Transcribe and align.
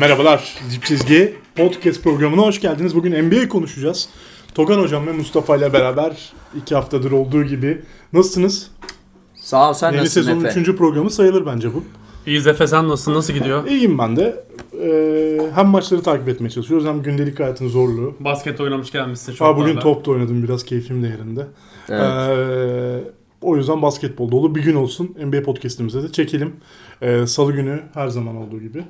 Merhabalar 0.00 0.58
Dip 0.74 0.84
Çizgi 0.84 1.34
Podcast 1.56 2.02
programına 2.02 2.42
hoş 2.42 2.60
geldiniz. 2.60 2.94
Bugün 2.94 3.22
NBA 3.22 3.48
konuşacağız. 3.48 4.08
Togan 4.54 4.78
Hocam 4.78 5.06
ve 5.06 5.12
Mustafa 5.12 5.56
ile 5.56 5.72
beraber 5.72 6.32
iki 6.56 6.74
haftadır 6.74 7.12
olduğu 7.12 7.44
gibi. 7.44 7.82
Nasılsınız? 8.12 8.70
Sağ 9.34 9.70
ol 9.70 9.72
sen 9.72 9.92
Yeni 9.92 10.00
nasılsın 10.00 10.20
sezonun 10.20 10.40
Efe? 10.40 10.50
üçüncü 10.50 10.76
programı 10.76 11.10
sayılır 11.10 11.46
bence 11.46 11.74
bu. 11.74 11.84
İyiyiz 12.26 12.46
Efe 12.46 12.66
sen 12.66 12.88
nasılsın? 12.88 13.14
Nasıl 13.14 13.32
gidiyor? 13.32 13.66
İyiyim 13.66 13.98
ben 13.98 14.16
de. 14.16 14.44
Ee, 14.82 15.40
hem 15.54 15.66
maçları 15.66 16.02
takip 16.02 16.28
etmeye 16.28 16.50
çalışıyoruz 16.50 16.86
hem 16.86 17.02
gündelik 17.02 17.40
hayatın 17.40 17.68
zorluğu. 17.68 18.16
Basket 18.20 18.60
oynamış 18.60 18.92
gelmişsin 18.92 19.32
şu 19.32 19.44
Aa, 19.44 19.56
bugün 19.56 19.76
top 19.76 20.06
da 20.06 20.10
oynadım 20.10 20.42
biraz 20.42 20.64
keyfim 20.64 21.02
de 21.02 21.06
yerinde. 21.06 21.46
Evet. 21.88 22.00
Ee, 22.02 23.10
o 23.42 23.56
yüzden 23.56 23.82
basketbol 23.82 24.30
dolu 24.30 24.54
bir 24.54 24.62
gün 24.62 24.74
olsun. 24.74 25.16
NBA 25.24 25.42
podcastimize 25.42 26.02
de 26.02 26.12
çekelim. 26.12 26.52
Ee, 27.02 27.26
Salı 27.26 27.52
günü 27.52 27.82
her 27.94 28.08
zaman 28.08 28.36
olduğu 28.36 28.60
gibi. 28.60 28.84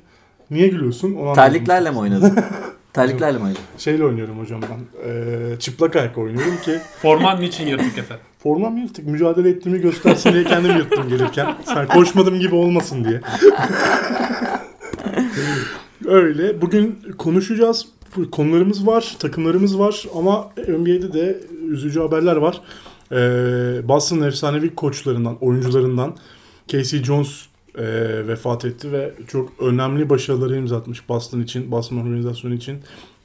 Niye 0.50 0.68
gülüyorsun? 0.68 1.14
Onu. 1.14 1.34
Terliklerle 1.34 1.90
mi 1.90 1.98
oynadın? 1.98 2.38
Terliklerle 2.92 3.38
mi 3.38 3.44
oynadın? 3.44 3.60
Şeyle 3.78 4.04
oynuyorum 4.04 4.38
hocam 4.38 4.60
ben. 4.62 5.08
Ee, 5.10 5.58
çıplak 5.58 5.96
ayak 5.96 6.18
oynuyorum 6.18 6.56
ki 6.64 6.78
Forman 7.02 7.40
niçin 7.40 7.66
yırtık 7.66 7.98
Efe? 7.98 8.14
formam 8.38 8.76
yırtık. 8.76 9.06
Mücadele 9.06 9.48
ettiğimi 9.48 9.80
göstersin 9.80 10.32
diye 10.32 10.44
kendim 10.44 10.76
yırttım 10.76 11.08
gelirken. 11.08 11.54
Sen 11.64 11.88
koşmadım 11.88 12.40
gibi 12.40 12.54
olmasın 12.54 13.04
diye. 13.04 13.20
Öyle. 16.06 16.60
Bugün 16.62 16.98
konuşacağız. 17.18 17.86
Konularımız 18.32 18.86
var, 18.86 19.16
takımlarımız 19.18 19.78
var 19.78 20.04
ama 20.16 20.50
NBA'de 20.68 21.12
de 21.12 21.40
üzücü 21.68 22.00
haberler 22.00 22.36
var. 22.36 22.60
Ee, 23.12 23.88
Boston'ın 23.88 24.26
efsanevi 24.26 24.74
koçlarından, 24.74 25.36
oyuncularından 25.40 26.16
Casey 26.68 27.04
Jones 27.04 27.46
e, 27.78 27.84
vefat 28.28 28.64
etti 28.64 28.92
ve 28.92 29.14
çok 29.28 29.52
önemli 29.60 30.08
başarıları 30.10 30.56
imza 30.56 30.76
atmış 30.76 31.08
Boston 31.08 31.40
için, 31.40 31.70
Boston 31.70 31.96
organizasyonu 31.96 32.54
için. 32.54 32.78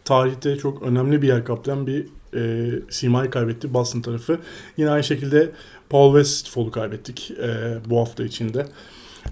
Tarihte 0.06 0.58
çok 0.58 0.82
önemli 0.82 1.22
bir 1.22 1.28
yer 1.28 1.46
kaplayan 1.46 1.88
bir 1.88 2.08
e, 2.36 2.72
simayı 2.90 3.30
kaybetti 3.30 3.74
Boston 3.74 4.02
tarafı. 4.02 4.40
Yine 4.78 4.90
aynı 4.90 5.04
şekilde 5.04 5.52
Paul 5.90 6.14
Westfall'u 6.14 6.72
kaybettik 6.72 7.32
e, 7.32 7.78
bu 7.90 8.00
hafta 8.00 8.24
içinde. 8.24 8.66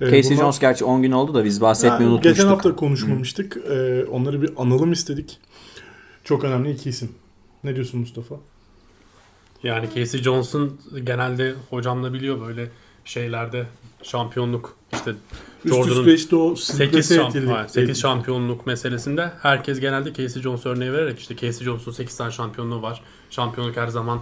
E, 0.02 0.06
Casey 0.06 0.24
bunlar- 0.24 0.36
Jones 0.36 0.60
gerçi 0.60 0.86
10 0.86 1.02
gün 1.02 1.12
oldu 1.12 1.34
da 1.34 1.46
biz 1.46 1.62
bahsetmeyi 1.62 2.02
yani 2.02 2.12
unutmuştuk. 2.14 2.36
Geçen 2.36 2.48
hafta 2.48 2.76
konuşmamıştık. 2.76 3.58
E, 3.58 4.06
onları 4.06 4.42
bir 4.42 4.50
analım 4.58 4.92
istedik. 4.92 5.40
Çok 6.24 6.44
önemli 6.44 6.72
iki 6.72 6.90
isim. 6.90 7.10
Ne 7.64 7.76
diyorsun 7.76 8.00
Mustafa? 8.00 8.36
Yani 9.64 9.90
Casey 9.96 10.22
Johnson 10.22 10.78
genelde 11.04 11.54
hocam 11.70 12.04
da 12.04 12.14
biliyor 12.14 12.48
böyle 12.48 12.70
şeylerde 13.06 13.66
şampiyonluk 14.04 14.76
işte 14.94 15.14
Üst 15.66 15.76
Jordan'ın 15.76 16.00
üste 16.00 16.14
işte 16.14 16.36
o 16.36 16.56
8, 16.56 16.76
strese 17.06 17.16
şamp 17.16 17.36
etkili- 17.36 17.52
hayır, 17.52 17.68
8 17.68 18.00
şampiyonluk 18.02 18.66
meselesinde 18.68 19.32
herkes 19.42 19.80
genelde 19.80 20.14
Casey 20.14 20.42
Jones 20.42 20.66
örneği 20.66 20.94
vererek 20.94 21.20
işte 21.20 21.36
Casey 21.36 21.66
Jones'un 21.66 21.92
8 21.92 22.18
tane 22.18 22.32
şampiyonluğu 22.32 22.82
var. 22.82 23.04
Şampiyonluk 23.30 23.78
her 23.78 23.88
zaman 23.88 24.22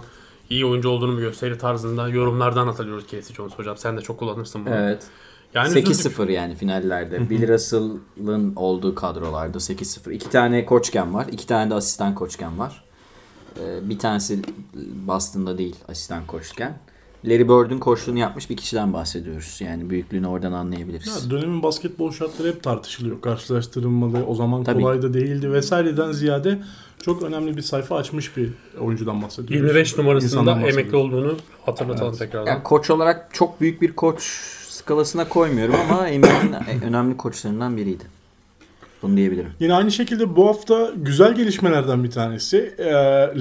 iyi 0.50 0.66
oyuncu 0.66 0.88
olduğunu 0.88 1.12
mu 1.12 1.20
gösterir 1.20 1.58
tarzında 1.58 2.08
yorumlardan 2.08 2.66
hatırlıyoruz 2.66 3.04
Casey 3.10 3.36
Jones 3.36 3.52
hocam. 3.52 3.76
Sen 3.76 3.96
de 3.96 4.00
çok 4.00 4.18
kullanırsın 4.18 4.66
bunu. 4.66 4.74
Evet. 4.74 5.02
Yani 5.54 5.68
üzüldük. 5.68 5.86
8-0 5.88 6.30
yani 6.32 6.54
finallerde. 6.54 7.30
Bill 7.30 7.48
Russell'ın 7.48 8.52
olduğu 8.56 8.94
kadrolarda 8.94 9.58
8-0. 9.58 10.12
İki 10.12 10.30
tane 10.30 10.64
koçken 10.64 11.14
var. 11.14 11.26
iki 11.32 11.46
tane 11.46 11.70
de 11.70 11.74
asistan 11.74 12.14
koçken 12.14 12.58
var. 12.58 12.84
Ee, 13.60 13.88
bir 13.88 13.98
tanesi 13.98 14.42
Boston'da 15.06 15.58
değil 15.58 15.76
asistan 15.88 16.26
koçken. 16.26 16.78
Larry 17.24 17.48
Bird'ün 17.48 17.78
koçluğunu 17.78 18.18
yapmış 18.18 18.50
bir 18.50 18.56
kişiden 18.56 18.92
bahsediyoruz. 18.92 19.60
Yani 19.60 19.90
büyüklüğünü 19.90 20.26
oradan 20.26 20.52
anlayabiliriz. 20.52 21.24
Ya 21.24 21.30
dönemin 21.30 21.62
basketbol 21.62 22.12
şartları 22.12 22.48
hep 22.48 22.62
tartışılıyor. 22.62 23.20
Karşılaştırılmalı. 23.20 24.26
O 24.26 24.34
zaman 24.34 24.64
Tabii. 24.64 24.82
kolay 24.82 25.02
da 25.02 25.14
değildi 25.14 25.52
vesaireden 25.52 26.12
ziyade 26.12 26.58
çok 27.02 27.22
önemli 27.22 27.56
bir 27.56 27.62
sayfa 27.62 27.96
açmış 27.96 28.36
bir 28.36 28.50
oyuncudan 28.80 29.22
bahsediyoruz. 29.22 29.66
25 29.66 29.98
numarasında 29.98 30.60
emekli 30.60 30.96
olduğunu 30.96 31.36
hatırlatalım 31.66 32.08
Evet. 32.08 32.18
tekrardan. 32.18 32.52
Yani 32.52 32.62
koç 32.62 32.90
olarak 32.90 33.28
çok 33.32 33.60
büyük 33.60 33.82
bir 33.82 33.92
koç 33.92 34.22
skalasına 34.68 35.28
koymuyorum 35.28 35.74
ama 35.74 36.06
NBA'nin 36.06 36.82
önemli 36.82 37.16
koçlarından 37.16 37.76
biriydi. 37.76 38.04
Bunu 39.02 39.16
diyebilirim. 39.16 39.50
Yine 39.60 39.74
aynı 39.74 39.90
şekilde 39.90 40.36
bu 40.36 40.48
hafta 40.48 40.90
güzel 40.96 41.34
gelişmelerden 41.34 42.04
bir 42.04 42.10
tanesi. 42.10 42.74
Ee, 42.78 42.84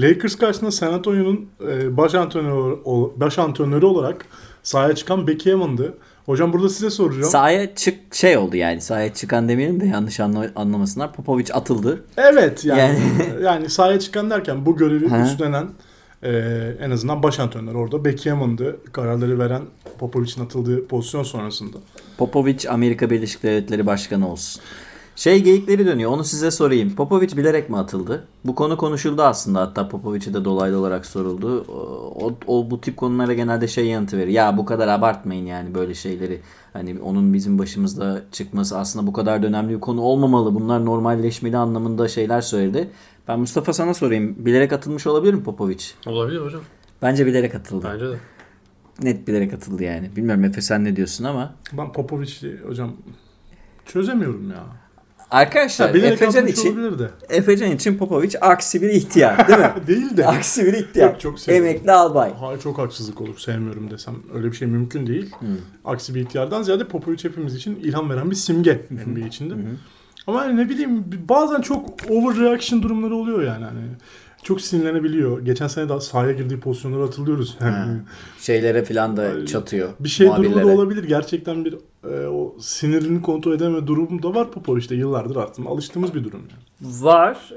Lakers 0.01 0.35
karşısında 0.35 0.71
San 0.71 0.93
Antonio'nun 0.93 1.49
e, 1.67 1.97
baş 1.97 2.15
antrenörü, 2.15 2.75
baş 3.15 3.39
antrenörü 3.39 3.85
olarak 3.85 4.25
sahaya 4.63 4.95
çıkan 4.95 5.27
Becky 5.27 5.55
Hammond'ı. 5.55 5.93
Hocam 6.25 6.53
burada 6.53 6.69
size 6.69 6.89
soracağım. 6.89 7.23
Sahaya 7.29 7.75
çık 7.75 8.15
şey 8.15 8.37
oldu 8.37 8.55
yani 8.55 8.81
sahaya 8.81 9.13
çıkan 9.13 9.49
demeyelim 9.49 9.79
de 9.79 9.85
yanlış 9.85 10.19
anla- 10.19 10.51
anlamasınlar. 10.55 11.13
Popovic 11.13 11.45
atıldı. 11.53 12.03
evet 12.17 12.65
yani 12.65 12.79
yani, 12.79 12.99
Yani- 13.43 13.69
sahaya 13.69 13.99
çıkan 13.99 14.29
derken 14.29 14.65
bu 14.65 14.77
görevi 14.77 15.09
Hı. 15.11 15.21
üstlenen 15.23 15.67
e, 16.23 16.29
en 16.81 16.91
azından 16.91 17.23
baş 17.23 17.39
antrenör 17.39 17.75
orada 17.75 18.05
Becky 18.05 18.35
Hammond'ı 18.35 18.77
kararları 18.91 19.39
veren 19.39 19.61
Popovic'in 19.99 20.45
atıldığı 20.45 20.87
pozisyon 20.87 21.23
sonrasında. 21.23 21.77
Popovic 22.17 22.69
Amerika 22.69 23.09
Birleşik 23.09 23.43
Devletleri 23.43 23.85
Başkanı 23.85 24.31
olsun. 24.31 24.61
Şey 25.21 25.43
geyikleri 25.43 25.85
dönüyor 25.85 26.11
onu 26.11 26.23
size 26.23 26.51
sorayım. 26.51 26.95
Popovic 26.95 27.37
bilerek 27.37 27.69
mi 27.69 27.77
atıldı? 27.77 28.27
Bu 28.45 28.55
konu 28.55 28.77
konuşuldu 28.77 29.21
aslında 29.21 29.61
hatta 29.61 29.87
Popovic'e 29.87 30.33
de 30.33 30.45
dolaylı 30.45 30.79
olarak 30.79 31.05
soruldu. 31.05 31.65
O, 32.15 32.33
o 32.47 32.71
bu 32.71 32.81
tip 32.81 32.97
konulara 32.97 33.33
genelde 33.33 33.67
şey 33.67 33.85
yanıtı 33.85 34.17
verir. 34.17 34.31
Ya 34.31 34.57
bu 34.57 34.65
kadar 34.65 34.87
abartmayın 34.87 35.45
yani 35.45 35.75
böyle 35.75 35.93
şeyleri. 35.93 36.41
Hani 36.73 37.01
onun 37.01 37.33
bizim 37.33 37.59
başımızda 37.59 38.21
çıkması 38.31 38.77
aslında 38.77 39.07
bu 39.07 39.13
kadar 39.13 39.43
da 39.43 39.47
önemli 39.47 39.75
bir 39.75 39.79
konu 39.79 40.01
olmamalı. 40.01 40.55
Bunlar 40.55 40.85
normalleşmeli 40.85 41.57
anlamında 41.57 42.07
şeyler 42.07 42.41
söyledi. 42.41 42.89
Ben 43.27 43.39
Mustafa 43.39 43.73
sana 43.73 43.93
sorayım. 43.93 44.35
Bilerek 44.45 44.73
atılmış 44.73 45.07
olabilir 45.07 45.33
mi 45.33 45.43
Popovic? 45.43 45.83
Olabilir 46.05 46.41
hocam. 46.41 46.61
Bence 47.01 47.25
bilerek 47.25 47.55
atıldı. 47.55 47.87
Bence 47.93 48.05
de. 48.05 48.17
Net 49.01 49.27
bilerek 49.27 49.53
atıldı 49.53 49.83
yani. 49.83 50.15
Bilmiyorum 50.15 50.43
Efe 50.43 50.61
sen 50.61 50.85
ne 50.85 50.95
diyorsun 50.95 51.23
ama. 51.23 51.55
Ben 51.73 51.91
Popovic'i 51.91 52.59
hocam 52.67 52.93
çözemiyorum 53.85 54.51
ya. 54.51 54.81
Arkadaşlar 55.31 55.95
Efecan 55.95 56.47
için 56.47 56.99
de. 56.99 57.09
Efecan 57.29 57.71
için 57.71 57.97
Popovic 57.97 58.31
aksi 58.41 58.81
bir 58.81 58.89
ihtiyar 58.89 59.47
değil 59.47 59.59
mi? 59.59 59.71
Değil 59.87 60.17
de. 60.17 60.27
aksi 60.27 60.65
bir 60.65 60.73
ihtiyar. 60.73 61.09
Yok, 61.09 61.19
çok. 61.19 61.49
Emekli 61.49 61.91
albay. 61.91 62.33
Hayır 62.39 62.59
çok 62.59 62.77
haksızlık 62.77 63.21
olur 63.21 63.37
sevmiyorum 63.37 63.91
desem. 63.91 64.15
Öyle 64.33 64.51
bir 64.51 64.57
şey 64.57 64.67
mümkün 64.67 65.07
değil. 65.07 65.31
Aksi 65.85 66.15
bir 66.15 66.21
ihtiyardan 66.21 66.61
ziyade 66.63 66.87
Popovic 66.87 67.23
hepimiz 67.23 67.55
için 67.55 67.75
ilham 67.75 68.09
veren 68.09 68.31
bir 68.31 68.35
simge 68.35 68.85
NBA 69.07 69.27
içinde. 69.27 69.53
Ama 70.27 70.41
hani 70.41 70.57
ne 70.57 70.69
bileyim 70.69 71.05
bazen 71.29 71.61
çok 71.61 71.89
overreaction 72.09 72.83
durumları 72.83 73.15
oluyor 73.15 73.43
yani. 73.43 73.65
Hani 73.65 73.81
çok 74.43 74.61
sinirlenebiliyor. 74.61 75.45
Geçen 75.45 75.67
sene 75.67 75.89
daha 75.89 76.01
sahaya 76.01 76.31
girdiği 76.31 76.59
pozisyonları 76.59 77.01
hatırlıyoruz. 77.01 77.57
Yani 77.61 77.97
Şeylere 78.39 78.83
falan 78.83 79.17
da 79.17 79.45
çatıyor. 79.45 79.89
bir 79.99 80.09
şey 80.09 80.27
durumu 80.27 80.61
da 80.61 80.67
olabilir. 80.67 81.03
Gerçekten 81.03 81.65
bir 81.65 81.75
e, 82.03 82.25
o 82.25 82.55
sinirini 82.59 83.21
kontrol 83.21 83.53
edememe 83.53 83.87
durumu 83.87 84.23
da 84.23 84.35
var 84.35 84.51
Popovic'te 84.51 84.95
yıllardır 84.95 85.35
aslında. 85.35 85.69
Alıştığımız 85.69 86.15
bir 86.15 86.23
durum 86.23 86.41
yani. 86.51 86.93
Var. 87.03 87.53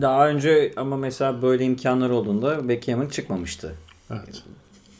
Daha 0.00 0.28
önce 0.28 0.72
ama 0.76 0.96
mesela 0.96 1.42
böyle 1.42 1.64
imkanlar 1.64 2.10
olduğunda 2.10 2.68
Beckham'ın 2.68 3.08
çıkmamıştı. 3.08 3.74
Evet. 4.10 4.42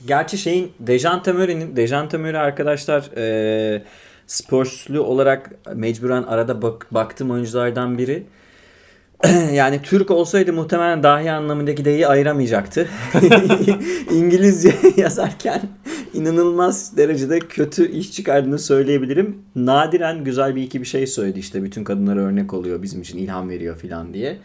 Gerçi 0.07 0.39
şeyin 0.39 0.73
Dejante 0.81 1.33
Murray'nin 1.33 1.77
Dejante 1.77 2.19
Murray 2.19 2.41
arkadaşlar 2.41 3.11
e, 3.17 3.83
Spurs'lu 4.27 5.01
olarak 5.03 5.51
mecburen 5.75 6.23
arada 6.23 6.63
bak, 6.63 6.87
baktığım 6.91 7.31
oyunculardan 7.31 7.99
biri. 7.99 8.27
yani 9.53 9.83
Türk 9.83 10.11
olsaydı 10.11 10.53
muhtemelen 10.53 11.03
dahi 11.03 11.31
anlamındaki 11.31 11.85
D'yi 11.85 12.07
ayıramayacaktı. 12.07 12.89
İngilizce 14.11 14.75
yazarken 14.97 15.61
inanılmaz 16.17 16.97
derecede 16.97 17.39
kötü 17.39 17.89
iş 17.91 18.13
çıkardığını 18.13 18.59
söyleyebilirim. 18.59 19.39
Nadiren 19.57 20.25
güzel 20.25 20.57
bir 20.57 20.63
iki 20.63 20.81
bir 20.81 20.87
şey 20.87 21.07
söyledi 21.07 21.39
işte 21.39 21.63
bütün 21.63 21.85
kadınlara 21.85 22.21
örnek 22.21 22.55
oluyor 22.55 22.83
bizim 22.83 23.01
için 23.01 23.19
ilham 23.19 23.49
veriyor 23.49 23.77
falan 23.77 24.15
diye. 24.15 24.39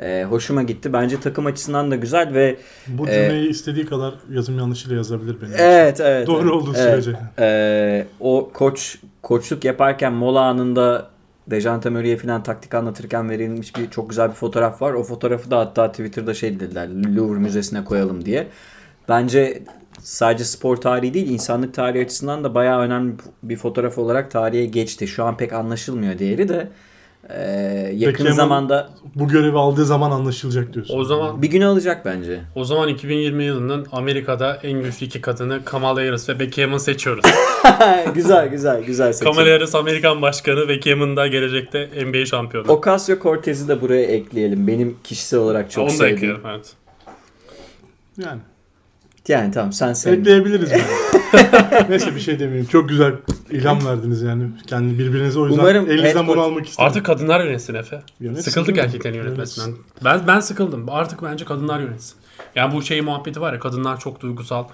Ee, 0.00 0.26
hoşuma 0.28 0.62
gitti. 0.62 0.92
Bence 0.92 1.20
takım 1.20 1.46
açısından 1.46 1.90
da 1.90 1.96
güzel 1.96 2.34
ve 2.34 2.56
Bu 2.88 3.08
Ee, 3.08 3.12
cümleyi 3.12 3.48
istediği 3.48 3.86
kadar 3.86 4.14
yazım 4.30 4.58
yanlışıyla 4.58 4.96
yazabilir 4.96 5.36
benim. 5.40 5.52
için. 5.52 5.64
Evet 5.64 6.00
evet. 6.00 6.26
Doğru 6.26 6.42
evet. 6.42 6.52
olduğu 6.52 6.72
Evet. 6.76 7.04
sürece. 7.04 7.18
Ee, 7.38 8.06
o 8.20 8.50
koç 8.54 8.98
koçluk 9.22 9.64
yaparken 9.64 10.12
mola 10.12 10.40
anında 10.40 11.10
Dejante 11.50 11.90
Murray'e 11.90 12.16
falan 12.16 12.42
taktik 12.42 12.74
anlatırken 12.74 13.30
verilmiş 13.30 13.76
bir 13.76 13.90
çok 13.90 14.10
güzel 14.10 14.28
bir 14.28 14.34
fotoğraf 14.34 14.82
var. 14.82 14.92
O 14.92 15.02
fotoğrafı 15.02 15.50
da 15.50 15.58
hatta 15.58 15.90
Twitter'da 15.90 16.34
şey 16.34 16.60
dediler 16.60 16.88
Louvre 17.16 17.38
Müzesi'ne 17.38 17.84
koyalım 17.84 18.24
diye. 18.24 18.46
Bence 19.08 19.62
sadece 20.06 20.44
spor 20.44 20.76
tarihi 20.76 21.14
değil 21.14 21.28
insanlık 21.30 21.74
tarihi 21.74 22.04
açısından 22.04 22.44
da 22.44 22.54
bayağı 22.54 22.80
önemli 22.80 23.14
bir 23.42 23.56
fotoğraf 23.56 23.98
olarak 23.98 24.30
tarihe 24.30 24.64
geçti. 24.66 25.08
Şu 25.08 25.24
an 25.24 25.36
pek 25.36 25.52
anlaşılmıyor 25.52 26.18
değeri 26.18 26.48
de 26.48 26.68
Ee, 27.30 27.90
yakın 27.94 28.24
Beckham'ın- 28.26 28.32
zamanda 28.36 28.90
Bu 29.14 29.28
görevi 29.28 29.56
aldığı 29.58 29.84
zaman 29.84 30.10
anlaşılacak 30.10 30.74
diyorsun. 30.74 30.98
O 30.98 31.04
zaman 31.04 31.42
bir 31.42 31.48
gün 31.48 31.60
alacak 31.60 32.04
bence. 32.04 32.40
o 32.54 32.64
zaman 32.64 32.88
2020 32.88 33.44
yılının 33.44 33.86
Amerika'da 33.92 34.56
en 34.62 34.82
güçlü 34.82 35.06
iki 35.06 35.20
kadını 35.20 35.64
Kamala 35.64 36.00
Harris 36.00 36.28
ve 36.28 36.38
Becky 36.38 36.64
Hammond 36.66 36.80
seçiyoruz. 36.80 37.24
güzel 38.14 38.48
güzel 38.48 38.84
güzel 38.84 39.12
seçim. 39.12 39.32
Kamala 39.32 39.54
Harris 39.54 39.74
Amerikan 39.74 40.22
başkanı, 40.22 40.68
Becky 40.68 40.94
Hammond 40.96 41.16
da 41.16 41.26
gelecekte 41.26 41.88
NBA 42.06 42.26
şampiyonu. 42.26 42.72
Ocasio 42.72 43.18
Cortez'i 43.22 43.68
de 43.68 43.80
buraya 43.80 44.02
ekleyelim. 44.06 44.66
Benim 44.66 44.96
kişisel 45.04 45.40
olarak 45.40 45.70
çok 45.70 45.82
Onu 45.82 45.88
da 45.90 45.94
sevdiğim. 45.94 46.16
ekleyelim 46.16 46.40
evet. 46.46 46.72
Yani 48.18 48.40
Yani 49.28 49.50
tamam 49.50 49.72
sen 49.72 49.92
sevdin. 49.92 50.20
ekleyebiliriz 50.20 50.70
yani. 50.72 50.82
Neyse 51.88 52.14
bir 52.14 52.20
şey 52.20 52.38
demeyeyim. 52.38 52.66
Çok 52.66 52.88
güzel 52.88 53.12
ilham 53.50 53.86
verdiniz 53.86 54.22
yani. 54.22 54.48
Kendi 54.66 54.98
birbirinize 54.98 55.40
o 55.40 55.46
yüzden 55.46 55.60
Umarım 55.60 55.90
elinizden 55.90 56.26
bunu 56.26 56.40
almak 56.40 56.66
istedim. 56.66 56.84
Artık 56.86 57.06
kadınlar 57.06 57.44
yönetsin 57.44 57.74
Efe. 57.74 58.02
Yönetsin 58.20 58.50
Sıkıldık 58.50 58.78
erkeklerin 58.78 59.16
yönetmesinden. 59.16 59.78
Ben 60.04 60.20
ben 60.26 60.40
sıkıldım. 60.40 60.88
Artık 60.90 61.22
bence 61.22 61.44
kadınlar 61.44 61.80
yönetsin. 61.80 62.16
Yani 62.54 62.74
bu 62.74 62.82
şey 62.82 63.00
muhabbeti 63.00 63.40
var 63.40 63.52
ya 63.52 63.58
kadınlar 63.60 64.00
çok 64.00 64.20
duygusal. 64.20 64.64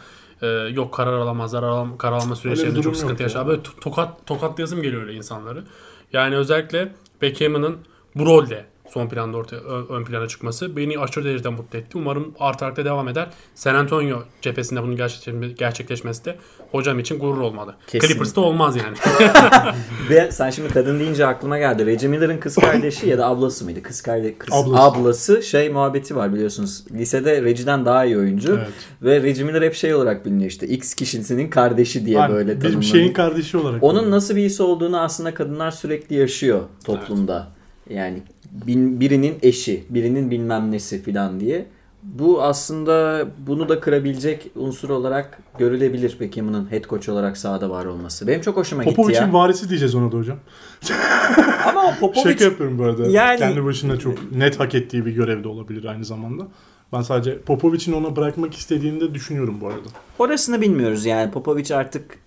e, 0.43 0.47
yok 0.47 0.95
karar 0.95 1.13
alamazlar. 1.13 1.63
Alam, 1.63 1.99
karar 1.99 2.17
alma 2.17 2.37
süreçlerinde 2.37 2.83
çok 2.83 2.97
sıkıntı 2.97 3.23
ya. 3.23 3.27
yaşar. 3.27 3.47
Böyle 3.47 3.63
to- 3.63 3.81
tokat 3.81 4.27
tokat 4.27 4.59
yazım 4.59 4.83
geliyor 4.83 5.03
öyle 5.03 5.15
insanları. 5.15 5.65
Yani 6.13 6.37
özellikle 6.37 6.93
Beckham'ın 7.23 7.77
bu 8.15 8.27
rolde 8.27 8.65
son 8.89 9.09
planda 9.09 9.37
ortaya 9.37 9.59
ön 9.89 10.05
plana 10.05 10.29
çıkması 10.29 10.77
beni 10.77 10.99
aşırı 10.99 11.25
derecede 11.25 11.49
mutlu 11.49 11.79
etti. 11.79 11.99
Umarım 11.99 12.35
artarak 12.39 12.77
da 12.77 12.85
devam 12.85 13.09
eder. 13.09 13.29
San 13.55 13.75
Antonio 13.75 14.23
cephesinde 14.43 14.83
bunun 14.83 14.97
gerçekleşme- 14.97 15.55
gerçekleşmesi 15.55 16.25
de 16.25 16.37
hocam 16.73 16.99
için 16.99 17.19
gurur 17.19 17.41
olmalı. 17.41 17.75
Kesinlikle. 17.87 18.09
Clippers'ta 18.09 18.41
olmaz 18.41 18.77
yani. 18.77 18.97
Ve 20.11 20.33
sen 20.33 20.51
şimdi 20.51 20.69
kadın 20.69 20.99
deyince 20.99 21.27
aklıma 21.27 21.59
geldi. 21.59 21.87
Reggie 21.87 22.09
Miller'ın 22.09 22.39
kız 22.39 22.55
kardeşi 22.57 23.09
ya 23.09 23.19
da 23.19 23.27
ablası 23.27 23.65
mıydı? 23.65 23.83
Kız 23.83 24.03
kardeşi, 24.03 24.39
kız 24.39 24.55
Ablası. 24.55 24.83
ablası. 24.83 25.43
şey 25.43 25.69
muhabbeti 25.71 26.17
var 26.17 26.35
biliyorsunuz. 26.35 26.85
Lisede 26.93 27.43
Reggie'den 27.43 27.85
daha 27.85 28.05
iyi 28.05 28.19
oyuncu. 28.19 28.57
Evet. 28.59 28.69
Ve 29.03 29.23
Reggie 29.23 29.45
Miller 29.45 29.63
hep 29.63 29.75
şey 29.75 29.95
olarak 29.95 30.27
biliniyor 30.27 30.51
işte. 30.51 30.67
X 30.69 30.95
kişisinin 30.95 31.51
kardeşi 31.51 32.07
diye 32.07 32.17
Yani 32.19 32.35
böyle 32.35 32.49
bir 32.57 32.61
tanımlanıyor. 32.61 32.83
şeyin 32.83 33.13
kardeşi 33.13 33.57
olarak. 33.59 33.83
Onun 33.83 34.11
nasıl 34.11 34.37
bir 34.37 34.43
his 34.43 34.61
olduğunu 34.61 35.01
aslında 35.01 35.35
kadınlar 35.35 35.71
sürekli 35.71 36.17
yaşıyor 36.17 36.61
toplumda. 36.85 37.49
Yani 37.91 38.23
bin- 38.53 39.01
birinin 39.01 39.39
eşi, 39.43 39.85
birinin 39.91 40.31
bilmem 40.31 40.73
nesi 40.73 41.03
filan 41.03 41.41
diye. 41.41 41.67
Bu 42.03 42.43
aslında 42.43 43.27
bunu 43.47 43.69
da 43.69 43.81
kırabilecek 43.81 44.51
unsur 44.55 44.91
olarak 44.91 45.39
görülebilir 45.59 46.17
Beckham'ın 46.21 46.73
head 46.73 46.85
coach 46.85 47.09
olarak 47.09 47.37
sahada 47.37 47.71
var 47.71 47.85
olması. 47.85 48.27
Benim 48.27 48.41
çok 48.41 48.57
hoşuma 48.57 48.85
gitti 48.85 48.97
Popovic'in 48.97 49.23
ya. 49.27 49.33
varisi 49.33 49.69
diyeceğiz 49.69 49.95
ona 49.95 50.13
da 50.13 50.17
hocam. 50.17 50.39
Ama 51.67 51.85
o 51.87 51.95
Popovic 52.01 52.33
Şaka 52.33 52.45
yapıyorum 52.45 52.79
bu 52.79 52.85
arada. 52.85 53.07
Yani- 53.07 53.39
Kendi 53.39 53.65
başına 53.65 53.99
çok 53.99 54.33
net 54.33 54.61
hak 54.61 54.75
ettiği 54.75 55.07
bir 55.07 55.13
görev 55.13 55.45
de 55.45 55.49
olabilir 55.49 55.85
aynı 55.85 56.05
zamanda. 56.05 56.49
Ben 56.93 57.03
sadece 57.03 57.39
Popovic'in 57.41 57.93
ona 57.93 58.17
bırakmak 58.17 58.55
istediğini 58.55 59.01
de 59.01 59.15
düşünüyorum 59.15 59.59
bu 59.61 59.67
arada. 59.67 59.89
orasını 60.19 60.61
bilmiyoruz 60.61 61.07
yani. 61.07 61.31
Popovic 61.31 61.75
artık 61.77 62.19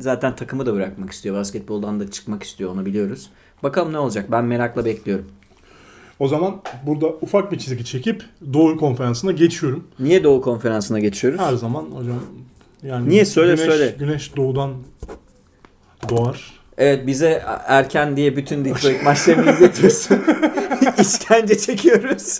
zaten 0.00 0.36
takımı 0.36 0.66
da 0.66 0.74
bırakmak 0.74 1.10
istiyor. 1.12 1.36
Basketboldan 1.36 2.00
da 2.00 2.10
çıkmak 2.10 2.42
istiyor 2.42 2.70
onu 2.70 2.86
biliyoruz. 2.86 3.30
Bakalım 3.62 3.92
ne 3.92 3.98
olacak. 3.98 4.26
Ben 4.30 4.44
merakla 4.44 4.84
bekliyorum. 4.84 5.24
O 6.18 6.28
zaman 6.28 6.60
burada 6.86 7.06
ufak 7.06 7.52
bir 7.52 7.58
çizgi 7.58 7.84
çekip 7.84 8.24
Doğu 8.52 8.76
Konferansı'na 8.76 9.32
geçiyorum. 9.32 9.84
Niye 9.98 10.24
Doğu 10.24 10.40
Konferansı'na 10.40 10.98
geçiyoruz? 10.98 11.40
Her 11.40 11.54
zaman 11.54 11.82
hocam 11.82 12.20
yani 12.82 13.08
Niye? 13.08 13.24
Söyle, 13.24 13.54
güneş, 13.54 13.66
söyle. 13.66 13.96
Güneş 13.98 14.36
doğudan 14.36 14.70
doğar. 16.08 16.52
Evet 16.78 17.06
bize 17.06 17.42
erken 17.66 18.16
diye 18.16 18.36
bütün 18.36 18.64
Detroit 18.64 19.02
maçlarını 19.04 19.50
izletiyorsun. 19.50 20.18
İşkence 21.00 21.58
çekiyoruz. 21.58 22.38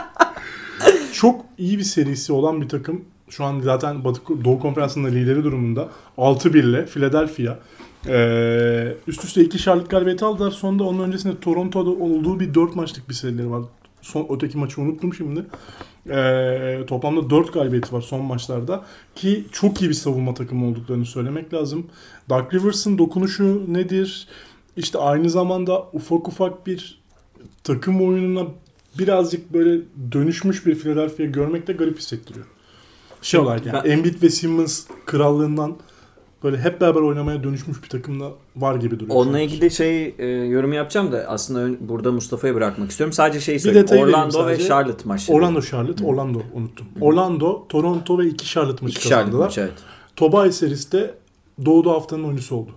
Çok 1.12 1.44
iyi 1.58 1.78
bir 1.78 1.84
serisi 1.84 2.32
olan 2.32 2.60
bir 2.60 2.68
takım. 2.68 3.04
Şu 3.28 3.44
an 3.44 3.60
zaten 3.60 4.04
Batı 4.04 4.20
Doğu 4.44 4.60
Konferansı'nda 4.60 5.08
lideri 5.08 5.44
durumunda. 5.44 5.88
6-1 6.18 6.58
ile 6.58 6.86
Philadelphia. 6.86 7.58
Ee, 8.06 8.94
üst 9.06 9.24
üste 9.24 9.44
iki 9.44 9.58
Charlotte 9.58 9.88
galibiyeti 9.88 10.24
aldılar. 10.24 10.50
Sonunda 10.50 10.84
onun 10.84 10.98
öncesinde 11.04 11.40
Toronto'da 11.40 11.90
olduğu 11.90 12.40
bir 12.40 12.54
4 12.54 12.76
maçlık 12.76 13.08
bir 13.08 13.14
serileri 13.14 13.50
var. 13.50 13.62
Son, 14.02 14.26
öteki 14.30 14.58
maçı 14.58 14.80
unuttum 14.80 15.14
şimdi. 15.14 15.44
Ee, 16.10 16.80
toplamda 16.86 17.30
4 17.30 17.52
galibiyeti 17.52 17.92
var 17.92 18.00
son 18.00 18.24
maçlarda. 18.24 18.84
Ki 19.14 19.44
çok 19.52 19.82
iyi 19.82 19.88
bir 19.88 19.94
savunma 19.94 20.34
takımı 20.34 20.66
olduklarını 20.66 21.06
söylemek 21.06 21.54
lazım. 21.54 21.86
Doug 22.28 22.54
Rivers'ın 22.54 22.98
dokunuşu 22.98 23.64
nedir? 23.68 24.28
İşte 24.76 24.98
aynı 24.98 25.30
zamanda 25.30 25.82
ufak 25.92 26.28
ufak 26.28 26.66
bir 26.66 27.00
takım 27.64 28.08
oyununa 28.08 28.46
birazcık 28.98 29.52
böyle 29.52 29.80
dönüşmüş 30.12 30.66
bir 30.66 30.74
Philadelphia 30.74 31.24
görmek 31.24 31.66
de 31.66 31.72
garip 31.72 31.98
hissettiriyor. 31.98 32.46
Şey 33.22 33.40
olarak 33.40 33.66
yani 33.66 33.80
Ben- 33.84 33.90
Embiid 33.90 34.22
ve 34.22 34.30
Simmons 34.30 34.86
krallığından 35.06 35.76
böyle 36.44 36.58
hep 36.58 36.80
beraber 36.80 37.00
oynamaya 37.00 37.42
dönüşmüş 37.44 37.82
bir 37.82 37.88
takımda 37.88 38.30
var 38.56 38.74
gibi 38.74 39.00
duruyor. 39.00 39.16
Onunla 39.16 39.40
ilgili 39.40 39.70
şey 39.70 40.14
e, 40.18 40.26
yorum 40.26 40.72
yapacağım 40.72 41.12
da 41.12 41.24
aslında 41.28 41.60
ön- 41.60 41.78
burada 41.80 42.12
Mustafa'ya 42.12 42.54
bırakmak 42.54 42.90
istiyorum. 42.90 43.12
Sadece 43.12 43.40
şeyi 43.40 43.60
söyleyeyim. 43.60 43.88
Orlando 44.04 44.46
ve. 44.46 44.58
Charlotte 44.58 45.08
maçları. 45.08 45.36
Orlando 45.38 45.62
Charlotte, 45.62 46.04
Orlando 46.04 46.42
unuttum. 46.54 46.86
Orlando, 47.00 47.68
Toronto 47.68 48.18
ve 48.18 48.26
iki 48.26 48.46
Charlotte 48.46 48.84
maçı 48.84 48.98
İki 48.98 49.08
Charlotte 49.08 49.24
kazandılar. 49.24 49.46
maçı 49.46 49.60
evet. 49.60 49.72
Tobias 50.16 50.56
serisi 50.56 51.10
Doğu'da 51.64 51.90
haftanın 51.90 52.24
oyuncusu 52.24 52.56
oldu. 52.56 52.70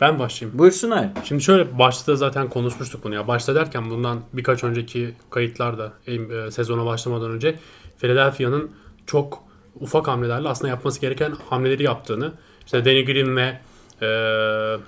Ben 0.00 0.18
başlayayım. 0.18 0.58
Buyursunlar. 0.58 1.08
Şimdi 1.24 1.42
şöyle 1.42 1.78
başta 1.78 2.16
zaten 2.16 2.48
konuşmuştuk 2.48 3.04
bunu 3.04 3.14
ya. 3.14 3.28
Başta 3.28 3.54
derken 3.54 3.90
bundan 3.90 4.20
birkaç 4.32 4.64
önceki 4.64 5.14
kayıtlarda 5.30 5.92
e, 6.06 6.50
sezona 6.50 6.86
başlamadan 6.86 7.30
önce 7.30 7.58
Philadelphia'nın 7.98 8.70
çok 9.06 9.38
ufak 9.80 10.08
hamlelerle 10.08 10.48
aslında 10.48 10.68
yapması 10.68 11.00
gereken 11.00 11.32
hamleleri 11.50 11.82
yaptığını 11.82 12.32
işte 12.64 12.84
Danny 12.84 13.04
Green 13.04 13.36
ve 13.36 13.58
e, 14.02 14.08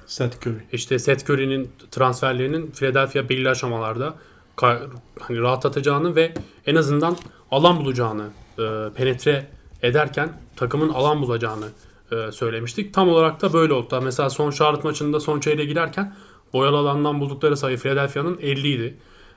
Seth 0.07 0.47
Curry. 0.47 0.59
işte 0.73 0.99
Seth 0.99 1.31
Curry'nin 1.31 1.71
transferlerinin 1.91 2.71
Philadelphia 2.71 3.29
belirli 3.29 3.51
aşamalarda 3.51 4.15
ka- 4.57 4.89
hani 5.21 5.41
rahatlatacağını 5.41 6.17
ve 6.17 6.35
en 6.67 6.75
azından 6.75 7.17
alan 7.51 7.81
bulacağını 7.81 8.27
e, 8.59 8.63
penetre 8.97 9.47
ederken 9.83 10.33
takımın 10.57 10.89
alan 10.89 11.23
bulacağını 11.23 11.67
e, 12.13 12.33
söylemiştik. 12.33 12.95
Tam 12.95 13.09
olarak 13.09 13.43
da 13.43 13.53
böyle 13.53 13.73
oldu. 13.73 14.01
Mesela 14.05 14.31
son 14.31 14.51
Charlotte 14.51 14.89
maçında 14.89 15.21
son 15.21 15.41
çeyreğe 15.41 15.67
girerken 15.67 16.15
boyalı 16.53 16.77
alandan 16.77 17.21
buldukları 17.21 17.57
sayı 17.57 17.77
Philadelphia'nın 17.77 18.39
50 18.41 18.69
idi. 18.69 18.97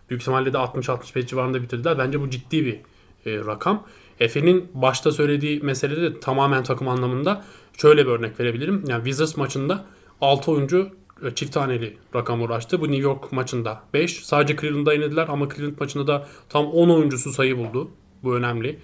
Büyük 0.10 0.22
ihtimalle 0.22 0.54
de 0.54 0.58
60-65 0.58 1.26
civarında 1.26 1.62
bitirdiler. 1.62 1.98
Bence 1.98 2.22
bu 2.22 2.30
ciddi 2.30 2.66
bir 2.66 2.80
e, 3.28 3.46
rakam. 3.46 3.84
Efe'nin 4.20 4.70
başta 4.74 5.12
söylediği 5.12 5.60
meselede 5.60 6.02
de 6.02 6.20
tamamen 6.20 6.64
takım 6.64 6.88
anlamında 6.88 7.44
şöyle 7.78 8.06
bir 8.06 8.12
örnek 8.12 8.40
verebilirim. 8.40 8.84
Yani 8.88 9.04
Wizards 9.04 9.38
maçında 9.38 9.86
6 10.22 10.52
oyuncu 10.52 10.90
e, 11.24 11.36
çift 11.36 11.54
taneli 11.54 11.98
rakam 12.16 12.42
uğraştı. 12.42 12.82
Bu 12.82 12.86
New 12.86 13.04
York 13.04 13.32
maçında 13.32 13.82
5. 13.94 14.26
Sadece 14.26 14.56
Cleveland'da 14.56 14.94
yenildiler 14.94 15.28
ama 15.28 15.50
Cleveland 15.50 15.80
maçında 15.80 16.08
da 16.08 16.28
tam 16.50 16.66
10 16.66 16.90
oyuncusu 16.90 17.34
sayı 17.34 17.58
buldu. 17.58 17.92
Bu 18.24 18.36
önemli. 18.36 18.80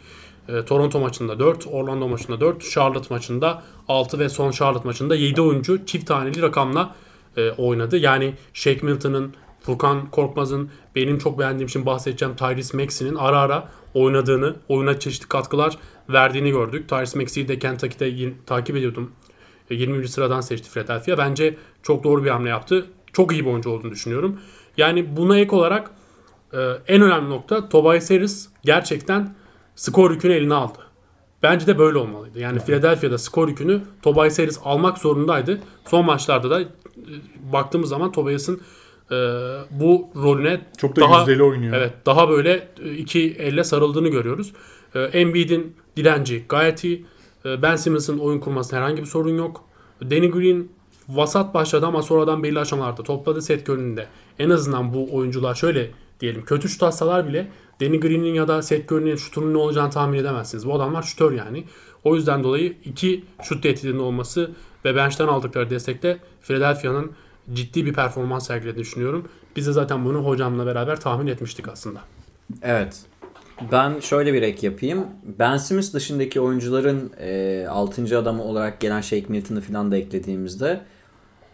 E, 0.50 0.66
Toronto 0.66 1.00
maçında 1.00 1.40
4, 1.40 1.68
Orlando 1.72 2.08
maçında 2.08 2.40
4, 2.40 2.72
Charlotte 2.72 3.14
maçında 3.14 3.64
6 3.88 4.20
ve 4.20 4.30
son 4.30 4.52
Charlotte 4.52 4.88
maçında 4.88 5.16
7 5.16 5.42
oyuncu 5.42 5.86
çift 5.86 6.08
taneli 6.08 6.42
rakamla 6.42 6.96
e, 7.38 7.52
oynadı. 7.52 7.98
Yani 7.98 8.34
Shake 8.54 8.86
Milton'ın, 8.86 9.34
Furkan 9.62 10.10
Korkmaz'ın, 10.10 10.70
benim 10.96 11.18
çok 11.18 11.40
beğendiğim 11.40 11.68
için 11.68 11.86
bahsedeceğim 11.86 12.36
Tyrese 12.36 12.78
Maxey'nin 12.78 13.16
ara 13.16 13.40
ara 13.40 13.70
oynadığını, 13.94 14.56
oyuna 14.70 15.00
çeşitli 15.00 15.28
katkılar 15.28 15.78
verdiğini 16.10 16.52
gördük. 16.52 16.90
Tyrese 16.90 17.20
Maxey'i 17.20 17.48
de 17.48 17.60
Kentucky'de 17.60 18.34
takip 18.46 18.76
ediyordum. 18.76 19.12
E, 19.70 19.76
20. 19.76 20.08
sıradan 20.08 20.42
seçti 20.42 20.72
Philadelphia. 20.72 21.18
Bence 21.18 21.58
çok 21.84 22.04
doğru 22.04 22.24
bir 22.24 22.30
hamle 22.30 22.50
yaptı. 22.50 22.86
Çok 23.14 23.32
iyi 23.32 23.46
bir 23.46 23.50
oyuncu 23.50 23.70
olduğunu 23.70 23.92
düşünüyorum. 23.92 24.40
Yani 24.78 25.18
buna 25.18 25.38
ek 25.38 25.56
olarak 25.56 25.92
e, 26.54 26.58
en 26.88 27.02
önemli 27.02 27.30
nokta 27.30 27.70
Tobias 27.70 28.12
Harris 28.12 28.50
gerçekten 28.64 29.36
skor 29.76 30.12
yükünü 30.12 30.34
eline 30.34 30.54
aldı. 30.54 30.80
Bence 31.44 31.68
de 31.68 31.80
böyle 31.80 31.98
olmalıydı. 31.98 32.40
Yani 32.40 32.60
Philadelphia'da 32.60 33.18
skor 33.18 33.48
yükünü 33.48 33.82
Tobias 34.02 34.40
Harris 34.40 34.60
almak 34.64 34.98
zorundaydı. 34.98 35.60
Son 35.86 36.06
maçlarda 36.06 36.50
da 36.50 36.62
e, 36.62 36.68
baktığımız 37.54 37.90
zaman 37.90 38.12
Tobias'ın 38.12 38.62
e, 39.12 39.16
bu 39.72 40.10
rolüne 40.16 40.62
Çok 40.78 40.96
da 40.96 41.02
daha 41.02 41.20
yüzdeli 41.20 41.44
oynuyor. 41.44 41.74
Evet 41.78 41.94
daha 42.06 42.30
böyle 42.30 42.68
e, 42.84 42.94
iki 42.94 43.36
elle 43.40 43.64
sarıldığını 43.64 44.08
görüyoruz. 44.08 44.54
Ee, 44.96 45.00
Embiid'in 45.00 45.76
direnci 45.98 46.46
gayet 46.50 46.84
iyi. 46.84 47.06
Ee, 47.46 47.62
Ben 47.62 47.76
Simmons'ın 47.76 48.18
oyun 48.18 48.40
kurmasında 48.40 48.80
herhangi 48.80 49.02
bir 49.02 49.08
sorun 49.08 49.38
yok. 49.38 49.64
Danny 50.02 50.32
Green 50.32 50.68
vasat 51.10 51.54
başladı 51.54 51.86
ama 51.86 52.02
sonradan 52.02 52.44
belli 52.44 52.60
aşamalarda 52.60 53.04
topladı 53.04 53.42
set 53.42 53.70
önünde. 53.70 54.08
En 54.40 54.50
azından 54.50 54.94
bu 54.94 55.16
oyuncular 55.16 55.56
şöyle 55.56 55.92
diyelim 56.20 56.46
kötü 56.46 56.70
şut 56.70 56.84
atsalar 56.84 57.28
bile 57.28 57.48
Danny 57.82 58.00
Green'in 58.00 58.34
ya 58.34 58.48
da 58.48 58.62
Seth 58.62 58.92
Curry'nin 58.92 59.16
şutunun 59.16 59.54
ne 59.54 59.58
olacağını 59.58 59.92
tahmin 59.92 60.20
edemezsiniz. 60.20 60.68
Bu 60.68 60.76
adamlar 60.76 61.04
şutör 61.04 61.32
yani. 61.32 61.64
O 62.04 62.16
yüzden 62.16 62.44
dolayı 62.44 62.74
iki 62.86 63.24
şut 63.44 63.64
tehdidinin 63.64 64.00
olması 64.00 64.52
ve 64.86 64.96
bench'ten 64.96 65.28
aldıkları 65.28 65.70
destekte 65.70 66.18
Philadelphia'nın 66.42 67.12
ciddi 67.54 67.86
bir 67.86 67.94
performans 67.94 68.48
sergilediğini 68.48 68.80
düşünüyorum. 68.80 69.30
Biz 69.56 69.68
de 69.68 69.72
zaten 69.72 70.06
bunu 70.06 70.26
hocamla 70.26 70.66
beraber 70.66 71.00
tahmin 71.00 71.28
etmiştik 71.28 71.68
aslında. 71.68 72.00
Evet. 72.62 73.00
Ben 73.72 74.00
şöyle 74.00 74.34
bir 74.34 74.42
ek 74.42 74.68
yapayım. 74.68 75.06
Ben 75.40 75.58
Simmons 75.58 75.94
dışındaki 75.94 76.42
oyuncuların 76.42 77.12
e, 77.20 77.66
6. 77.70 78.18
adamı 78.18 78.44
olarak 78.44 78.80
gelen 78.80 79.02
Shake 79.02 79.26
Milton'ı 79.28 79.62
falan 79.62 79.92
da 79.92 79.98
eklediğimizde 79.98 80.82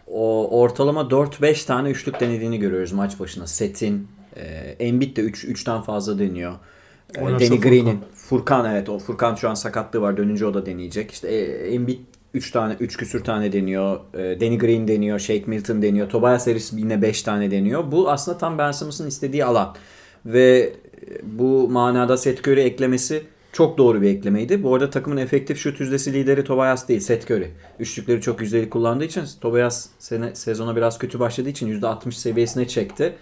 o 0.06 0.60
ortalama 0.60 1.00
4-5 1.00 1.66
tane 1.66 1.90
üçlük 1.90 2.20
denediğini 2.20 2.58
görüyoruz 2.58 2.92
maç 2.92 3.20
başına. 3.20 3.46
Set'in, 3.46 4.08
e, 4.36 4.44
Embiid 4.78 5.16
de 5.16 5.20
3 5.20 5.44
3'ten 5.44 5.80
fazla 5.80 6.18
deniyor. 6.18 6.52
E, 7.14 7.20
Danny 7.20 7.38
Furkan. 7.38 7.60
Green'in 7.60 8.00
Furkan 8.14 8.74
evet 8.74 8.88
o 8.88 8.98
Furkan 8.98 9.34
şu 9.34 9.48
an 9.50 9.54
sakatlığı 9.54 10.00
var. 10.00 10.16
Dönünce 10.16 10.46
o 10.46 10.54
da 10.54 10.66
deneyecek. 10.66 11.10
İşte 11.10 11.28
e, 11.28 11.74
Embiid 11.74 11.98
3 12.34 12.50
tane 12.50 12.76
3 12.80 12.96
küsür 12.96 13.24
tane 13.24 13.52
deniyor. 13.52 14.00
E, 14.14 14.40
Danny 14.40 14.58
Green 14.58 14.88
deniyor, 14.88 15.18
Shake 15.18 15.44
Milton 15.46 15.82
deniyor. 15.82 16.08
Tobias 16.08 16.46
Harris 16.46 16.72
yine 16.72 17.02
5 17.02 17.22
tane 17.22 17.50
deniyor. 17.50 17.92
Bu 17.92 18.10
aslında 18.10 18.38
tam 18.38 18.58
Ben 18.58 18.72
Simmons'ın 18.72 19.08
istediği 19.08 19.44
alan. 19.44 19.74
Ve 20.26 20.72
e, 21.10 21.20
bu 21.22 21.68
manada 21.68 22.16
Seth 22.16 22.48
Curry 22.48 22.60
eklemesi 22.60 23.22
çok 23.52 23.78
doğru 23.78 24.02
bir 24.02 24.08
eklemeydi. 24.08 24.62
Bu 24.62 24.74
arada 24.74 24.90
takımın 24.90 25.16
efektif 25.16 25.58
şut 25.58 25.80
yüzdesi 25.80 26.12
lideri 26.12 26.44
Tobias 26.44 26.88
değil, 26.88 27.00
Seth 27.00 27.30
Curry. 27.30 27.50
Üçlükleri 27.78 28.20
çok 28.20 28.40
yüzdeli 28.40 28.70
kullandığı 28.70 29.04
için 29.04 29.24
Tobias 29.40 29.86
sene, 29.98 30.34
sezona 30.34 30.76
biraz 30.76 30.98
kötü 30.98 31.20
başladığı 31.20 31.48
için 31.48 31.80
%60 31.80 32.12
seviyesine 32.12 32.68
çekti. 32.68 33.14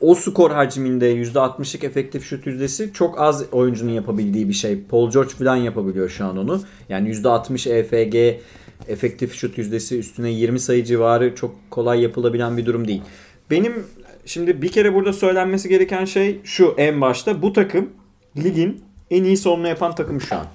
O 0.00 0.14
skor 0.14 0.50
hacminde 0.50 1.14
%60'lık 1.16 1.84
efektif 1.84 2.24
şut 2.24 2.46
yüzdesi 2.46 2.92
çok 2.92 3.20
az 3.20 3.44
oyuncunun 3.52 3.90
yapabildiği 3.90 4.48
bir 4.48 4.54
şey. 4.54 4.82
Paul 4.82 5.10
George 5.10 5.30
falan 5.30 5.56
yapabiliyor 5.56 6.08
şu 6.08 6.24
an 6.24 6.38
onu. 6.38 6.62
Yani 6.88 7.10
%60 7.10 7.70
EFG 7.70 8.40
efektif 8.88 9.34
şut 9.34 9.58
yüzdesi 9.58 9.98
üstüne 9.98 10.30
20 10.30 10.60
sayı 10.60 10.84
civarı 10.84 11.34
çok 11.34 11.70
kolay 11.70 12.00
yapılabilen 12.00 12.56
bir 12.56 12.66
durum 12.66 12.88
değil. 12.88 13.02
Benim 13.50 13.86
şimdi 14.26 14.62
bir 14.62 14.72
kere 14.72 14.94
burada 14.94 15.12
söylenmesi 15.12 15.68
gereken 15.68 16.04
şey 16.04 16.40
şu 16.44 16.74
en 16.78 17.00
başta. 17.00 17.42
Bu 17.42 17.52
takım 17.52 17.90
ligin 18.36 18.84
en 19.10 19.24
iyi 19.24 19.36
savunma 19.36 19.68
yapan 19.68 19.94
takımı 19.94 20.20
şu 20.20 20.36
an. 20.36 20.46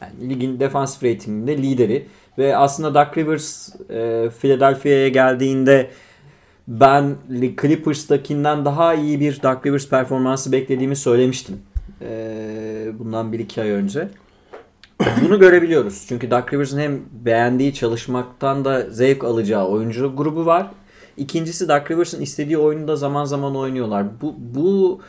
Yani 0.00 0.28
ligin 0.28 0.60
defans 0.60 1.02
ratinginde 1.02 1.56
lideri. 1.56 2.06
Ve 2.38 2.56
aslında 2.56 2.94
Doug 2.94 3.18
Rivers 3.18 3.68
e, 3.90 4.30
Philadelphia'ya 4.40 5.08
geldiğinde 5.08 5.90
ben 6.68 7.16
Clippers'takinden 7.62 8.64
daha 8.64 8.94
iyi 8.94 9.20
bir 9.20 9.42
Doug 9.42 9.66
Rivers 9.66 9.88
performansı 9.88 10.52
beklediğimi 10.52 10.96
söylemiştim. 10.96 11.62
E, 12.00 12.86
bundan 12.98 13.32
1-2 13.32 13.60
ay 13.60 13.70
önce. 13.70 14.08
Bunu 15.24 15.38
görebiliyoruz. 15.38 16.04
Çünkü 16.08 16.30
Doug 16.30 16.52
Rivers'ın 16.52 16.78
hem 16.78 17.00
beğendiği 17.12 17.74
çalışmaktan 17.74 18.64
da 18.64 18.90
zevk 18.90 19.24
alacağı 19.24 19.68
oyuncu 19.68 20.16
grubu 20.16 20.46
var. 20.46 20.70
İkincisi 21.16 21.68
Doug 21.68 21.90
Rivers'ın 21.90 22.20
istediği 22.20 22.58
oyunu 22.58 22.88
da 22.88 22.96
zaman 22.96 23.24
zaman 23.24 23.56
oynuyorlar. 23.56 24.06
Bu, 24.20 24.34
bu 24.38 25.00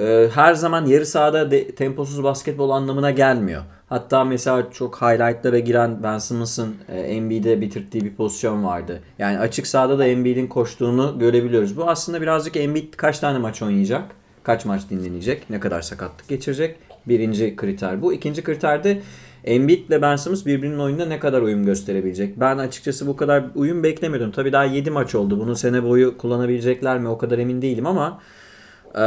e, 0.00 0.28
her 0.34 0.54
zaman 0.54 0.86
yarı 0.86 1.06
sahada 1.06 1.50
de, 1.50 1.74
temposuz 1.74 2.24
basketbol 2.24 2.70
anlamına 2.70 3.10
gelmiyor. 3.10 3.62
Hatta 3.88 4.24
mesela 4.24 4.66
çok 4.72 5.02
highlightlara 5.02 5.58
giren 5.58 6.02
Ben 6.02 6.18
Simmons'ın 6.18 6.76
e, 6.88 7.00
Embiid'e 7.00 7.60
bitirdiği 7.60 8.04
bir 8.04 8.14
pozisyon 8.14 8.64
vardı. 8.64 9.00
Yani 9.18 9.38
açık 9.38 9.66
sahada 9.66 9.98
da 9.98 10.06
Embiid'in 10.06 10.46
koştuğunu 10.46 11.18
görebiliyoruz. 11.18 11.76
Bu 11.76 11.88
aslında 11.88 12.22
birazcık 12.22 12.56
Embiid 12.56 12.94
kaç 12.94 13.18
tane 13.18 13.38
maç 13.38 13.62
oynayacak? 13.62 14.04
Kaç 14.42 14.64
maç 14.64 14.82
dinlenecek? 14.90 15.50
Ne 15.50 15.60
kadar 15.60 15.82
sakatlık 15.82 16.28
geçirecek? 16.28 16.76
Birinci 17.06 17.56
kriter 17.56 18.02
bu. 18.02 18.12
İkinci 18.12 18.42
kriter 18.42 18.84
de 18.84 19.02
Embiid 19.44 19.88
ile 19.88 20.02
Ben 20.02 20.16
Simmons 20.16 20.46
birbirinin 20.46 20.78
oyununa 20.78 21.04
ne 21.04 21.18
kadar 21.18 21.42
uyum 21.42 21.66
gösterebilecek? 21.66 22.40
Ben 22.40 22.58
açıkçası 22.58 23.06
bu 23.06 23.16
kadar 23.16 23.44
uyum 23.54 23.82
beklemiyordum. 23.82 24.30
Tabii 24.30 24.52
daha 24.52 24.64
7 24.64 24.90
maç 24.90 25.14
oldu. 25.14 25.40
Bunu 25.40 25.56
sene 25.56 25.82
boyu 25.82 26.18
kullanabilecekler 26.18 26.98
mi 26.98 27.08
o 27.08 27.18
kadar 27.18 27.38
emin 27.38 27.62
değilim 27.62 27.86
ama 27.86 28.20
e, 28.96 29.02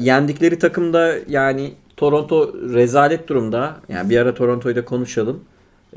yendikleri 0.00 0.58
takımda 0.58 1.14
yani 1.28 1.74
Toronto 1.96 2.54
rezalet 2.54 3.28
durumda. 3.28 3.76
Yani 3.88 4.10
bir 4.10 4.18
ara 4.18 4.34
Toronto'yu 4.34 4.76
da 4.76 4.84
konuşalım. 4.84 5.44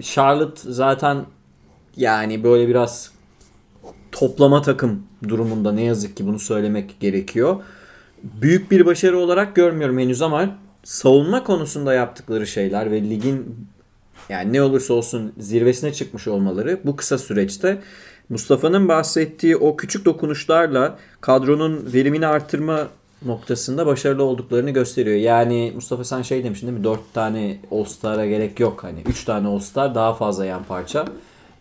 Charlotte 0.02 0.62
zaten 0.72 1.26
yani 1.98 2.44
böyle 2.44 2.68
biraz 2.68 3.12
toplama 4.12 4.62
takım 4.62 5.04
durumunda 5.28 5.72
ne 5.72 5.84
yazık 5.84 6.18
ki 6.18 6.28
bunu 6.28 6.40
söylemek 6.40 7.00
gerekiyor. 7.00 7.56
Büyük 8.24 8.72
bir 8.72 8.86
başarı 8.86 9.18
olarak 9.18 9.56
görmüyorum 9.56 10.00
henüz 10.00 10.22
ama 10.22 10.58
savunma 10.84 11.44
konusunda 11.44 11.94
yaptıkları 11.94 12.48
şeyler 12.48 12.92
ve 12.92 13.02
ligin 13.02 13.68
yani 14.30 14.54
ne 14.54 14.62
olursa 14.62 14.94
olsun 14.94 15.34
zirvesine 15.38 15.94
çıkmış 15.94 16.28
olmaları 16.28 16.80
bu 16.84 16.96
kısa 16.96 17.18
süreçte 17.18 17.82
Mustafa'nın 18.30 18.88
bahsettiği 18.88 19.58
o 19.58 19.76
küçük 19.76 20.06
dokunuşlarla 20.06 20.98
kadronun 21.22 21.94
verimini 21.94 22.28
artırma 22.28 22.88
noktasında 23.22 23.86
başarılı 23.86 24.24
olduklarını 24.24 24.72
gösteriyor. 24.72 25.16
Yani 25.16 25.72
Mustafa 25.76 26.04
sen 26.04 26.22
şey 26.22 26.44
demiştin 26.44 26.68
değil 26.68 26.78
mi? 26.78 26.84
4 26.84 27.00
tane 27.14 27.58
All-Star'a 27.72 28.26
gerek 28.26 28.60
yok. 28.60 28.84
Hani 28.84 29.00
3 29.06 29.24
tane 29.24 29.48
All-Star 29.48 29.96
daha 29.96 30.14
fazla 30.14 30.46
yan 30.46 30.64
parça. 30.64 31.06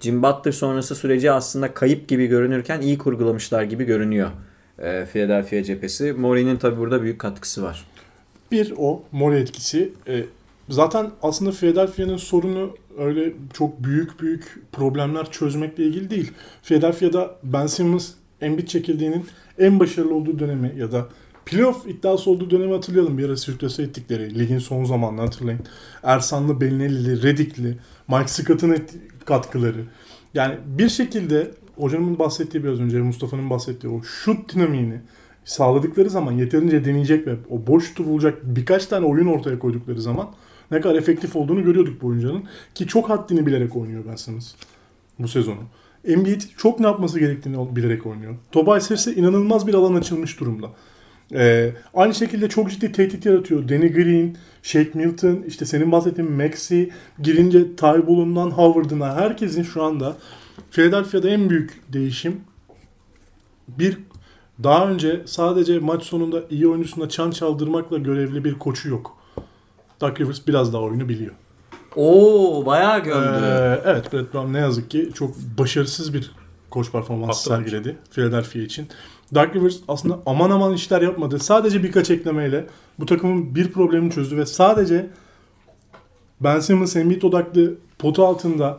Jim 0.00 0.22
Butler 0.22 0.52
sonrası 0.52 0.94
süreci 0.94 1.30
aslında 1.30 1.74
kayıp 1.74 2.08
gibi 2.08 2.26
görünürken 2.26 2.80
iyi 2.80 2.98
kurgulamışlar 2.98 3.62
gibi 3.62 3.84
görünüyor. 3.84 4.30
E, 4.78 5.06
Philadelphia 5.12 5.62
cephesi. 5.62 6.12
Murray'nin 6.12 6.56
tabi 6.56 6.78
burada 6.78 7.02
büyük 7.02 7.18
katkısı 7.18 7.62
var. 7.62 7.86
Bir 8.52 8.74
o 8.78 9.02
Mori 9.12 9.36
etkisi. 9.36 9.92
E, 10.08 10.24
zaten 10.68 11.10
aslında 11.22 11.50
Philadelphia'nın 11.50 12.16
sorunu 12.16 12.76
öyle 12.98 13.32
çok 13.52 13.84
büyük 13.84 14.20
büyük 14.20 14.62
problemler 14.72 15.30
çözmekle 15.30 15.84
ilgili 15.84 16.10
değil. 16.10 16.32
Philadelphia'da 16.62 17.36
Ben 17.42 17.66
Simmons 17.66 18.10
Embiid 18.40 18.66
çekildiğinin 18.66 19.26
en 19.58 19.80
başarılı 19.80 20.14
olduğu 20.14 20.38
dönemi 20.38 20.74
ya 20.78 20.92
da 20.92 21.06
playoff 21.46 21.86
iddiası 21.86 22.30
olduğu 22.30 22.50
dönemi 22.50 22.72
hatırlayalım. 22.72 23.18
Bir 23.18 23.28
ara 23.28 23.36
sürklase 23.36 23.82
ettikleri 23.82 24.38
ligin 24.38 24.58
son 24.58 24.84
zamanını 24.84 25.20
hatırlayın. 25.20 25.60
Ersanlı, 26.02 26.60
Belinelli, 26.60 27.22
Redikli, 27.22 27.78
Mike 28.08 28.28
Scott'ın 28.28 28.76
katkıları. 29.24 29.84
Yani 30.34 30.58
bir 30.66 30.88
şekilde 30.88 31.50
hocamın 31.76 32.18
bahsettiği 32.18 32.64
biraz 32.64 32.80
önce 32.80 33.00
Mustafa'nın 33.00 33.50
bahsettiği 33.50 33.92
o 33.92 34.02
şut 34.02 34.54
dinamiğini 34.54 35.00
sağladıkları 35.44 36.10
zaman 36.10 36.32
yeterince 36.32 36.84
deneyecek 36.84 37.26
ve 37.26 37.36
o 37.50 37.66
boş 37.66 37.88
şutu 37.88 38.06
bulacak 38.06 38.38
birkaç 38.44 38.86
tane 38.86 39.06
oyun 39.06 39.26
ortaya 39.26 39.58
koydukları 39.58 40.00
zaman 40.00 40.30
ne 40.70 40.80
kadar 40.80 40.94
efektif 40.94 41.36
olduğunu 41.36 41.64
görüyorduk 41.64 42.02
bu 42.02 42.06
oyuncunun. 42.06 42.44
Ki 42.74 42.86
çok 42.86 43.10
haddini 43.10 43.46
bilerek 43.46 43.76
oynuyor 43.76 44.04
Ben 44.10 44.16
Simmons 44.16 44.54
bu 45.18 45.28
sezonu. 45.28 45.60
Embiid 46.04 46.42
çok 46.56 46.80
ne 46.80 46.86
yapması 46.86 47.20
gerektiğini 47.20 47.76
bilerek 47.76 48.06
oynuyor. 48.06 48.34
Tobias 48.52 48.90
Harris'e 48.90 49.14
inanılmaz 49.14 49.66
bir 49.66 49.74
alan 49.74 49.94
açılmış 49.94 50.40
durumda. 50.40 50.70
Ee, 51.32 51.72
aynı 51.94 52.14
şekilde 52.14 52.48
çok 52.48 52.70
ciddi 52.70 52.92
tehdit 52.92 53.26
yaratıyor. 53.26 53.68
Danny 53.68 53.92
Green, 53.92 54.36
Shake 54.62 54.90
Milton, 54.94 55.44
işte 55.46 55.64
senin 55.64 55.92
bahsettiğin 55.92 56.32
Maxi, 56.32 56.90
girince 57.22 57.76
Tybull'undan 57.76 58.50
Howard'ına 58.50 59.14
herkesin 59.14 59.62
şu 59.62 59.82
anda 59.82 60.16
Philadelphia'da 60.70 61.28
en 61.28 61.50
büyük 61.50 61.82
değişim 61.92 62.40
bir 63.68 63.98
daha 64.62 64.88
önce 64.88 65.22
sadece 65.26 65.78
maç 65.78 66.02
sonunda 66.02 66.42
iyi 66.50 66.68
oyuncusuna 66.68 67.08
çan 67.08 67.30
çaldırmakla 67.30 67.98
görevli 67.98 68.44
bir 68.44 68.54
koçu 68.54 68.88
yok. 68.88 69.16
Doug 70.00 70.20
Rivers 70.20 70.46
biraz 70.46 70.72
daha 70.72 70.82
oyunu 70.82 71.08
biliyor. 71.08 71.32
Oo 71.96 72.66
bayağı 72.66 73.04
gömdü. 73.04 73.44
Ee, 73.44 73.80
evet 73.84 74.12
Brett 74.12 74.34
Brown 74.34 74.52
ne 74.52 74.58
yazık 74.58 74.90
ki 74.90 75.10
çok 75.14 75.36
başarısız 75.58 76.14
bir 76.14 76.30
koç 76.70 76.92
performansı 76.92 77.48
sergiledi 77.48 77.96
Philadelphia 78.10 78.58
için. 78.58 78.88
Doug 79.34 79.56
Rivers 79.56 79.76
aslında 79.88 80.18
aman 80.26 80.50
aman 80.50 80.72
işler 80.74 81.02
yapmadı. 81.02 81.38
Sadece 81.38 81.82
birkaç 81.82 82.10
eklemeyle 82.10 82.66
bu 82.98 83.06
takımın 83.06 83.54
bir 83.54 83.72
problemini 83.72 84.10
çözdü 84.10 84.36
ve 84.36 84.46
sadece 84.46 85.10
Ben 86.40 86.60
Simmons 86.60 86.96
Embiid 86.96 87.22
odaklı 87.22 87.74
potu 87.98 88.26
altında 88.26 88.78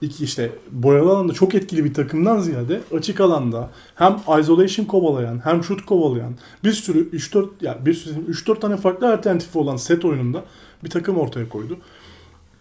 iki 0.00 0.24
işte 0.24 0.52
boyalı 0.70 1.10
alanda 1.10 1.32
çok 1.32 1.54
etkili 1.54 1.84
bir 1.84 1.94
takımdan 1.94 2.38
ziyade 2.38 2.80
açık 2.96 3.20
alanda 3.20 3.70
hem 3.94 4.16
isolation 4.40 4.84
kovalayan 4.86 5.40
hem 5.44 5.64
shoot 5.64 5.86
kovalayan 5.86 6.34
bir 6.64 6.72
sürü 6.72 7.10
3-4 7.10 7.48
ya 7.60 7.78
bir 7.86 7.94
sürü 7.94 8.14
3-4 8.32 8.60
tane 8.60 8.76
farklı 8.76 9.12
alternatifi 9.12 9.58
olan 9.58 9.76
set 9.76 10.04
oyununda 10.04 10.44
bir 10.84 10.90
takım 10.90 11.18
ortaya 11.18 11.48
koydu. 11.48 11.78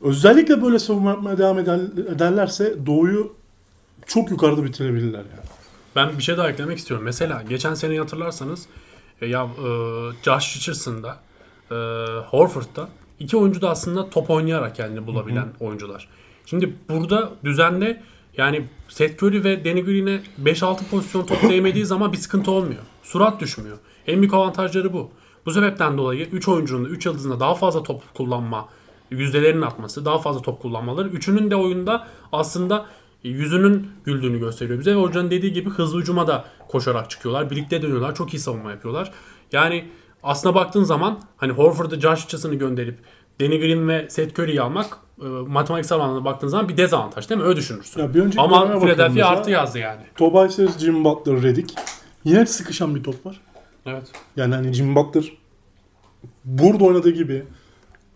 Özellikle 0.01 0.61
böyle 0.61 0.79
savunma 0.79 1.09
yapmaya 1.09 1.37
devam 1.37 1.59
eder- 1.59 2.13
ederlerse 2.15 2.75
Doğu'yu 2.85 3.33
çok 4.05 4.31
yukarıda 4.31 4.63
bitirebilirler 4.63 5.19
yani. 5.19 5.52
Ben 5.95 6.17
bir 6.17 6.23
şey 6.23 6.37
daha 6.37 6.49
eklemek 6.49 6.77
istiyorum. 6.77 7.05
Mesela 7.05 7.43
geçen 7.49 7.73
sene 7.73 7.99
hatırlarsanız 7.99 8.65
e, 9.21 9.27
ya 9.27 9.43
e, 9.43 9.69
Josh 10.23 10.57
Richardson'da 10.57 11.17
e, 11.71 11.75
Horford'da 12.29 12.89
iki 13.19 13.37
oyuncu 13.37 13.61
da 13.61 13.69
aslında 13.69 14.09
top 14.09 14.29
oynayarak 14.29 14.75
kendini 14.75 15.07
bulabilen 15.07 15.47
oyuncular. 15.59 16.07
Şimdi 16.45 16.75
burada 16.89 17.31
düzenle 17.43 18.03
yani 18.37 18.67
Seth 18.89 19.23
Curry 19.23 19.43
ve 19.43 19.65
Danny 19.65 19.81
Green'e 19.81 20.21
5-6 20.43 20.89
pozisyon 20.91 21.25
top 21.25 21.41
değmediği 21.49 21.85
zaman 21.85 22.13
bir 22.13 22.17
sıkıntı 22.17 22.51
olmuyor. 22.51 22.81
Surat 23.03 23.39
düşmüyor. 23.39 23.77
En 24.07 24.21
büyük 24.21 24.33
avantajları 24.33 24.93
bu. 24.93 25.11
Bu 25.45 25.51
sebepten 25.51 25.97
dolayı 25.97 26.25
3 26.25 26.47
oyuncunun 26.47 26.85
3 26.85 27.05
yıldızında 27.05 27.39
daha 27.39 27.55
fazla 27.55 27.83
top 27.83 28.13
kullanma 28.13 28.69
yüzdelerini 29.11 29.65
atması, 29.65 30.05
daha 30.05 30.19
fazla 30.19 30.41
top 30.41 30.61
kullanmaları. 30.61 31.09
Üçünün 31.09 31.51
de 31.51 31.55
oyunda 31.55 32.07
aslında 32.31 32.85
yüzünün 33.23 33.87
güldüğünü 34.05 34.39
gösteriyor 34.39 34.79
bize. 34.79 34.95
Ve 34.95 35.01
hocanın 35.01 35.31
dediği 35.31 35.53
gibi 35.53 35.69
hızlı 35.69 36.01
hücuma 36.01 36.27
da 36.27 36.45
koşarak 36.67 37.09
çıkıyorlar. 37.09 37.49
Birlikte 37.49 37.81
dönüyorlar. 37.81 38.15
Çok 38.15 38.33
iyi 38.33 38.39
savunma 38.39 38.71
yapıyorlar. 38.71 39.11
Yani 39.51 39.85
aslına 40.23 40.55
baktığın 40.55 40.83
zaman 40.83 41.21
hani 41.37 41.51
Horford'u 41.51 41.95
Josh 41.95 42.25
Richardson'ı 42.25 42.55
gönderip 42.55 42.97
Danny 43.41 43.59
Green 43.59 43.87
ve 43.87 44.09
Seth 44.09 44.39
Curry'yi 44.39 44.61
almak 44.61 44.97
e, 45.21 45.25
matematiksel 45.25 45.99
anlamda 45.99 46.25
baktığın 46.25 46.47
zaman 46.47 46.69
bir 46.69 46.77
dezavantaj 46.77 47.29
değil 47.29 47.41
mi? 47.41 47.47
Öyle 47.47 47.57
düşünürsün. 47.57 48.01
Ya 48.01 48.13
bir 48.13 48.19
önceki 48.19 48.41
Ama 48.41 48.79
Philadelphia 48.79 49.27
artı 49.27 49.51
yazdı 49.51 49.79
yani. 49.79 50.01
Tobias 50.15 50.59
Harris, 50.59 50.77
Jim 50.77 51.03
Butler, 51.05 51.41
Redick. 51.41 51.73
Yine 52.23 52.45
sıkışan 52.45 52.95
bir 52.95 53.03
top 53.03 53.25
var. 53.25 53.41
Evet. 53.85 54.03
Yani 54.35 54.55
hani 54.55 54.73
Jim 54.73 54.95
Butler 54.95 55.31
burada 56.45 56.83
oynadığı 56.83 57.09
gibi 57.09 57.45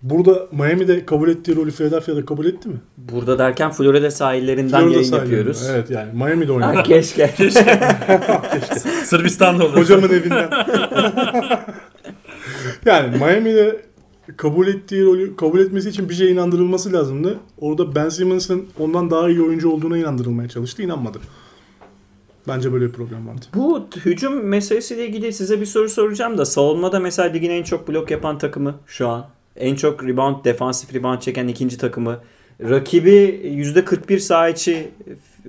burada 0.01 0.47
Miami'de 0.51 1.05
kabul 1.05 1.29
ettiği 1.29 1.55
rolü 1.55 1.71
Philadelphia'da 1.71 2.25
kabul 2.25 2.45
etti 2.45 2.69
mi? 2.69 2.75
Burada 2.97 3.39
derken 3.39 3.71
Florida 3.71 4.11
sahillerinden 4.11 4.79
Florida 4.79 4.93
yayın 4.93 5.03
sahilinde. 5.09 5.35
yapıyoruz. 5.35 5.67
Evet 5.71 5.89
yani 5.89 6.13
Miami'de 6.13 6.51
Ha, 6.51 6.53
oynadı. 6.53 6.83
keşke. 6.83 7.27
Sırbistan'da 9.03 9.65
olur. 9.65 9.77
Hocamın 9.77 10.09
evinden. 10.09 10.49
yani 12.85 13.17
Miami'de 13.17 13.81
kabul 14.37 14.67
ettiği 14.67 15.05
rolü 15.05 15.35
kabul 15.35 15.59
etmesi 15.59 15.89
için 15.89 16.09
bir 16.09 16.13
şeye 16.13 16.31
inandırılması 16.31 16.93
lazımdı. 16.93 17.37
Orada 17.61 17.95
Ben 17.95 18.09
Simmons'ın 18.09 18.65
ondan 18.79 19.11
daha 19.11 19.29
iyi 19.29 19.41
oyuncu 19.41 19.69
olduğuna 19.69 19.97
inandırılmaya 19.97 20.49
çalıştı. 20.49 20.81
inanmadı. 20.83 21.17
Bence 22.47 22.73
böyle 22.73 22.85
bir 22.85 22.91
problem 22.91 23.27
vardı. 23.27 23.45
Bu 23.55 23.87
hücum 24.05 24.43
meselesiyle 24.45 25.07
ilgili 25.07 25.33
size 25.33 25.61
bir 25.61 25.65
soru 25.65 25.89
soracağım 25.89 26.37
da 26.37 26.45
savunmada 26.45 26.99
mesela 26.99 27.29
ligin 27.29 27.49
en 27.49 27.63
çok 27.63 27.87
blok 27.87 28.11
yapan 28.11 28.37
takımı 28.37 28.75
şu 28.87 29.07
an. 29.07 29.25
En 29.59 29.75
çok 29.75 30.03
rebound, 30.03 30.45
defansif 30.45 30.93
rebound 30.93 31.19
çeken 31.19 31.47
ikinci 31.47 31.77
takımı. 31.77 32.19
Rakibi 32.61 33.41
%41 33.43 34.19
saha 34.19 34.49
içi 34.49 34.87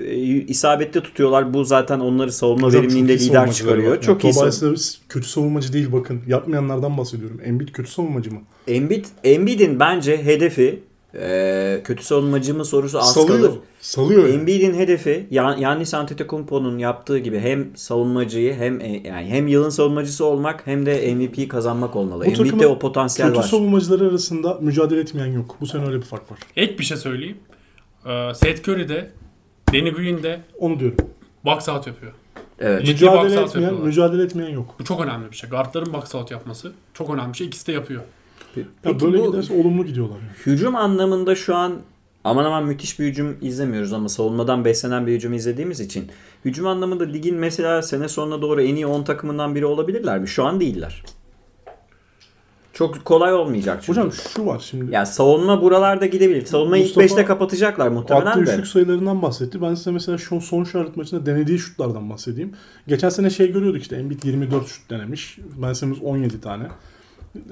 e, 0.01 0.17
isabetli 0.27 1.01
tutuyorlar. 1.01 1.55
Bu 1.55 1.65
zaten 1.65 2.01
onları 2.01 2.33
savunma 2.33 2.67
Hocam 2.67 2.83
verimliğinde 2.83 3.19
lider 3.19 3.53
çıkarıyor. 3.53 3.93
var. 3.97 4.01
Çok 4.01 4.25
yani 4.25 4.33
iyi 4.33 4.35
Tobias 4.35 4.99
kötü 5.09 5.29
savunmacı 5.29 5.73
değil 5.73 5.93
bakın. 5.93 6.21
Yapmayanlardan 6.27 6.99
bahsediyorum. 6.99 7.41
Embiid 7.45 7.69
kötü 7.69 7.91
savunmacı 7.91 8.33
mı? 8.33 8.41
Embiid, 8.67 9.05
Embiid'in 9.25 9.81
bence 9.81 10.25
hedefi 10.25 10.81
e, 11.21 11.81
kötü 11.85 12.05
savunmacı 12.05 12.55
mı 12.55 12.65
sorusu 12.65 12.99
az 12.99 13.15
Salıyor. 13.15 13.39
kalır. 13.39 13.59
Salıyor. 13.81 14.25
yani. 14.27 14.35
Embiid'in 14.35 14.75
hedefi 14.75 15.27
Yan- 15.31 15.57
Yannis 15.57 15.95
Antetokounmpo'nun 15.95 16.79
yaptığı 16.79 17.19
gibi 17.19 17.39
hem 17.41 17.77
savunmacıyı 17.77 18.55
hem 18.55 18.81
e, 18.81 19.03
yani 19.09 19.27
hem 19.29 19.47
yılın 19.49 19.71
savunmacısı 19.71 20.25
olmak 20.25 20.67
hem 20.67 20.87
de 20.87 21.15
MVP 21.15 21.49
kazanmak 21.51 21.97
olmalı. 21.97 22.25
Bu 22.27 22.31
Embiid'de 22.31 22.67
o 22.67 22.79
potansiyel 22.79 23.29
Kötü 23.29 23.41
var. 23.41 23.45
savunmacıları 23.47 24.09
arasında 24.09 24.59
mücadele 24.61 25.01
etmeyen 25.01 25.33
yok. 25.33 25.57
Bu 25.61 25.67
sene 25.67 25.87
öyle 25.87 25.97
bir 25.97 26.03
fark 26.07 26.33
var. 26.33 26.39
Ek 26.57 26.79
bir 26.79 26.85
şey 26.85 26.97
söyleyeyim. 26.97 27.37
Ee, 28.07 28.35
Seth 28.35 28.69
Curry'de, 28.69 29.11
Danny 29.73 29.91
Green'de 29.91 30.41
Onu 30.59 30.81
diyorum. 30.81 30.97
box 31.45 31.69
out 31.69 31.87
yapıyor. 31.87 32.13
Evet. 32.61 32.87
Ciddi 32.87 33.05
mücadele 33.05 33.17
box 33.31 33.37
out 33.39 33.49
etmeyen, 33.49 33.63
yapıyorlar. 33.63 33.87
mücadele 33.87 34.23
etmeyen 34.23 34.51
yok. 34.51 34.75
Bu 34.79 34.85
çok 34.85 35.01
önemli 35.01 35.31
bir 35.31 35.37
şey. 35.37 35.51
Guardların 35.51 35.93
box 35.93 36.15
out 36.15 36.31
yapması 36.31 36.73
çok 36.95 37.11
önemli 37.11 37.33
bir 37.33 37.37
şey. 37.39 37.47
İkisi 37.47 37.67
de 37.67 37.73
yapıyor. 37.73 38.03
Ya 38.57 38.65
Peki 38.83 39.05
böyle 39.05 39.19
bu 39.19 39.27
giderse 39.27 39.55
olumlu 39.61 39.87
gidiyorlar. 39.87 40.17
Yani. 40.17 40.31
hücum 40.47 40.77
anlamında 40.77 41.35
şu 41.35 41.57
an 41.57 41.73
aman 42.25 42.45
aman 42.45 42.65
müthiş 42.67 42.99
bir 43.01 43.07
hücum 43.07 43.37
izlemiyoruz 43.43 43.93
ama 43.93 44.09
savunmadan 44.09 44.65
beslenen 44.65 45.07
bir 45.07 45.13
hücum 45.13 45.33
izlediğimiz 45.33 45.81
için 45.81 46.07
hücum 46.45 46.67
anlamında 46.67 47.05
ligin 47.05 47.37
mesela 47.37 47.83
sene 47.83 48.09
sonuna 48.09 48.43
doğru 48.43 48.63
en 48.63 48.75
iyi 48.75 48.87
10 48.87 49.03
takımından 49.03 49.55
biri 49.55 49.67
olabilirler 49.67 50.19
mi? 50.19 50.29
Şu 50.29 50.45
an 50.45 50.61
değiller. 50.61 51.03
Çok 52.73 53.05
kolay 53.05 53.35
olmayacak 53.35 53.83
çünkü. 53.83 54.01
Hocam 54.01 54.13
şu 54.35 54.47
var 54.47 54.67
şimdi. 54.71 54.95
ya 54.95 55.07
savunma 55.07 55.63
buralarda 55.63 56.07
gidebilir. 56.07 56.47
Savunmayı 56.47 56.85
ilk 56.85 56.97
Mustafa 56.97 57.21
5'te 57.21 57.25
kapatacaklar 57.25 57.87
Attığı 57.87 57.95
muhtemelen 57.95 58.47
de. 58.47 58.51
üçlük 58.51 58.67
sayılarından 58.67 59.23
bahsetti. 59.23 59.63
Ben 59.63 59.75
size 59.75 59.91
mesela 59.91 60.19
şu 60.19 60.41
son 60.41 60.65
Charlotte 60.65 60.93
maçında 60.97 61.27
denediği 61.27 61.59
şutlardan 61.59 62.11
bahsedeyim. 62.11 62.53
Geçen 62.89 63.09
sene 63.09 63.31
şey 63.31 63.53
görüyorduk 63.53 63.83
işte 63.83 63.97
Embiid 63.97 64.23
24 64.23 64.67
şut 64.69 64.91
denemiş. 64.91 65.39
Ben 65.63 65.73
Simmons 65.73 65.99
17 66.03 66.41
tane. 66.41 66.65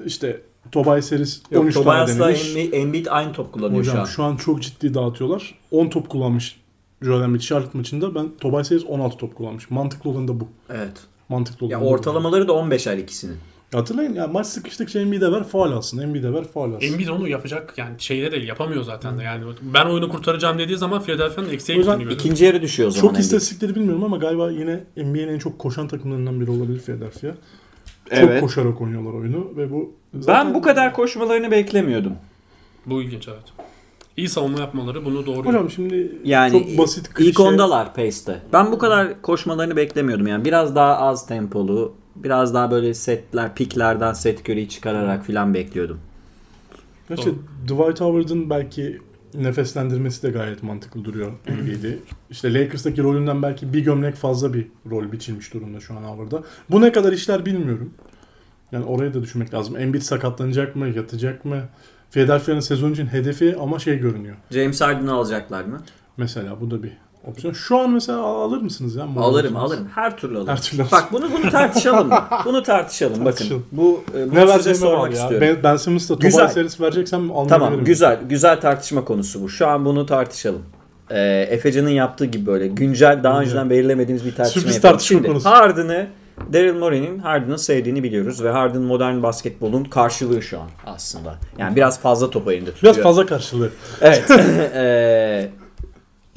İşte 0.05 0.41
Tobias 0.71 1.11
Harris 1.11 1.41
13 1.55 1.75
Yok, 1.75 1.85
tane 1.85 2.05
Tobias'la 2.05 2.23
denemiş. 2.25 2.55
Embi- 2.55 2.75
Embiid 2.75 3.05
aynı 3.09 3.33
top 3.33 3.53
kullanıyor 3.53 3.83
şu 3.83 3.91
an. 3.91 3.93
Hocam 3.95 4.07
şu 4.07 4.23
an 4.23 4.35
çok 4.35 4.61
ciddi 4.61 4.93
dağıtıyorlar. 4.93 5.55
10 5.71 5.87
top 5.89 6.09
kullanmış 6.09 6.59
Joel 7.01 7.23
Embiid 7.23 7.41
Charlotte 7.41 7.77
maçında. 7.77 8.15
Ben 8.15 8.29
Tobias 8.39 8.71
Harris 8.71 8.85
16 8.85 9.17
top 9.17 9.35
kullanmış. 9.35 9.69
Mantıklı 9.69 10.09
olan 10.09 10.27
da 10.27 10.39
bu. 10.39 10.47
Evet. 10.69 10.97
Mantıklı 11.29 11.65
olan 11.65 11.71
Ya 11.71 11.81
da 11.81 11.85
bu. 11.85 11.89
ortalamaları 11.89 12.47
da 12.47 12.51
15'er 12.51 12.97
ikisinin. 13.01 13.37
Hatırlayın 13.73 14.13
ya 14.13 14.27
maç 14.27 14.47
sıkıştıkça 14.47 14.99
Embiid'e 14.99 15.31
ver 15.31 15.43
faul 15.43 15.71
alsın. 15.71 15.97
Embiid'e 15.97 16.33
ver 16.33 16.43
faul 16.43 16.73
alsın. 16.73 16.87
Embiid 16.87 17.07
onu 17.07 17.27
yapacak 17.27 17.73
yani 17.77 17.95
şeyde 17.97 18.31
de 18.31 18.37
yapamıyor 18.37 18.83
zaten 18.83 19.17
de. 19.17 19.23
Yani 19.23 19.43
ben 19.61 19.85
oyunu 19.85 20.09
kurtaracağım 20.09 20.59
dediği 20.59 20.77
zaman 20.77 21.01
Philadelphia'nın 21.01 21.49
eksiğe 21.49 21.77
gittiğini 21.77 21.97
görüyoruz. 21.97 22.23
İkinci 22.25 22.45
yarı 22.45 22.61
düşüyor 22.61 22.89
o 22.89 22.91
zaman. 22.91 23.07
Çok 23.09 23.19
istatistikleri 23.19 23.75
bilmiyorum 23.75 24.03
ama 24.03 24.17
galiba 24.17 24.51
yine 24.51 24.83
NBA'nin 24.97 25.27
en 25.27 25.39
çok 25.39 25.59
koşan 25.59 25.87
takımlarından 25.87 26.41
biri 26.41 26.51
olabilir 26.51 26.79
Philadelphia. 26.79 27.31
Evet. 28.11 28.39
Çok 28.39 28.41
koşarak 28.41 28.81
oynuyorlar 28.81 29.13
oyunu 29.13 29.51
ve 29.57 29.71
bu 29.71 29.91
Ben 30.27 30.53
bu 30.53 30.61
kadar 30.61 30.93
koşmalarını 30.93 31.51
beklemiyordum. 31.51 32.13
Bu 32.85 33.01
ilginç 33.01 33.27
evet. 33.27 33.43
İyi 34.17 34.29
savunma 34.29 34.59
yapmaları 34.59 35.05
bunu 35.05 35.25
doğru. 35.25 35.45
Hocam 35.45 35.69
şimdi 35.69 36.11
Yani 36.23 36.51
çok 36.51 36.77
basit 36.77 37.13
klişe. 37.13 37.29
ilk 37.29 37.39
ondalar 37.39 37.93
pace'te. 37.93 38.41
Ben 38.53 38.71
bu 38.71 38.77
kadar 38.77 39.21
koşmalarını 39.21 39.75
beklemiyordum 39.75 40.27
yani. 40.27 40.45
Biraz 40.45 40.75
daha 40.75 40.97
az 40.97 41.27
tempolu, 41.27 41.93
biraz 42.15 42.53
daha 42.53 42.71
böyle 42.71 42.93
setler, 42.93 43.55
piklerden 43.55 44.13
set 44.13 44.45
göreyi 44.45 44.69
çıkararak 44.69 45.25
filan 45.25 45.53
bekliyordum. 45.53 45.99
İşte 47.17 47.31
Dwight 47.63 48.01
Howard'ın 48.01 48.49
belki 48.49 48.99
nefeslendirmesi 49.37 50.23
de 50.23 50.29
gayet 50.29 50.63
mantıklı 50.63 51.05
duruyor 51.05 51.31
NBA'de. 51.31 51.97
İşte 52.29 52.53
Lakers'taki 52.53 53.03
rolünden 53.03 53.41
belki 53.41 53.73
bir 53.73 53.79
gömlek 53.79 54.15
fazla 54.15 54.53
bir 54.53 54.67
rol 54.89 55.11
biçilmiş 55.11 55.53
durumda 55.53 55.79
şu 55.79 55.93
an 55.93 56.03
Howard'a. 56.03 56.43
Bu 56.69 56.81
ne 56.81 56.91
kadar 56.91 57.13
işler 57.13 57.45
bilmiyorum. 57.45 57.93
Yani 58.71 58.85
oraya 58.85 59.13
da 59.13 59.21
düşünmek 59.21 59.53
lazım. 59.53 59.77
Embiid 59.77 60.01
sakatlanacak 60.01 60.75
mı, 60.75 60.87
yatacak 60.87 61.45
mı? 61.45 61.61
Philadelphia'nın 62.11 62.59
sezon 62.59 62.91
için 62.91 63.07
hedefi 63.07 63.55
ama 63.59 63.79
şey 63.79 63.99
görünüyor. 63.99 64.35
James 64.51 64.81
Harden'ı 64.81 65.13
alacaklar 65.13 65.63
mı? 65.63 65.81
Mesela 66.17 66.61
bu 66.61 66.71
da 66.71 66.83
bir 66.83 66.91
opsiyon. 67.27 67.53
Şu 67.53 67.77
an 67.79 67.89
mesela 67.89 68.19
al- 68.19 68.41
alır 68.41 68.61
mısınız 68.61 68.95
ya? 68.95 69.05
Mola 69.05 69.25
Alırım, 69.25 69.55
alırım. 69.55 69.87
Her 69.95 70.17
türlü 70.17 70.37
alırım. 70.37 70.47
Her 70.47 70.61
türlü 70.61 70.81
alırım. 70.81 70.91
Bak 70.97 71.11
bunu 71.11 71.29
bunu 71.31 71.51
tartışalım. 71.51 72.09
bunu 72.45 72.63
tartışalım. 72.63 73.25
Bakın. 73.25 73.63
Bu 73.71 74.03
e, 74.17 74.31
bunu 74.31 74.35
Ne 74.47 74.53
size 74.57 74.73
sormak 74.75 75.13
ya. 75.15 75.21
istiyorum. 75.21 75.47
Ben, 75.47 75.63
ben 75.63 75.75
Simmons'la 75.77 76.15
Güzel. 76.15 76.31
Tobias 76.39 76.55
Harris 76.57 76.81
vereceksem 76.81 77.19
almayabilirim. 77.31 77.59
Tamam 77.59 77.83
güzel 77.85 78.19
güzel 78.29 78.61
tartışma 78.61 79.05
konusu 79.05 79.41
bu. 79.41 79.49
Şu 79.49 79.67
an 79.67 79.85
bunu 79.85 80.05
tartışalım. 80.05 80.61
Ee, 81.11 81.47
Efecan'ın 81.49 81.89
yaptığı 81.89 82.25
gibi 82.25 82.45
böyle 82.45 82.67
güncel 82.67 83.23
daha 83.23 83.41
önceden 83.41 83.69
belirlemediğimiz 83.69 84.25
bir 84.25 84.35
tartışma 84.35 84.61
Sürpriz 84.61 84.75
yapalım. 84.75 84.93
tartışma 84.93 85.17
Şimdi 85.17 85.27
konusu. 85.27 85.49
Harden'ı 85.49 86.07
Daryl 86.53 86.73
Morey'nin 86.73 87.19
Harden'ı 87.19 87.59
sevdiğini 87.59 88.03
biliyoruz 88.03 88.43
ve 88.43 88.49
Harden 88.49 88.81
modern 88.81 89.23
basketbolun 89.23 89.83
karşılığı 89.83 90.41
şu 90.41 90.59
an 90.59 90.67
aslında. 90.85 91.35
Yani 91.57 91.75
biraz 91.75 91.99
fazla 91.99 92.29
top 92.29 92.47
elinde 92.51 92.71
tutuyor. 92.71 92.93
Biraz 92.93 93.03
fazla 93.03 93.25
karşılığı. 93.25 93.69
Evet. 94.01 94.31
Ee, 94.75 95.49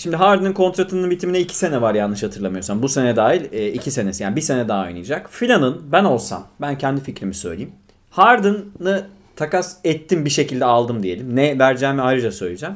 Şimdi 0.00 0.16
Harden'ın 0.16 0.52
kontratının 0.52 1.10
bitimine 1.10 1.40
2 1.40 1.56
sene 1.56 1.82
var 1.82 1.94
yanlış 1.94 2.22
hatırlamıyorsam. 2.22 2.82
Bu 2.82 2.88
sene 2.88 3.16
dahil 3.16 3.72
2 3.74 3.90
senesi 3.90 4.22
yani 4.22 4.36
bir 4.36 4.40
sene 4.40 4.68
daha 4.68 4.84
oynayacak. 4.84 5.30
Filan'ın 5.30 5.82
ben 5.92 6.04
olsam 6.04 6.46
ben 6.60 6.78
kendi 6.78 7.00
fikrimi 7.00 7.34
söyleyeyim. 7.34 7.72
Harden'ı 8.10 9.06
takas 9.36 9.76
ettim 9.84 10.24
bir 10.24 10.30
şekilde 10.30 10.64
aldım 10.64 11.02
diyelim. 11.02 11.36
Ne 11.36 11.58
vereceğimi 11.58 12.02
ayrıca 12.02 12.32
söyleyeceğim. 12.32 12.74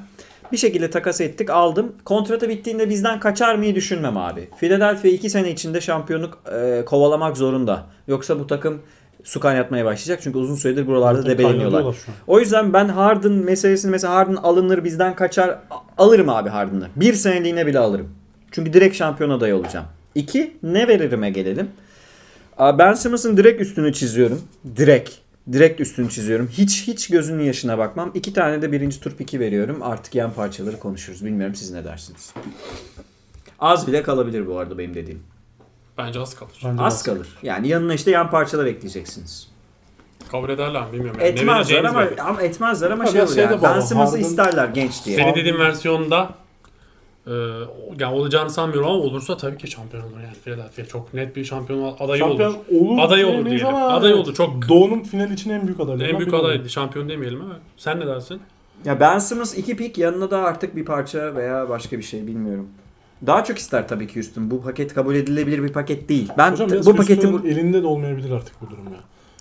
Bir 0.52 0.56
şekilde 0.56 0.90
takas 0.90 1.20
ettik 1.20 1.50
aldım. 1.50 1.92
Kontratı 2.04 2.48
bittiğinde 2.48 2.90
bizden 2.90 3.20
kaçar 3.20 3.54
mıyı 3.54 3.74
düşünmem 3.74 4.16
abi. 4.16 4.48
Philadelphia 4.60 5.08
2 5.08 5.30
sene 5.30 5.50
içinde 5.50 5.80
şampiyonluk 5.80 6.42
e, 6.52 6.84
kovalamak 6.86 7.36
zorunda. 7.36 7.86
Yoksa 8.08 8.38
bu 8.38 8.46
takım 8.46 8.82
su 9.24 9.40
kaynatmaya 9.40 9.84
başlayacak. 9.84 10.20
Çünkü 10.22 10.38
uzun 10.38 10.54
süredir 10.54 10.86
buralarda 10.86 11.22
Zaten 11.22 11.38
debeleniyorlar. 11.38 11.96
O 12.26 12.40
yüzden 12.40 12.72
ben 12.72 12.88
Harden 12.88 13.32
meselesini 13.32 13.90
mesela 13.90 14.14
Harden 14.14 14.36
alınır 14.36 14.84
bizden 14.84 15.16
kaçar 15.16 15.58
alırım 15.98 16.28
abi 16.28 16.48
Harden'ı. 16.48 16.88
Bir 16.96 17.14
seneliğine 17.14 17.66
bile 17.66 17.78
alırım. 17.78 18.08
Çünkü 18.50 18.72
direkt 18.72 18.96
şampiyon 18.96 19.30
adayı 19.30 19.56
olacağım. 19.56 19.86
İki 20.14 20.56
ne 20.62 20.88
veririme 20.88 21.30
gelelim. 21.30 21.70
Ben 22.58 22.94
Simmons'ın 22.94 23.36
direkt 23.36 23.60
üstünü 23.60 23.92
çiziyorum. 23.92 24.42
Direkt. 24.76 25.10
Direkt 25.52 25.80
üstünü 25.80 26.10
çiziyorum. 26.10 26.48
Hiç 26.48 26.86
hiç 26.86 27.08
gözünün 27.08 27.42
yaşına 27.42 27.78
bakmam. 27.78 28.10
İki 28.14 28.32
tane 28.32 28.62
de 28.62 28.72
birinci 28.72 29.00
tur 29.00 29.12
piki 29.12 29.40
veriyorum. 29.40 29.78
Artık 29.82 30.14
yan 30.14 30.32
parçaları 30.32 30.78
konuşuruz. 30.78 31.24
Bilmiyorum 31.24 31.54
siz 31.54 31.70
ne 31.70 31.84
dersiniz. 31.84 32.34
Az 33.58 33.86
bile 33.86 34.02
kalabilir 34.02 34.46
bu 34.46 34.58
arada 34.58 34.78
benim 34.78 34.94
dediğim. 34.94 35.22
Bence 35.98 36.20
az 36.20 36.34
kalır. 36.34 36.52
Bence 36.64 36.82
Az 36.82 36.94
az. 36.94 37.02
kalır. 37.02 37.28
Yani 37.42 37.68
yanına 37.68 37.94
işte 37.94 38.10
yan 38.10 38.30
parçalar 38.30 38.66
ekleyeceksiniz. 38.66 39.48
Kabul 40.30 40.48
ederler 40.50 40.86
mi 40.86 40.92
bilmiyorum. 40.92 41.20
Yani. 41.20 41.30
Etmezler 41.30 41.84
ama, 41.84 42.04
ama 42.24 42.42
etmezler 42.42 42.90
ama 42.90 43.04
Ha, 43.04 43.08
şey 43.08 43.20
olur 43.22 43.34
şey 43.34 43.44
yani. 43.44 43.56
Harden- 43.56 44.18
isterler 44.20 44.68
genç 44.68 45.04
diye. 45.06 45.16
Senin 45.16 45.34
dediğin 45.34 45.58
versiyonda 45.58 46.28
e, 47.26 47.30
yani 47.98 48.14
olacağını 48.14 48.50
sanmıyorum 48.50 48.90
ama 48.90 48.98
olursa 48.98 49.36
tabii 49.36 49.58
ki 49.58 49.66
şampiyon 49.70 50.02
olur 50.04 50.20
yani 50.24 50.34
Philadelphia 50.44 50.84
çok 50.86 51.14
net 51.14 51.36
bir 51.36 51.44
şampiyon 51.44 51.96
adayı 52.00 52.18
Şampiyon 52.18 52.50
olur. 52.50 52.58
olur. 52.90 53.02
Adayı 53.02 53.26
olur 53.26 53.44
diyelim. 53.46 53.66
ama 53.66 53.88
Aday 53.88 54.10
evet. 54.12 54.20
olur, 54.26 54.34
çok- 54.34 54.68
Doğu'nun 54.68 55.00
final 55.00 55.30
için 55.30 55.50
en 55.50 55.66
büyük 55.66 55.80
adaylarından 55.80 56.08
En 56.14 56.18
büyük 56.18 56.34
aday 56.34 56.56
olur. 56.58 56.68
şampiyon 56.68 57.08
demeyelim 57.08 57.40
ama 57.40 57.54
sen 57.76 58.00
ne 58.00 58.06
dersin? 58.06 58.40
Ya 58.84 59.00
Ben 59.00 59.18
Simmons 59.18 59.58
iki 59.58 59.76
pik 59.76 59.98
yanına 59.98 60.30
da 60.30 60.38
artık 60.38 60.76
bir 60.76 60.84
parça 60.84 61.34
veya 61.34 61.68
başka 61.68 61.98
bir 61.98 62.02
şey 62.02 62.26
bilmiyorum. 62.26 62.68
Daha 63.26 63.44
çok 63.44 63.58
ister 63.58 63.88
tabii 63.88 64.06
ki 64.06 64.14
Houston. 64.14 64.50
Bu 64.50 64.62
paket 64.62 64.94
kabul 64.94 65.14
edilebilir 65.14 65.62
bir 65.62 65.72
paket 65.72 66.08
değil. 66.08 66.28
Ben 66.38 66.52
Hocam 66.52 66.70
bu 66.86 66.96
paketi 66.96 67.32
bu... 67.32 67.46
elinde 67.48 67.82
de 67.82 67.86
olmayabilir 67.86 68.30
artık 68.30 68.54
bu 68.62 68.70
durum 68.70 68.84
ya. 68.84 68.98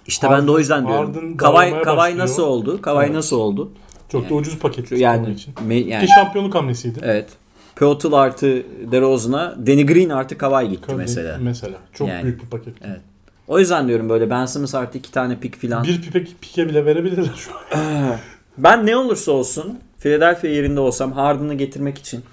işte 0.07 0.27
ben 0.29 0.47
de 0.47 0.51
o 0.51 0.59
yüzden 0.59 0.85
Harden 0.85 1.13
diyorum. 1.13 1.37
Kavay 1.37 1.81
Kavay 1.81 2.17
nasıl 2.17 2.43
oldu? 2.43 2.81
Kavay 2.81 3.05
Evet. 3.05 3.15
nasıl 3.15 3.37
oldu? 3.37 3.71
Çok 4.09 4.29
da 4.29 4.33
ucuz 4.33 4.59
paket 4.59 4.91
onun 4.91 4.99
Yani, 4.99 5.31
için. 5.31 5.53
me- 5.53 5.87
yani 5.87 6.05
Ki 6.05 6.11
şampiyonluk 6.15 6.55
hamlesiydi. 6.55 6.99
evet. 7.03 7.29
Pötl 7.75 8.13
artı 8.13 8.63
DeRozan'a 8.91 9.55
Danny 9.67 9.85
Green 9.85 10.09
artı 10.09 10.37
Kavay 10.37 10.69
gitti 10.69 10.83
Tabii, 10.87 10.97
mesela. 10.97 11.37
Mesela. 11.41 11.77
Çok 11.93 12.07
Yani. 12.07 12.23
büyük 12.23 12.41
bir 12.43 12.47
paket. 12.47 12.73
Evet. 12.85 13.01
O 13.47 13.59
yüzden 13.59 13.87
diyorum 13.87 14.09
böyle 14.09 14.29
Ben 14.29 14.45
Simmons 14.45 14.75
artı 14.75 14.97
iki 14.97 15.11
tane 15.11 15.39
pik 15.39 15.57
filan. 15.57 15.83
Bir 15.83 16.01
pipe, 16.01 16.23
pike 16.41 16.69
bile 16.69 16.85
verebilirler 16.85 17.33
şu 17.37 17.51
an. 17.51 18.15
Ben 18.57 18.85
ne 18.85 18.97
olursa 18.97 19.31
olsun 19.31 19.79
Philadelphia 19.99 20.47
yerinde 20.47 20.79
olsam 20.79 21.11
Harden'ı 21.11 21.53
getirmek 21.53 21.97
için 21.97 22.23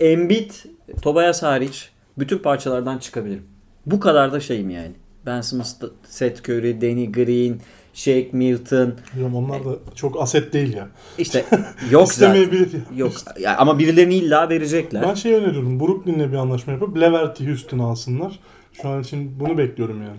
Embiid, 0.00 0.50
Tobias 1.02 1.42
hariç 1.42 1.90
bütün 2.18 2.38
parçalardan 2.38 2.98
çıkabilirim. 2.98 3.44
Bu 3.86 4.00
kadar 4.00 4.32
da 4.32 4.40
şeyim 4.40 4.70
yani. 4.70 4.92
Ben 5.26 5.40
Simmons, 5.40 5.76
Seth 6.08 6.48
Curry, 6.48 6.80
Danny 6.80 7.12
Green, 7.12 7.60
Shake 7.94 8.28
Milton. 8.32 8.94
Hocam 9.14 9.36
onlar 9.36 9.64
da 9.64 9.70
çok 9.94 10.22
aset 10.22 10.52
değil 10.52 10.74
ya. 10.74 10.88
İşte 11.18 11.44
yok 11.90 12.12
zaten. 12.12 12.34
İstemeyebilir 12.34 12.72
ya. 12.72 12.80
Yok. 12.96 13.12
Ya 13.40 13.56
ama 13.56 13.78
birilerini 13.78 14.14
illa 14.14 14.48
verecekler. 14.48 15.02
Ben 15.02 15.14
şey 15.14 15.34
öneriyorum. 15.34 15.80
Brooklyn'le 15.80 16.32
bir 16.32 16.36
anlaşma 16.36 16.72
yapıp 16.72 17.00
Levert'i 17.00 17.48
Houston'a 17.48 17.84
alsınlar. 17.84 18.38
Şu 18.82 18.88
an 18.88 19.00
için 19.02 19.40
bunu 19.40 19.58
bekliyorum 19.58 20.02
yani. 20.02 20.18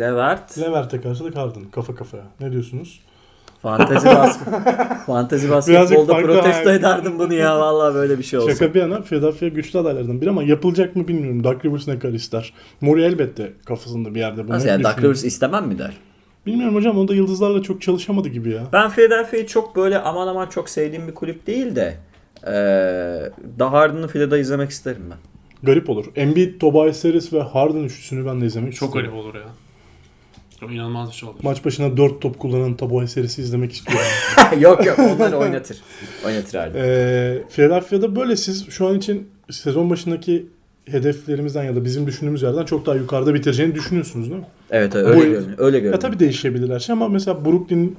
Levert, 0.00 0.58
Levert'e 0.58 1.00
karşılık 1.00 1.36
Harden. 1.36 1.64
Kafa 1.70 1.94
kafaya. 1.94 2.24
Ne 2.40 2.52
diyorsunuz? 2.52 3.00
Fantezi 3.62 4.06
basket. 4.06 4.48
fantezi 5.06 5.50
basketbolda 5.50 6.14
protesto 6.16 6.68
hayal. 6.68 6.80
ederdim 6.80 7.18
bunu 7.18 7.34
ya 7.34 7.60
vallahi 7.60 7.94
böyle 7.94 8.18
bir 8.18 8.22
şey 8.22 8.38
olsa. 8.38 8.50
Şaka 8.54 8.74
bir 8.74 8.80
yana 8.80 9.02
Philadelphia 9.02 9.48
güçlü 9.48 9.78
adaylardan 9.78 10.20
biri 10.20 10.30
ama 10.30 10.42
yapılacak 10.42 10.96
mı 10.96 11.08
bilmiyorum. 11.08 11.44
Doug 11.44 11.64
Rivers 11.64 11.88
ne 11.88 11.98
kadar 11.98 12.14
ister. 12.14 12.52
Murray 12.80 13.06
elbette 13.06 13.52
kafasında 13.66 14.14
bir 14.14 14.20
yerde 14.20 14.44
bunu 14.44 14.52
Nasıl 14.54 14.68
yani 14.68 14.78
düşünüyor. 14.84 15.02
Rivers 15.02 15.24
istemem 15.24 15.66
mi 15.66 15.78
der? 15.78 15.96
Bilmiyorum 16.46 16.74
hocam 16.74 16.98
o 16.98 17.08
da 17.08 17.14
yıldızlarla 17.14 17.62
çok 17.62 17.82
çalışamadı 17.82 18.28
gibi 18.28 18.50
ya. 18.50 18.62
Ben 18.72 18.90
Philadelphia'yı 18.90 19.46
çok 19.46 19.76
böyle 19.76 19.98
aman 19.98 20.26
aman 20.26 20.46
çok 20.46 20.68
sevdiğim 20.68 21.08
bir 21.08 21.14
kulüp 21.14 21.46
değil 21.46 21.76
de 21.76 21.94
eee 22.46 23.30
daha 23.58 23.72
Harden'ı 23.72 24.08
Philadelphia 24.08 24.36
izlemek 24.38 24.70
isterim 24.70 25.02
ben. 25.10 25.18
Garip 25.62 25.90
olur. 25.90 26.04
Embiid, 26.16 26.60
Tobias 26.60 27.04
Harris 27.04 27.32
ve 27.32 27.40
Harden 27.42 27.82
üçlüsünü 27.84 28.26
ben 28.26 28.40
de 28.40 28.46
izlemek 28.46 28.74
Çok 28.74 28.88
isterim. 28.88 29.10
garip 29.10 29.24
olur 29.24 29.34
ya. 29.34 29.40
Çok 30.60 30.72
inanılmaz 30.72 31.08
bir 31.10 31.14
şey 31.14 31.28
olur. 31.28 31.38
Maç 31.42 31.64
başına 31.64 31.96
4 31.96 32.20
top 32.22 32.38
kullanan 32.38 32.76
Tobias 32.76 33.16
Harris'i 33.16 33.42
izlemek 33.42 33.72
istiyorum. 33.72 34.06
yok 34.60 34.86
yok 34.86 34.98
onları 34.98 35.36
oynatır. 35.36 35.76
Oynatır 36.26 36.58
Harden. 36.58 36.80
Ee, 36.84 37.42
Philadelphia'da 37.50 38.16
böyle 38.16 38.36
siz 38.36 38.68
şu 38.70 38.86
an 38.88 38.94
için 38.98 39.28
sezon 39.50 39.90
başındaki 39.90 40.46
hedeflerimizden 40.84 41.64
ya 41.64 41.76
da 41.76 41.84
bizim 41.84 42.06
düşündüğümüz 42.06 42.42
yerden 42.42 42.64
çok 42.64 42.86
daha 42.86 42.94
yukarıda 42.96 43.34
bitireceğini 43.34 43.74
düşünüyorsunuz 43.74 44.30
değil 44.30 44.40
mi? 44.40 44.46
Evet 44.70 44.94
öyle 44.94 45.16
Bu- 45.16 45.20
görünüyor. 45.22 45.58
Öyle 45.58 45.76
Ya 45.76 45.80
görünüyor. 45.82 46.00
tabii 46.00 46.18
değişebilir 46.18 46.70
her 46.74 46.78
şey 46.78 46.92
ama 46.92 47.08
mesela 47.08 47.44
Brooklyn 47.44 47.96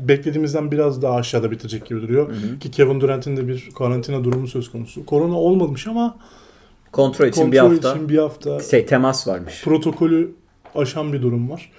beklediğimizden 0.00 0.70
biraz 0.72 1.02
daha 1.02 1.14
aşağıda 1.16 1.50
bitirecek 1.50 1.86
gibi 1.86 2.02
duruyor. 2.02 2.28
Hı 2.28 2.32
hı. 2.32 2.58
Ki 2.58 2.70
Kevin 2.70 3.00
Durant'in 3.00 3.36
de 3.36 3.48
bir 3.48 3.68
karantina 3.78 4.24
durumu 4.24 4.48
söz 4.48 4.70
konusu. 4.72 5.06
Korona 5.06 5.34
olmamış 5.40 5.86
ama 5.86 6.16
Kontrol 6.92 7.26
için 7.26 7.40
kontrol 7.42 7.52
bir 7.52 7.58
hafta 7.58 7.90
için 7.94 8.08
bir 8.08 8.18
hafta 8.18 8.60
şey 8.60 8.86
temas 8.86 9.28
varmış. 9.28 9.62
protokolü 9.64 10.32
aşan 10.78 11.12
bir 11.12 11.22
durum 11.22 11.50
var. 11.50 11.70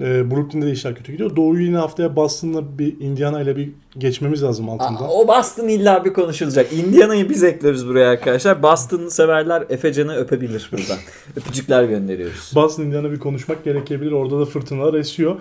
Ee, 0.00 0.30
Brooklyn'de 0.30 0.66
de 0.66 0.70
işler 0.72 0.94
kötü 0.94 1.12
gidiyor. 1.12 1.36
Doğu'yu 1.36 1.64
yine 1.64 1.76
haftaya 1.76 2.16
Boston'la 2.16 2.78
bir 2.78 3.00
Indiana 3.00 3.40
ile 3.40 3.56
bir 3.56 3.70
geçmemiz 3.98 4.42
lazım 4.42 4.68
altında. 4.68 4.98
Aa, 5.00 5.10
o 5.10 5.28
Boston 5.28 5.68
illa 5.68 6.04
bir 6.04 6.12
konuşulacak. 6.12 6.72
Indiana'yı 6.72 7.28
biz 7.30 7.42
ekliyoruz 7.42 7.88
buraya 7.88 8.10
arkadaşlar. 8.10 8.62
Boston 8.62 9.08
severler 9.08 9.64
Efecan'ı 9.68 10.16
öpebilir 10.16 10.68
buradan. 10.72 10.98
Öpücükler 11.36 11.84
gönderiyoruz. 11.84 12.52
Boston 12.54 12.82
Indiana 12.82 13.10
bir 13.12 13.18
konuşmak 13.18 13.64
gerekebilir. 13.64 14.12
Orada 14.12 14.40
da 14.40 14.44
fırtınalar 14.44 14.94
esiyor. 14.94 15.36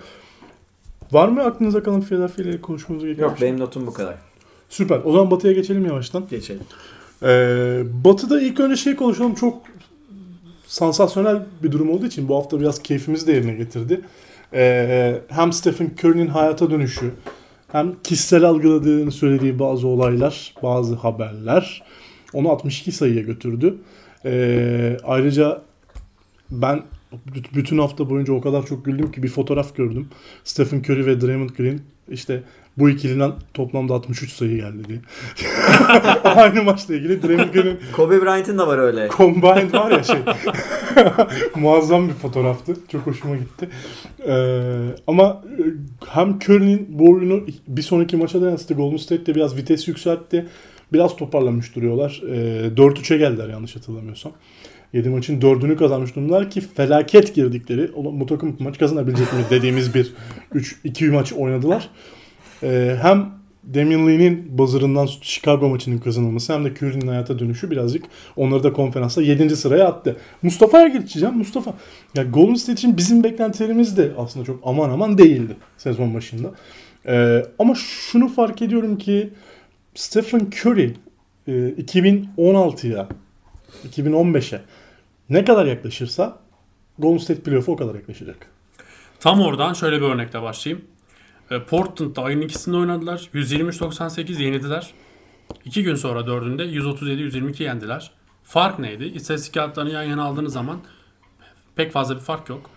Var 1.12 1.28
mı 1.28 1.44
aklınıza 1.44 1.84
kalan 1.84 2.02
Philadelphia 2.02 2.44
ile 2.44 2.62
konuşmamız 2.62 3.04
gereken 3.04 3.24
Yok 3.24 3.38
şey? 3.38 3.48
benim 3.48 3.60
notum 3.60 3.88
bu 3.88 3.94
kadar. 3.94 4.16
Süper. 4.70 5.00
O 5.06 5.12
zaman 5.12 5.32
Batı'ya 5.32 5.54
geçelim 5.54 5.86
yavaştan. 5.86 6.24
Geçelim. 6.30 6.62
Ee, 7.24 7.84
Batı'da 8.06 8.42
ilk 8.42 8.60
önce 8.60 8.76
şey 8.76 8.96
konuşalım. 8.96 9.36
Çok 9.36 9.62
sansasyonel 10.74 11.46
bir 11.64 11.72
durum 11.72 11.90
olduğu 11.90 12.06
için 12.06 12.30
bu 12.30 12.36
hafta 12.36 12.60
biraz 12.60 12.84
keyfimizi 12.84 13.28
de 13.28 13.32
yerine 13.32 13.54
getirdi. 13.54 14.02
Ee, 14.54 15.22
hem 15.28 15.54
Stephen 15.54 15.92
Curry'nin 16.00 16.28
hayata 16.28 16.72
dönüşü 16.72 17.12
hem 17.72 17.96
kişisel 18.04 18.44
algıladığını 18.44 19.12
söylediği 19.12 19.60
bazı 19.60 19.88
olaylar, 19.88 20.54
bazı 20.64 20.96
haberler 20.96 21.84
onu 22.34 22.50
62 22.50 22.92
sayıya 22.92 23.22
götürdü. 23.22 23.76
Ee, 24.26 24.98
ayrıca 25.04 25.62
ben 26.52 26.84
bütün 27.56 27.78
hafta 27.78 28.10
boyunca 28.10 28.34
o 28.34 28.42
kadar 28.42 28.66
çok 28.66 28.86
güldüm 28.86 29.12
ki 29.12 29.24
bir 29.24 29.30
fotoğraf 29.30 29.76
gördüm. 29.76 30.08
Stephen 30.44 30.80
Curry 30.80 31.06
ve 31.06 31.22
Draymond 31.22 31.50
Green 31.50 31.82
işte 32.10 32.44
bu 32.78 32.90
ikiliden 32.90 33.32
toplamda 33.54 33.94
63 33.94 34.32
sayı 34.34 34.56
geldi 34.56 34.84
diye. 34.88 35.00
Aynı 36.24 36.64
maçla 36.64 36.96
ilgili 36.96 37.22
Green'in 37.22 37.80
Kobe 37.94 38.22
Bryant'ın 38.22 38.58
da 38.58 38.68
var 38.68 38.78
öyle. 38.78 39.10
Combined 39.18 39.74
var 39.74 39.92
ya 39.92 40.04
şey. 40.04 40.18
Muazzam 41.56 42.08
bir 42.10 42.14
fotoğraftı. 42.14 42.74
Çok 42.92 43.08
hoşuma 43.08 43.36
gitti. 43.36 43.70
Ee, 44.28 44.62
ama 45.08 45.42
e, 45.60 45.64
hem 46.08 46.40
Curry'nin 46.40 46.88
bu 46.90 47.12
oyunu 47.12 47.44
bir 47.68 47.82
sonraki 47.82 48.18
maça 48.18 48.42
da 48.42 48.50
yansıttı. 48.50 48.74
Golden 48.74 48.98
State 48.98 49.26
de 49.26 49.36
biraz 49.36 49.58
vites 49.58 49.88
yükseltti. 49.88 50.46
Biraz 50.94 51.16
toparlamış 51.16 51.76
duruyorlar. 51.76 52.22
Ee, 52.30 52.68
4-3'e 52.76 53.18
geldiler 53.18 53.50
yanlış 53.50 53.76
hatırlamıyorsam. 53.76 54.32
7 54.94 55.10
maçın 55.10 55.40
4'ünü 55.42 55.76
kazanmış 55.76 56.16
durumdalar 56.16 56.50
ki 56.50 56.62
felaket 56.62 57.36
girdikleri 57.36 57.92
"Ulan 57.92 58.20
bu 58.20 58.26
takım 58.26 58.58
maç 58.60 58.78
kazanabilecek 58.78 59.34
mi 59.34 59.40
dediğimiz 59.50 59.96
bir 59.96 60.14
3 60.54 60.76
2 60.84 61.06
maç 61.06 61.34
oynadılar. 61.34 61.90
Ee, 62.64 62.98
hem 63.02 63.30
Damian 63.74 64.08
Lee'nin 64.08 64.58
buzzer'ından 64.58 65.06
Chicago 65.22 65.70
maçının 65.70 65.98
kazanılması 65.98 66.54
hem 66.54 66.66
de 66.66 66.70
Curry'nin 66.70 67.08
hayata 67.08 67.40
dönüşü 67.40 67.72
birazcık 67.72 68.06
onları 68.36 68.64
da 68.64 68.74
konferansta 68.74 69.22
7. 69.22 69.56
sıraya 69.56 69.88
attı. 69.88 70.18
Mustafa'ya 70.42 70.88
geçeceğim. 70.88 71.36
Mustafa. 71.36 71.74
Ya 72.16 72.24
Golden 72.24 72.54
State 72.54 72.74
için 72.74 72.98
bizim 72.98 73.24
beklentilerimiz 73.24 73.98
de 73.98 74.12
aslında 74.18 74.46
çok 74.46 74.60
aman 74.64 74.90
aman 74.90 75.18
değildi 75.18 75.56
sezon 75.78 76.14
başında. 76.14 76.52
Ee, 77.08 77.46
ama 77.60 77.76
şunu 77.76 78.28
fark 78.28 78.62
ediyorum 78.62 78.98
ki 78.98 79.30
Stephen 79.96 80.40
Curry 80.40 80.94
e, 81.48 81.52
2016'ya 81.52 83.08
2015'e 83.90 84.62
ne 85.30 85.46
kadar 85.46 85.66
yaklaşırsa 85.66 86.38
Golden 87.00 87.18
State 87.18 87.42
playoff'a 87.42 87.72
o 87.72 87.76
kadar 87.76 87.96
yaklaşacak. 87.96 88.48
Tam 89.20 89.42
oradan 89.42 89.74
şöyle 89.74 90.02
bir 90.02 90.06
örnekle 90.06 90.42
başlayayım. 90.42 90.86
E, 91.52 91.64
Portland'da 91.64 92.24
ayın 92.24 92.42
ikisinde 92.42 92.78
oynadılar. 92.78 93.30
123-98 93.34 94.42
yenildiler. 94.42 94.94
İki 95.66 95.84
gün 95.84 95.96
sonra 95.96 96.28
dördünde 96.28 96.64
137-122 96.64 97.64
yendiler. 97.64 98.12
Fark 98.44 98.80
neydi? 98.80 99.06
İstatistik 99.06 99.54
kağıtlarını 99.54 99.92
yan 99.92 100.04
yana 100.04 100.24
aldığınız 100.24 100.54
zaman 100.54 100.80
pek 101.76 101.92
fazla 101.92 102.16
bir 102.16 102.22
fark 102.22 102.50
yok. 102.50 102.70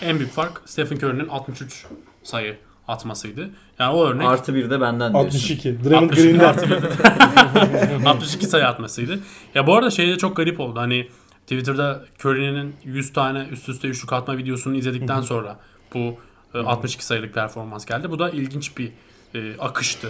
En 0.00 0.18
büyük 0.18 0.32
fark 0.32 0.62
Stephen 0.64 0.96
Curry'nin 0.96 1.28
63 1.28 1.86
sayı 2.22 2.56
atmasıydı. 2.88 3.50
Yani 3.78 3.94
o 3.94 4.04
örnek 4.06 4.26
Artı 4.26 4.54
bir 4.54 4.70
de 4.70 4.80
benden 4.80 5.12
diyorsun. 5.12 5.26
62. 5.26 5.84
Draymond 5.84 6.10
62 6.10 6.22
Green'den 6.22 6.44
artı 6.44 6.70
bir. 6.70 8.04
62 8.06 8.46
sayı 8.46 8.66
atmasıydı. 8.66 9.18
Ya 9.54 9.66
bu 9.66 9.74
arada 9.74 9.90
şey 9.90 10.08
de 10.08 10.18
çok 10.18 10.36
garip 10.36 10.60
oldu. 10.60 10.80
Hani 10.80 11.08
Twitter'da 11.42 12.04
Curry'nin 12.20 12.74
100 12.84 13.12
tane 13.12 13.46
üst 13.50 13.68
üste 13.68 13.88
üçlük 13.88 14.12
atma 14.12 14.36
videosunu 14.36 14.76
izledikten 14.76 15.20
sonra 15.20 15.58
bu 15.94 16.16
e, 16.54 16.58
62 16.58 17.04
sayılık 17.04 17.34
performans 17.34 17.86
geldi. 17.86 18.10
Bu 18.10 18.18
da 18.18 18.30
ilginç 18.30 18.78
bir 18.78 18.92
e, 19.34 19.56
akıştı 19.58 20.08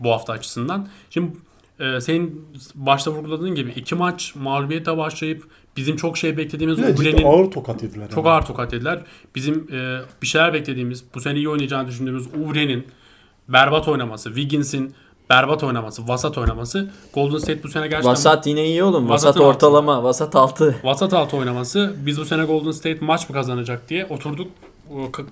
bu 0.00 0.10
hafta 0.10 0.32
açısından. 0.32 0.88
Şimdi 1.10 1.36
e, 1.80 2.00
senin 2.00 2.48
başta 2.74 3.10
vurguladığın 3.10 3.54
gibi 3.54 3.70
iki 3.70 3.94
maç 3.94 4.34
mağlubiyete 4.34 4.96
başlayıp 4.96 5.44
bizim 5.76 5.96
çok 5.96 6.18
şey 6.18 6.36
beklediğimiz 6.36 6.76
ciddi 6.78 6.92
Ubre'nin 6.92 7.24
ağır 7.24 7.50
tokat 7.50 7.82
yediler. 7.82 8.10
çok 8.10 8.24
yani. 8.24 8.34
ağır 8.34 8.42
tokat 8.42 8.72
yediler. 8.72 9.02
Bizim 9.34 9.68
e, 9.72 10.00
bir 10.22 10.26
şeyler 10.26 10.52
beklediğimiz, 10.52 11.04
bu 11.14 11.20
sene 11.20 11.38
iyi 11.38 11.48
oynayacağını 11.48 11.88
düşündüğümüz 11.88 12.26
Ubre'nin 12.26 12.86
berbat 13.48 13.88
oynaması, 13.88 14.28
Wiggins'in 14.28 14.94
berbat 15.30 15.64
oynaması, 15.64 16.08
vasat 16.08 16.38
oynaması 16.38 16.90
Golden 17.14 17.38
State 17.38 17.62
bu 17.62 17.68
sene 17.68 17.88
gerçekten 17.88 18.10
Vasat 18.10 18.46
yine 18.46 18.66
iyi 18.66 18.82
oğlum. 18.82 19.08
Vasat 19.08 19.40
ortalama. 19.40 20.04
Vasat 20.04 20.36
altı. 20.36 20.76
vasat 20.84 21.12
altı 21.12 21.36
oynaması 21.36 21.94
biz 22.06 22.20
bu 22.20 22.24
sene 22.24 22.44
Golden 22.44 22.70
State 22.70 22.98
maç 23.00 23.28
mı 23.28 23.34
kazanacak 23.34 23.88
diye 23.88 24.06
oturduk 24.06 24.50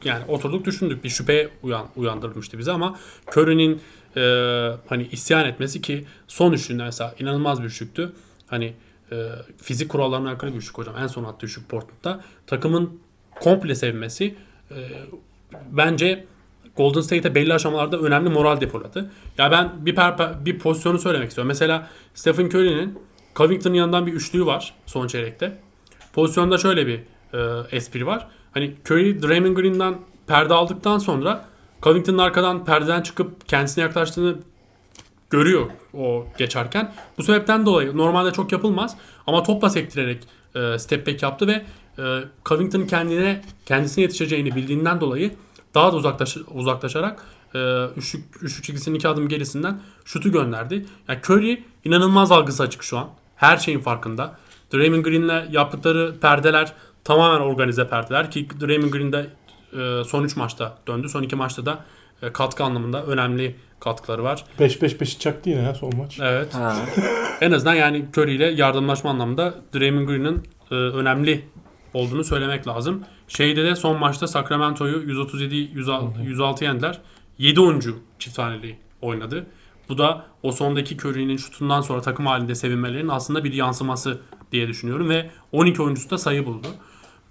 yani 0.05 0.25
oturduk 0.29 0.65
düşündük 0.65 1.05
bir 1.05 1.09
şüphe 1.09 1.49
uyan, 1.63 1.87
uyandırmıştı 1.97 2.59
bize 2.59 2.73
ama 2.73 2.99
Curry'nin 3.37 3.81
e, 4.17 4.23
hani 4.89 5.09
isyan 5.13 5.45
etmesi 5.45 5.83
ki 5.83 6.05
son 6.29 6.53
üçlüğünde 6.53 6.85
mesela 6.85 7.15
inanılmaz 7.19 7.63
bir 7.63 7.67
üçlüktü. 7.67 8.13
Hani 8.47 8.75
e, 9.13 9.29
fizik 9.63 9.89
kurallarına 9.89 10.29
aykırı 10.29 10.53
bir 10.53 10.59
üçlük 10.59 10.79
hocam. 10.79 10.95
En 10.99 11.07
son 11.07 11.25
attığı 11.25 11.47
üçlük 11.47 11.69
Portland'da. 11.69 12.25
Takımın 12.47 13.01
komple 13.41 13.75
sevmesi 13.75 14.35
e, 14.71 14.77
bence 15.71 16.25
Golden 16.77 17.01
State'e 17.01 17.35
belli 17.35 17.55
aşamalarda 17.55 17.99
önemli 17.99 18.31
moral 18.31 18.61
depoladı. 18.61 19.11
Ya 19.39 19.51
ben 19.51 19.87
bir 19.87 19.95
per, 19.95 20.45
bir 20.45 20.59
pozisyonu 20.59 20.99
söylemek 20.99 21.29
istiyorum. 21.29 21.49
Mesela 21.49 21.89
Stephen 22.15 22.47
Curry'nin 22.47 22.99
Covington'ın 23.37 23.75
yanından 23.75 24.07
bir 24.07 24.13
üçlüğü 24.13 24.47
var 24.47 24.75
son 24.87 25.07
çeyrekte. 25.07 25.59
Pozisyonda 26.13 26.59
şöyle 26.59 26.87
bir 26.87 27.01
e, 27.35 27.77
espri 27.77 28.07
var. 28.07 28.29
Hani 28.55 28.75
Curry 28.87 29.23
Draymond 29.23 29.57
Green'den 29.57 29.95
perde 30.27 30.55
aldıktan 30.55 30.99
sonra 30.99 31.45
Covington'ın 31.83 32.19
arkadan 32.19 32.65
perdeden 32.65 33.03
çıkıp 33.03 33.49
kendisine 33.49 33.85
yaklaştığını 33.85 34.37
görüyor 35.31 35.71
o 35.95 36.27
geçerken. 36.39 36.95
Bu 37.19 37.23
sebepten 37.23 37.67
dolayı 37.67 37.97
normalde 37.97 38.33
çok 38.33 38.53
yapılmaz 38.53 38.97
ama 39.27 39.43
topla 39.43 39.71
sektirerek 39.71 40.23
e, 40.55 40.79
step 40.79 41.07
back 41.07 41.23
yaptı 41.23 41.47
ve 41.47 41.65
e, 41.99 42.25
Covington'ın 42.45 42.87
kendine 42.87 43.43
kendisine 43.67 44.03
yetişeceğini 44.03 44.55
bildiğinden 44.57 45.01
dolayı 45.01 45.35
daha 45.75 45.93
da 45.93 45.97
uzaklaş, 45.97 46.37
uzaklaşarak 46.55 47.23
e, 47.55 47.85
üçlük, 47.97 48.25
üçlük 48.43 48.65
çizgisinin 48.65 48.95
iki 48.95 49.09
adım 49.09 49.29
gerisinden 49.29 49.81
şutu 50.05 50.33
gönderdi. 50.33 50.87
Yani 51.09 51.19
Curry 51.25 51.63
inanılmaz 51.85 52.33
algısı 52.33 52.63
açık 52.63 52.83
şu 52.83 52.99
an. 52.99 53.09
Her 53.37 53.57
şeyin 53.57 53.81
farkında. 53.81 54.37
Draymond 54.75 55.05
Green'le 55.05 55.53
yaptıkları 55.53 56.15
perdeler 56.21 56.73
tamamen 57.05 57.41
organize 57.41 57.89
perdeler 57.89 58.31
ki 58.31 58.49
Draymond 58.61 58.91
Green'de 58.91 59.27
e, 59.73 60.05
son 60.05 60.25
3 60.25 60.37
maçta 60.37 60.79
döndü. 60.87 61.09
Son 61.09 61.23
2 61.23 61.37
maçta 61.37 61.67
da 61.67 61.85
e, 62.23 62.33
katkı 62.33 62.65
anlamında 62.65 63.07
önemli 63.07 63.57
katkıları 63.81 64.25
var. 64.25 64.45
5-5-5'i 64.59 65.19
çaktı 65.19 65.51
yine 65.51 65.63
ya 65.63 65.75
son 65.75 65.97
maç. 65.97 66.19
Evet. 66.23 66.55
Ha. 66.55 66.77
En 67.41 67.53
azından 67.53 67.75
yani 67.75 68.05
Curry 68.17 68.35
ile 68.35 68.47
yardımlaşma 68.47 69.11
anlamında 69.11 69.55
Draymond 69.75 70.09
Green'in 70.09 70.43
e, 70.71 70.75
önemli 70.75 71.45
olduğunu 71.95 72.25
söylemek 72.25 72.69
lazım. 72.69 73.05
Şeyde 73.29 73.65
de 73.65 73.77
son 73.77 73.99
maçta 73.99 74.27
Sacramento'yu 74.27 74.97
137-106 74.97 76.65
yendiler. 76.65 76.99
7 77.39 77.61
oyuncu 77.61 77.99
çift 78.19 78.39
haneli 78.39 78.77
oynadı. 79.03 79.47
Bu 79.89 79.99
da 79.99 80.25
o 80.43 80.53
sondaki 80.53 80.97
Curry'nin 80.97 81.37
şutundan 81.37 81.81
sonra 81.81 82.01
takım 82.01 82.27
halinde 82.27 82.55
sevinmelerinin 82.55 83.09
aslında 83.09 83.45
bir 83.45 83.53
yansıması 83.53 84.21
diye 84.53 84.69
düşünüyorum 84.69 85.09
ve 85.09 85.31
12 85.53 85.83
oyuncusu 85.83 86.11
da 86.11 86.19
sayı 86.19 86.47
buldu. 86.47 86.69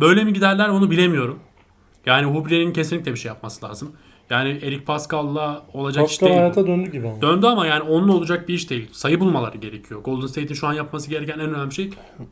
Böyle 0.01 0.23
mi 0.23 0.33
giderler 0.33 0.69
onu 0.69 0.91
bilemiyorum. 0.91 1.39
Yani 2.05 2.25
Hubre'nin 2.25 2.73
kesinlikle 2.73 3.11
bir 3.11 3.17
şey 3.17 3.29
yapması 3.29 3.65
lazım. 3.65 3.91
Yani 4.29 4.49
Eric 4.49 4.83
Pascal'la 4.85 5.65
olacak 5.73 6.09
iş 6.09 6.19
Pascal 6.19 6.27
değil. 6.27 6.37
bu. 6.37 6.41
hayata 6.41 6.67
döndü 6.67 6.91
gibi 6.91 7.07
ama. 7.07 7.21
Döndü 7.21 7.45
ama 7.45 7.67
yani 7.67 7.81
onunla 7.83 8.13
olacak 8.13 8.47
bir 8.47 8.53
iş 8.53 8.69
değil. 8.69 8.89
Sayı 8.91 9.19
bulmaları 9.19 9.57
gerekiyor. 9.57 10.03
Golden 10.03 10.27
State'in 10.27 10.53
şu 10.53 10.67
an 10.67 10.73
yapması 10.73 11.09
gereken 11.09 11.39
en 11.39 11.55
önemli 11.55 11.73
şey 11.73 11.89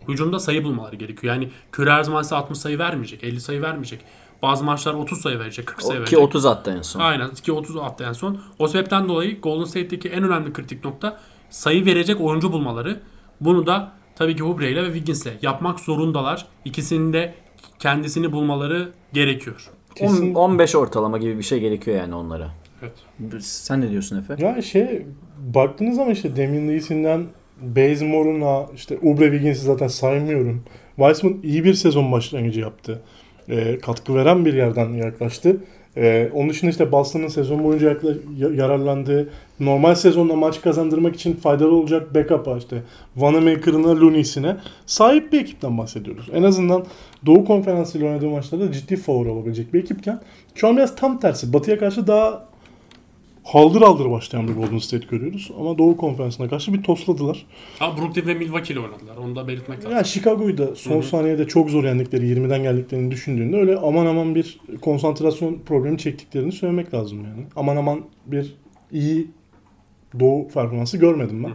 hücumda 0.08 0.40
sayı 0.40 0.64
bulmaları 0.64 0.96
gerekiyor. 0.96 1.34
Yani 1.34 1.50
Curry 1.74 1.90
her 1.90 2.04
zaman 2.04 2.22
size 2.22 2.36
60 2.36 2.58
sayı 2.58 2.80
vermeyecek, 2.80 3.24
50 3.24 3.42
sayı 3.42 3.62
vermeyecek. 3.62 4.00
Bazı 4.42 4.64
maçlar 4.64 4.94
30 4.94 5.22
sayı 5.22 5.40
verecek, 5.40 5.68
40 5.68 5.82
sayı 5.82 6.00
verecek. 6.00 6.20
Ki 6.20 6.24
30 6.24 6.46
attı 6.46 6.76
en 6.78 6.82
son. 6.82 7.00
Aynen 7.00 7.30
ki 7.30 7.52
30 7.52 7.78
attı 7.78 8.06
en 8.08 8.14
son. 8.14 8.42
O 8.60 8.68
sebepten 8.68 9.10
dolayı 9.10 9.42
Golden 9.42 9.66
State'deki 9.66 10.10
en 10.10 10.24
önemli 10.24 10.54
kritik 10.54 10.86
nokta 10.86 11.20
sayı 11.50 11.86
verecek 11.86 12.22
oyuncu 12.22 12.52
bulmaları. 12.52 13.00
Bunu 13.42 13.68
da 13.68 13.92
tabii 14.16 14.36
ki 14.36 14.44
Hubre 14.44 14.72
ile 14.72 14.84
ve 14.84 14.94
Wiggins'le 14.94 15.32
yapmak 15.42 15.80
zorundalar. 15.80 16.46
İkisinin 16.66 17.14
de 17.14 17.36
kendisini 17.80 18.32
bulmaları 18.32 18.90
gerekiyor. 19.14 19.70
Kesin- 19.96 20.36
10 20.36 20.50
15 20.50 20.76
ortalama 20.76 21.18
gibi 21.18 21.38
bir 21.38 21.44
şey 21.44 21.60
gerekiyor 21.60 21.98
yani 21.98 22.16
onlara. 22.16 22.48
Evet. 22.82 23.44
Sen 23.44 23.82
ne 23.82 23.90
diyorsun 23.92 24.20
Efe? 24.20 24.46
Ya 24.46 24.62
şey 24.62 25.06
baktığınız 25.38 25.96
zaman 25.96 26.12
işte 26.12 26.38
Damian 26.38 26.68
Lee'sinden 26.68 27.26
Bazemore'una 27.62 28.66
işte 28.76 28.98
Ubre 29.02 29.26
Wiggins'i 29.26 29.62
zaten 29.66 29.88
saymıyorum. 29.88 30.64
Weissman 30.96 31.38
iyi 31.44 31.64
bir 31.64 31.74
sezon 31.74 32.12
başlangıcı 32.12 32.60
yaptı. 32.60 33.02
Ee, 33.50 33.78
katkı 33.78 34.16
veren 34.16 34.46
bir 34.46 34.54
yerden 34.54 34.90
yaklaştı. 34.94 35.58
Ee, 36.00 36.30
onun 36.34 36.50
dışında 36.50 36.72
işte 36.72 36.92
Boston'ın 36.92 37.28
sezon 37.28 37.64
boyunca 37.64 37.90
yakla- 37.90 38.18
ya- 38.38 38.54
yararlandığı 38.56 39.30
normal 39.60 39.96
sezonda 39.96 40.36
maç 40.36 40.62
kazandırmak 40.62 41.16
için 41.16 41.34
faydalı 41.34 41.76
olacak 41.76 42.16
backup'a 42.16 42.58
işte 42.58 42.84
Vanamaker'ına, 43.18 44.00
Looney'sine 44.02 44.56
sahip 44.86 45.34
bir 45.34 45.42
ekipten 45.42 45.78
bahsediyoruz. 45.78 46.30
En 46.34 46.44
azından 46.44 46.86
Doğu 47.26 47.46
Konferansı 47.46 47.98
ile 47.98 48.06
oynadığı 48.06 48.30
maçlarda 48.30 48.72
ciddi 48.72 48.96
favori 48.96 49.30
olabilecek 49.30 49.74
bir 49.74 49.80
ekipken 49.80 50.22
şu 50.56 50.68
an 50.68 50.78
biraz 50.78 50.96
tam 50.96 51.20
tersi. 51.20 51.54
Batı'ya 51.54 51.80
karşı 51.80 52.08
daha 52.08 52.49
haldır 53.54 53.82
haldır 53.82 54.12
başlayan 54.12 54.48
bir 54.48 54.54
Golden 54.54 54.78
State 54.78 55.08
görüyoruz. 55.08 55.52
Ama 55.60 55.78
Doğu 55.78 55.98
Konferansı'na 55.98 56.50
karşı 56.50 56.74
bir 56.74 56.84
tosladılar. 56.84 57.46
Ama 57.80 57.98
Brooklyn 57.98 58.28
ve 58.28 58.34
Milwaukee 58.34 58.74
ile 58.74 58.80
oynadılar. 58.80 59.18
Onu 59.18 59.36
da 59.36 59.48
belirtmek 59.48 59.78
lazım. 59.78 59.92
Yani 59.92 60.06
Chicago'yu 60.06 60.58
da 60.58 60.76
son 60.76 61.02
saniyede 61.02 61.48
çok 61.48 61.70
zor 61.70 61.84
yendikleri, 61.84 62.26
20'den 62.26 62.64
geldiklerini 62.64 63.12
düşündüğünde 63.12 63.58
öyle 63.58 63.78
aman 63.78 64.06
aman 64.06 64.36
bir 64.36 64.60
konsantrasyon 64.82 65.60
problemi 65.66 65.98
çektiklerini 65.98 66.52
söylemek 66.52 66.94
lazım 66.94 67.24
yani. 67.24 67.46
Aman 67.56 67.78
aman 67.78 68.02
bir 68.26 68.56
iyi 68.92 69.28
Doğu 70.20 70.48
performansı 70.48 70.98
görmedim 70.98 71.44
ben. 71.44 71.52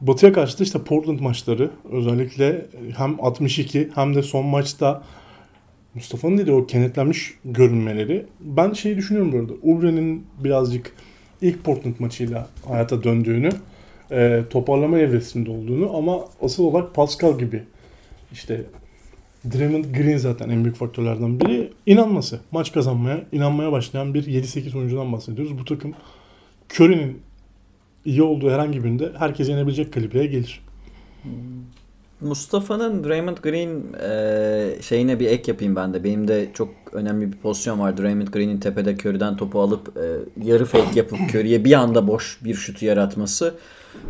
Batı'ya 0.00 0.32
karşı 0.32 0.58
da 0.58 0.64
işte 0.64 0.78
Portland 0.78 1.20
maçları 1.20 1.70
özellikle 1.92 2.66
hem 2.96 3.24
62 3.24 3.90
hem 3.94 4.14
de 4.14 4.22
son 4.22 4.46
maçta 4.46 5.02
Mustafa'nın 5.94 6.38
dediği 6.38 6.52
o 6.52 6.66
kenetlenmiş 6.66 7.34
görünmeleri. 7.44 8.26
Ben 8.40 8.72
şeyi 8.72 8.96
düşünüyorum 8.96 9.32
bu 9.32 9.36
arada. 9.38 9.52
Ubre'nin 9.62 10.26
birazcık 10.44 10.92
ilk 11.40 11.64
Portland 11.64 11.94
maçıyla 11.98 12.48
hayata 12.68 13.02
döndüğünü, 13.02 13.50
e, 14.10 14.42
toparlama 14.50 14.98
evresinde 14.98 15.50
olduğunu 15.50 15.96
ama 15.96 16.24
asıl 16.42 16.64
olarak 16.64 16.94
Pascal 16.94 17.38
gibi 17.38 17.62
işte 18.32 18.64
Draymond 19.52 19.84
Green 19.84 20.16
zaten 20.16 20.48
en 20.48 20.64
büyük 20.64 20.76
faktörlerden 20.76 21.40
biri. 21.40 21.72
inanması. 21.86 22.40
Maç 22.50 22.72
kazanmaya, 22.72 23.24
inanmaya 23.32 23.72
başlayan 23.72 24.14
bir 24.14 24.26
7-8 24.26 24.78
oyuncudan 24.78 25.12
bahsediyoruz. 25.12 25.58
Bu 25.58 25.64
takım 25.64 25.94
Curry'nin 26.74 27.18
iyi 28.04 28.22
olduğu 28.22 28.50
herhangi 28.50 28.84
birinde 28.84 29.12
herkes 29.18 29.48
yenebilecek 29.48 29.92
kalibreye 29.92 30.26
gelir. 30.26 30.60
Mustafa'nın 32.20 33.04
Draymond 33.04 33.36
Green 33.36 33.82
e, 34.02 34.82
şeyine 34.82 35.20
bir 35.20 35.26
ek 35.26 35.50
yapayım 35.52 35.76
ben 35.76 35.94
de. 35.94 36.04
Benim 36.04 36.28
de 36.28 36.48
çok 36.54 36.68
önemli 36.92 37.32
bir 37.32 37.36
pozisyon 37.36 37.80
var. 37.80 37.98
Draymond 37.98 38.28
Green'in 38.28 38.58
tepede 38.60 38.94
Curry'den 38.94 39.36
topu 39.36 39.60
alıp 39.60 39.96
e, 39.96 40.02
yarı 40.44 40.64
fake 40.64 40.98
yapıp 40.98 41.18
Curry'e 41.34 41.64
bir 41.64 41.72
anda 41.72 42.06
boş 42.06 42.38
bir 42.44 42.54
şutu 42.54 42.84
yaratması. 42.84 43.54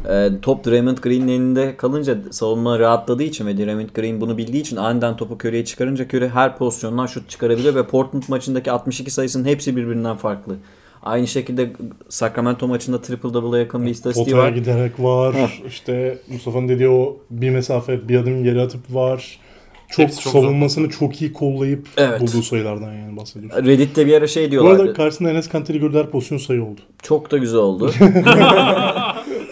E, 0.08 0.30
top 0.42 0.66
Draymond 0.66 0.98
Green'in 0.98 1.28
elinde 1.28 1.76
kalınca 1.76 2.18
savunma 2.30 2.78
rahatladığı 2.78 3.22
için 3.22 3.46
ve 3.46 3.58
Draymond 3.58 3.90
Green 3.94 4.20
bunu 4.20 4.38
bildiği 4.38 4.60
için 4.60 4.76
aniden 4.76 5.16
topu 5.16 5.34
Curry'e 5.34 5.64
çıkarınca 5.64 6.04
Curry 6.04 6.28
her 6.28 6.58
pozisyondan 6.58 7.06
şut 7.06 7.28
çıkarabiliyor 7.28 7.74
ve 7.74 7.86
Portland 7.86 8.22
maçındaki 8.28 8.70
62 8.70 9.10
sayısının 9.10 9.44
hepsi 9.44 9.76
birbirinden 9.76 10.16
farklı. 10.16 10.56
Aynı 11.02 11.26
şekilde 11.26 11.72
Sacramento 12.08 12.68
maçında 12.68 13.00
triple 13.02 13.34
double'a 13.34 13.58
yakın 13.60 13.84
bir 13.86 13.90
istatistiği 13.90 14.34
Potaya 14.34 14.42
var. 14.50 14.56
giderek 14.56 14.92
var. 15.00 15.34
Heh. 15.34 15.66
İşte 15.68 16.18
Mustafa'nın 16.32 16.68
dediği 16.68 16.88
o 16.88 17.16
bir 17.30 17.50
mesafe 17.50 18.08
bir 18.08 18.16
adım 18.18 18.44
geri 18.44 18.60
atıp 18.60 18.94
var. 18.94 19.38
Çok, 19.88 19.98
Hepsi 20.06 20.20
çok 20.20 20.32
savunmasını 20.32 20.88
çok 20.90 21.22
iyi 21.22 21.32
kollayıp 21.32 21.88
Evet. 21.96 22.20
bulduğu 22.20 22.42
sayılardan 22.42 22.92
yani 22.92 23.16
bahsediyoruz. 23.16 23.66
Reddit'te 23.66 24.06
bir 24.06 24.14
ara 24.14 24.26
şey 24.26 24.46
Bu 24.46 24.50
diyorlardı. 24.50 24.82
arada 24.82 24.92
karşısında 24.92 25.30
Enes 25.30 25.48
Kanter'i 25.48 25.78
gördüğü 25.80 25.98
her 25.98 26.10
pozisyon 26.10 26.38
sayı 26.38 26.64
oldu. 26.64 26.80
Çok 27.02 27.30
da 27.30 27.38
güzel 27.38 27.60
oldu. 27.60 27.92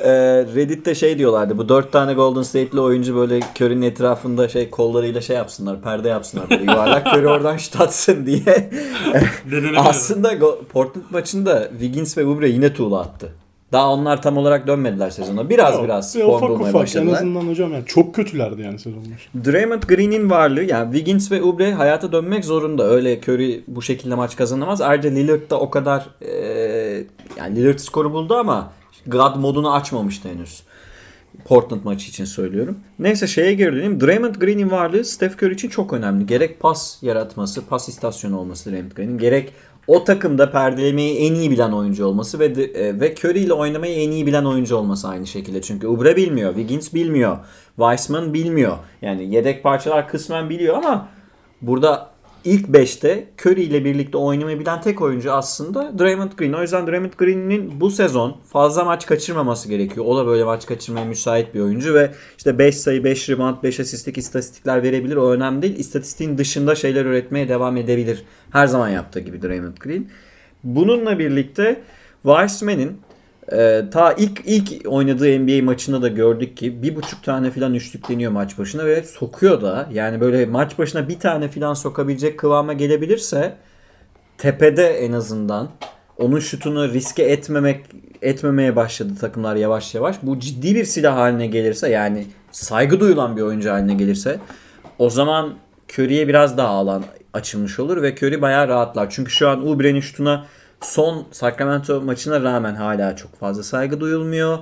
Ee, 0.08 0.44
Reddit'te 0.54 0.94
şey 0.94 1.18
diyorlardı. 1.18 1.58
Bu 1.58 1.68
dört 1.68 1.92
tane 1.92 2.12
Golden 2.14 2.42
State'li 2.42 2.80
oyuncu 2.80 3.16
böyle 3.16 3.40
Curry'nin 3.60 3.82
etrafında 3.82 4.48
şey 4.48 4.70
kollarıyla 4.70 5.20
şey 5.20 5.36
yapsınlar. 5.36 5.82
Perde 5.82 6.08
yapsınlar 6.08 6.50
böyle 6.50 6.62
yuvarlak. 6.72 7.06
Curry 7.14 7.28
oradan 7.28 7.56
şut 7.56 7.80
atsın 7.80 8.26
diye. 8.26 8.70
Aslında 9.76 10.32
Go- 10.34 10.64
Portland 10.64 11.04
maçında 11.10 11.68
Wiggins 11.70 12.18
ve 12.18 12.26
Oubre 12.26 12.48
yine 12.48 12.72
tuğla 12.74 13.00
attı. 13.00 13.28
Daha 13.72 13.90
onlar 13.92 14.22
tam 14.22 14.36
olarak 14.36 14.66
dönmediler 14.66 15.10
sezona. 15.10 15.50
Biraz 15.50 15.74
Ya, 15.74 15.84
biraz 15.84 16.16
bir 16.16 16.20
form 16.20 16.42
bulmaya 16.42 16.54
ufak 16.54 16.68
en 16.74 16.74
başladılar. 16.74 17.16
azından 17.16 17.40
hocam 17.48 17.72
yani 17.72 17.84
çok 17.86 18.14
kötülerdi 18.14 18.62
yani 18.62 18.78
sezon 18.78 19.00
başı. 19.00 19.52
Draymond 19.52 19.82
Green'in 19.82 20.30
varlığı 20.30 20.64
yani 20.64 20.92
Wiggins 20.92 21.32
ve 21.32 21.42
Oubre 21.42 21.72
hayata 21.72 22.12
dönmek 22.12 22.44
zorunda. 22.44 22.84
Öyle 22.90 23.18
Curry 23.20 23.64
bu 23.68 23.82
şekilde 23.82 24.14
maç 24.14 24.36
kazanamaz. 24.36 24.80
Ayrıca 24.80 25.10
Lillard 25.10 25.50
da 25.50 25.60
o 25.60 25.70
kadar 25.70 26.06
eee, 26.22 27.04
yani 27.38 27.56
Lillard 27.56 27.78
skoru 27.78 28.12
buldu 28.12 28.34
ama 28.34 28.70
God 29.06 29.36
modunu 29.36 29.72
açmamıştı 29.72 30.28
henüz. 30.28 30.62
Portland 31.44 31.84
maçı 31.84 32.08
için 32.08 32.24
söylüyorum. 32.24 32.78
Neyse 32.98 33.26
şeye 33.26 33.54
geri 33.54 33.72
döneyim. 33.72 34.00
Draymond 34.00 34.34
Green'in 34.34 34.70
varlığı 34.70 35.04
Steph 35.04 35.42
Curry 35.42 35.54
için 35.54 35.68
çok 35.68 35.92
önemli. 35.92 36.26
Gerek 36.26 36.60
pas 36.60 37.02
yaratması, 37.02 37.66
pas 37.66 37.88
istasyonu 37.88 38.38
olması 38.38 38.70
Draymond 38.70 38.92
Green'in. 38.92 39.18
Gerek 39.18 39.52
o 39.86 40.04
takımda 40.04 40.50
perdelemeyi 40.50 41.18
en 41.18 41.34
iyi 41.34 41.50
bilen 41.50 41.72
oyuncu 41.72 42.06
olması 42.06 42.38
ve 42.38 42.44
e, 42.44 43.00
ve 43.00 43.14
Curry 43.14 43.38
ile 43.38 43.52
oynamayı 43.52 43.96
en 43.96 44.10
iyi 44.10 44.26
bilen 44.26 44.44
oyuncu 44.44 44.76
olması 44.76 45.08
aynı 45.08 45.26
şekilde. 45.26 45.62
Çünkü 45.62 45.86
Oubre 45.86 46.16
bilmiyor, 46.16 46.54
Wiggins 46.54 46.94
bilmiyor, 46.94 47.38
Weissman 47.76 48.34
bilmiyor. 48.34 48.76
Yani 49.02 49.34
yedek 49.34 49.62
parçalar 49.62 50.08
kısmen 50.08 50.50
biliyor 50.50 50.76
ama 50.76 51.08
burada 51.62 52.10
ilk 52.44 52.66
5'te 52.68 53.26
Curry 53.40 53.62
ile 53.62 53.84
birlikte 53.84 54.18
oynamayı 54.18 54.60
bilen 54.60 54.80
tek 54.80 55.02
oyuncu 55.02 55.32
aslında 55.32 55.98
Draymond 55.98 56.32
Green. 56.32 56.52
O 56.52 56.62
yüzden 56.62 56.86
Draymond 56.86 57.12
Green'in 57.18 57.80
bu 57.80 57.90
sezon 57.90 58.36
fazla 58.52 58.84
maç 58.84 59.06
kaçırmaması 59.06 59.68
gerekiyor. 59.68 60.06
O 60.06 60.16
da 60.16 60.26
böyle 60.26 60.44
maç 60.44 60.66
kaçırmaya 60.66 61.06
müsait 61.06 61.54
bir 61.54 61.60
oyuncu 61.60 61.94
ve 61.94 62.10
işte 62.38 62.58
5 62.58 62.76
sayı, 62.76 63.04
5 63.04 63.28
rebound, 63.28 63.62
5 63.62 63.80
asistlik 63.80 64.18
istatistikler 64.18 64.82
verebilir. 64.82 65.16
O 65.16 65.30
önemli 65.30 65.62
değil. 65.62 65.78
İstatistiğin 65.78 66.38
dışında 66.38 66.74
şeyler 66.74 67.04
üretmeye 67.04 67.48
devam 67.48 67.76
edebilir. 67.76 68.24
Her 68.50 68.66
zaman 68.66 68.88
yaptığı 68.88 69.20
gibi 69.20 69.42
Draymond 69.42 69.76
Green. 69.76 70.08
Bununla 70.64 71.18
birlikte 71.18 71.80
Weissman'in 72.22 73.00
Ee, 73.52 73.84
ta 73.90 74.12
ilk 74.12 74.40
ilk 74.44 74.92
oynadığı 74.92 75.38
NBA 75.38 75.64
maçında 75.64 76.02
da 76.02 76.08
gördük 76.08 76.56
ki 76.56 76.82
bir 76.82 76.96
buçuk 76.96 77.22
tane 77.22 77.50
filan 77.50 77.74
üçlük 77.74 78.08
deniyor 78.08 78.32
maç 78.32 78.58
başına 78.58 78.86
ve 78.86 79.02
sokuyor 79.02 79.62
da 79.62 79.88
yani 79.92 80.20
böyle 80.20 80.46
maç 80.46 80.78
başına 80.78 81.08
bir 81.08 81.18
tane 81.18 81.48
filan 81.48 81.74
sokabilecek 81.74 82.38
kıvama 82.38 82.72
gelebilirse 82.72 83.56
tepede 84.38 84.88
en 84.88 85.12
azından 85.12 85.68
onun 86.18 86.40
şutunu 86.40 86.88
riske 86.88 87.22
etmemek 87.22 87.86
etmemeye 88.22 88.76
başladı 88.76 89.12
takımlar 89.20 89.56
yavaş 89.56 89.94
yavaş. 89.94 90.16
Bu 90.22 90.38
ciddi 90.38 90.74
bir 90.74 90.84
silah 90.84 91.16
haline 91.16 91.46
gelirse 91.46 91.88
yani 91.88 92.26
saygı 92.52 93.00
duyulan 93.00 93.36
bir 93.36 93.42
oyuncu 93.42 93.70
haline 93.70 93.94
gelirse 93.94 94.38
o 94.98 95.10
zaman 95.10 95.54
Curry'e 95.92 96.28
biraz 96.28 96.56
daha 96.58 96.68
alan 96.68 97.04
açılmış 97.32 97.78
olur 97.78 98.02
ve 98.02 98.14
Curry 98.14 98.42
bayağı 98.42 98.68
rahatlar. 98.68 99.10
Çünkü 99.10 99.30
şu 99.30 99.48
an 99.48 99.66
Ubre'nin 99.68 100.00
şutuna 100.00 100.46
son 100.80 101.26
Sacramento 101.32 102.00
maçına 102.00 102.42
rağmen 102.42 102.74
hala 102.74 103.16
çok 103.16 103.34
fazla 103.34 103.62
saygı 103.62 104.00
duyulmuyor. 104.00 104.58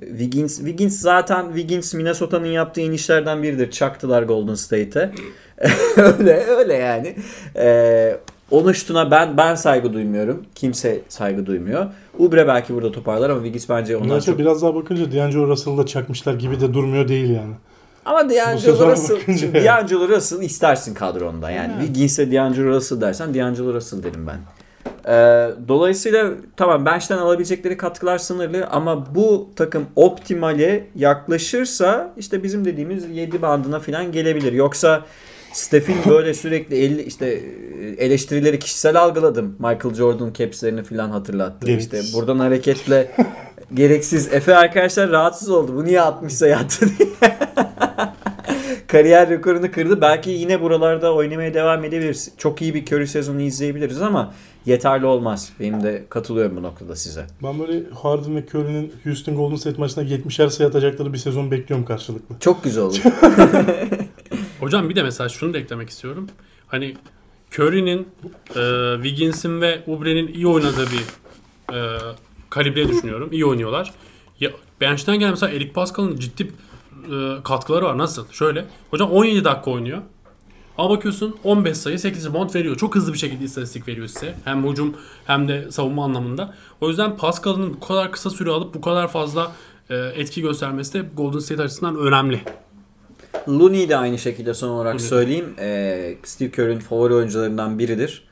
Wiggins, 0.00 0.56
Wiggins 0.56 1.00
zaten 1.00 1.46
Wiggins 1.46 1.94
Minnesota'nın 1.94 2.46
yaptığı 2.46 2.80
inişlerden 2.80 3.42
biridir. 3.42 3.70
Çaktılar 3.70 4.22
Golden 4.22 4.54
State'e. 4.54 5.10
öyle 5.96 6.44
öyle 6.46 6.74
yani. 6.74 7.16
Ee, 7.56 8.16
onun 8.50 8.72
şutuna 8.72 9.10
ben 9.10 9.36
ben 9.36 9.54
saygı 9.54 9.92
duymuyorum. 9.92 10.46
Kimse 10.54 11.00
saygı 11.08 11.46
duymuyor. 11.46 11.86
Ubre 12.18 12.48
belki 12.48 12.74
burada 12.74 12.92
toparlar 12.92 13.30
ama 13.30 13.38
Wiggins 13.40 13.68
bence 13.68 13.96
ondan 13.96 14.10
Ondan 14.10 14.20
çok... 14.20 14.38
biraz 14.38 14.62
daha 14.62 14.74
bakınca 14.74 15.12
D'Angelo 15.12 15.48
Russell'ı 15.48 15.78
da 15.78 15.86
çakmışlar 15.86 16.34
gibi 16.34 16.60
de 16.60 16.74
durmuyor 16.74 17.08
değil 17.08 17.30
yani. 17.30 17.54
Ama 18.04 18.30
D'Angelo 18.30 18.90
Russell. 18.90 19.64
D'Angelo 19.64 20.08
Russell 20.08 20.42
istersin 20.42 20.94
kadronda. 20.94 21.50
Yani 21.50 21.72
Yani. 21.72 21.86
Wiggins'e 21.86 22.32
D'Angelo 22.32 22.66
Russell 22.66 23.00
dersen 23.00 23.34
D'Angelo 23.34 23.74
Russell 23.74 24.02
derim 24.02 24.26
ben. 24.26 24.38
Ee, 25.08 25.48
dolayısıyla 25.68 26.30
tamam 26.56 26.86
bench'ten 26.86 27.18
alabilecekleri 27.18 27.76
katkılar 27.76 28.18
sınırlı 28.18 28.66
ama 28.66 29.14
bu 29.14 29.50
takım 29.56 29.86
optimale 29.96 30.86
yaklaşırsa 30.94 32.14
işte 32.16 32.42
bizim 32.42 32.64
dediğimiz 32.64 33.10
7 33.10 33.42
bandına 33.42 33.80
falan 33.80 34.12
gelebilir. 34.12 34.52
Yoksa 34.52 35.04
Steph'in 35.52 35.96
böyle 36.08 36.34
sürekli 36.34 36.76
el, 36.76 36.98
işte 36.98 37.26
eleştirileri 37.98 38.58
kişisel 38.58 39.00
algıladım. 39.00 39.56
Michael 39.58 39.94
Jordan 39.94 40.32
capslerini 40.32 40.82
falan 40.82 41.10
hatırlattı. 41.10 41.66
Gereksiz. 41.66 42.04
İşte 42.04 42.18
buradan 42.18 42.38
hareketle 42.38 43.10
gereksiz. 43.74 44.32
Efe 44.32 44.56
arkadaşlar 44.56 45.10
rahatsız 45.10 45.50
oldu. 45.50 45.76
Bu 45.76 45.84
niye 45.84 46.00
atmışsa 46.00 46.46
yattı 46.46 46.86
diye. 46.98 47.08
Kariyer 48.86 49.30
rekorunu 49.30 49.70
kırdı. 49.70 50.00
Belki 50.00 50.30
yine 50.30 50.60
buralarda 50.60 51.14
oynamaya 51.14 51.54
devam 51.54 51.84
edebiliriz. 51.84 52.32
Çok 52.38 52.62
iyi 52.62 52.74
bir 52.74 52.86
Curry 52.86 53.06
sezonu 53.06 53.40
izleyebiliriz 53.40 54.02
ama 54.02 54.34
yeterli 54.66 55.06
olmaz. 55.06 55.52
Benim 55.60 55.82
de 55.82 56.04
katılıyorum 56.08 56.56
bu 56.56 56.62
noktada 56.62 56.96
size. 56.96 57.26
Ben 57.42 57.58
böyle 57.58 57.82
Harden 58.02 58.36
ve 58.36 58.44
Curry'nin 58.54 58.92
Houston 59.04 59.36
Golden 59.36 59.56
State 59.56 59.78
maçına 59.78 60.04
70'er 60.04 60.50
sayı 60.50 60.68
atacakları 60.68 61.12
bir 61.12 61.18
sezon 61.18 61.50
bekliyorum 61.50 61.86
karşılıklı. 61.86 62.34
Çok 62.40 62.64
güzel 62.64 62.84
olur. 62.84 62.96
Hocam 64.60 64.88
bir 64.88 64.96
de 64.96 65.02
mesela 65.02 65.28
şunu 65.28 65.54
da 65.54 65.58
eklemek 65.58 65.90
istiyorum. 65.90 66.28
Hani 66.66 66.96
Curry'nin, 67.58 68.08
e, 68.56 68.94
Wiggins'in 69.02 69.60
ve 69.60 69.82
Ubre'nin 69.86 70.28
iyi 70.28 70.46
oynadığı 70.46 70.86
bir 70.86 71.04
e, 71.76 71.98
kalibre 72.50 72.88
düşünüyorum. 72.88 73.28
İyi 73.32 73.46
oynuyorlar. 73.46 73.92
Ya, 74.40 74.50
bench'ten 74.80 75.18
gelen 75.18 75.30
mesela 75.30 75.52
Eric 75.52 75.72
Pascal'ın 75.72 76.16
ciddi 76.16 76.48
e, 77.12 77.42
katkıları 77.42 77.84
var. 77.84 77.98
Nasıl? 77.98 78.28
Şöyle. 78.30 78.64
Hocam 78.90 79.10
17 79.10 79.44
dakika 79.44 79.70
oynuyor. 79.70 80.02
Ama 80.78 80.90
bakıyorsun 80.90 81.36
15 81.44 81.76
sayı 81.76 81.98
8 81.98 82.26
rebound 82.28 82.54
veriyor. 82.54 82.76
Çok 82.76 82.94
hızlı 82.94 83.12
bir 83.12 83.18
şekilde 83.18 83.44
istatistik 83.44 83.88
veriyor 83.88 84.06
size. 84.06 84.34
Hem 84.44 84.70
hücum 84.70 84.94
hem 85.26 85.48
de 85.48 85.70
savunma 85.70 86.04
anlamında. 86.04 86.54
O 86.80 86.88
yüzden 86.88 87.16
Pascal'ın 87.16 87.74
bu 87.74 87.80
kadar 87.86 88.12
kısa 88.12 88.30
süre 88.30 88.50
alıp 88.50 88.74
bu 88.74 88.80
kadar 88.80 89.08
fazla 89.08 89.52
e, 89.90 89.96
etki 89.96 90.42
göstermesi 90.42 90.92
de 90.92 91.04
Golden 91.16 91.38
State 91.38 91.62
açısından 91.62 91.96
önemli. 91.96 92.40
Looney 93.48 93.88
de 93.88 93.96
aynı 93.96 94.18
şekilde 94.18 94.54
son 94.54 94.68
olarak 94.68 94.94
Looney. 94.94 95.08
söyleyeyim. 95.08 95.54
Ee, 95.58 96.16
Steve 96.24 96.50
Kerr'ün 96.50 96.78
favori 96.78 97.14
oyuncularından 97.14 97.78
biridir. 97.78 98.26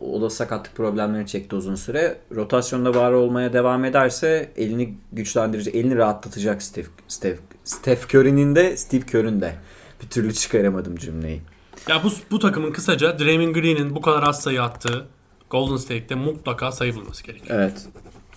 O 0.00 0.22
da 0.22 0.30
sakatlık 0.30 0.76
problemlerini 0.76 1.26
çekti 1.26 1.56
uzun 1.56 1.74
süre. 1.74 2.18
Rotasyonda 2.34 2.94
var 2.94 3.12
olmaya 3.12 3.52
devam 3.52 3.84
ederse 3.84 4.52
elini 4.56 4.94
güçlendirici, 5.12 5.70
elini 5.70 5.96
rahatlatacak 5.96 6.62
Steve, 6.62 6.86
Steve, 7.08 7.36
Steph 7.68 8.14
Curry'nin 8.14 8.54
de 8.54 8.76
Steve 8.76 9.06
Kerr'ün 9.06 9.40
de. 9.40 9.54
Bir 10.02 10.08
türlü 10.08 10.34
çıkaramadım 10.34 10.96
cümleyi. 10.96 11.40
Ya 11.88 12.04
bu, 12.04 12.08
bu 12.30 12.38
takımın 12.38 12.72
kısaca 12.72 13.18
Draymond 13.18 13.54
Green'in 13.54 13.94
bu 13.94 14.00
kadar 14.00 14.22
az 14.22 14.40
sayı 14.40 14.62
attığı 14.62 15.06
Golden 15.50 15.76
State'te 15.76 16.14
mutlaka 16.14 16.72
sayı 16.72 16.94
bulması 16.94 17.24
gerekiyor. 17.24 17.58
Evet. 17.60 17.86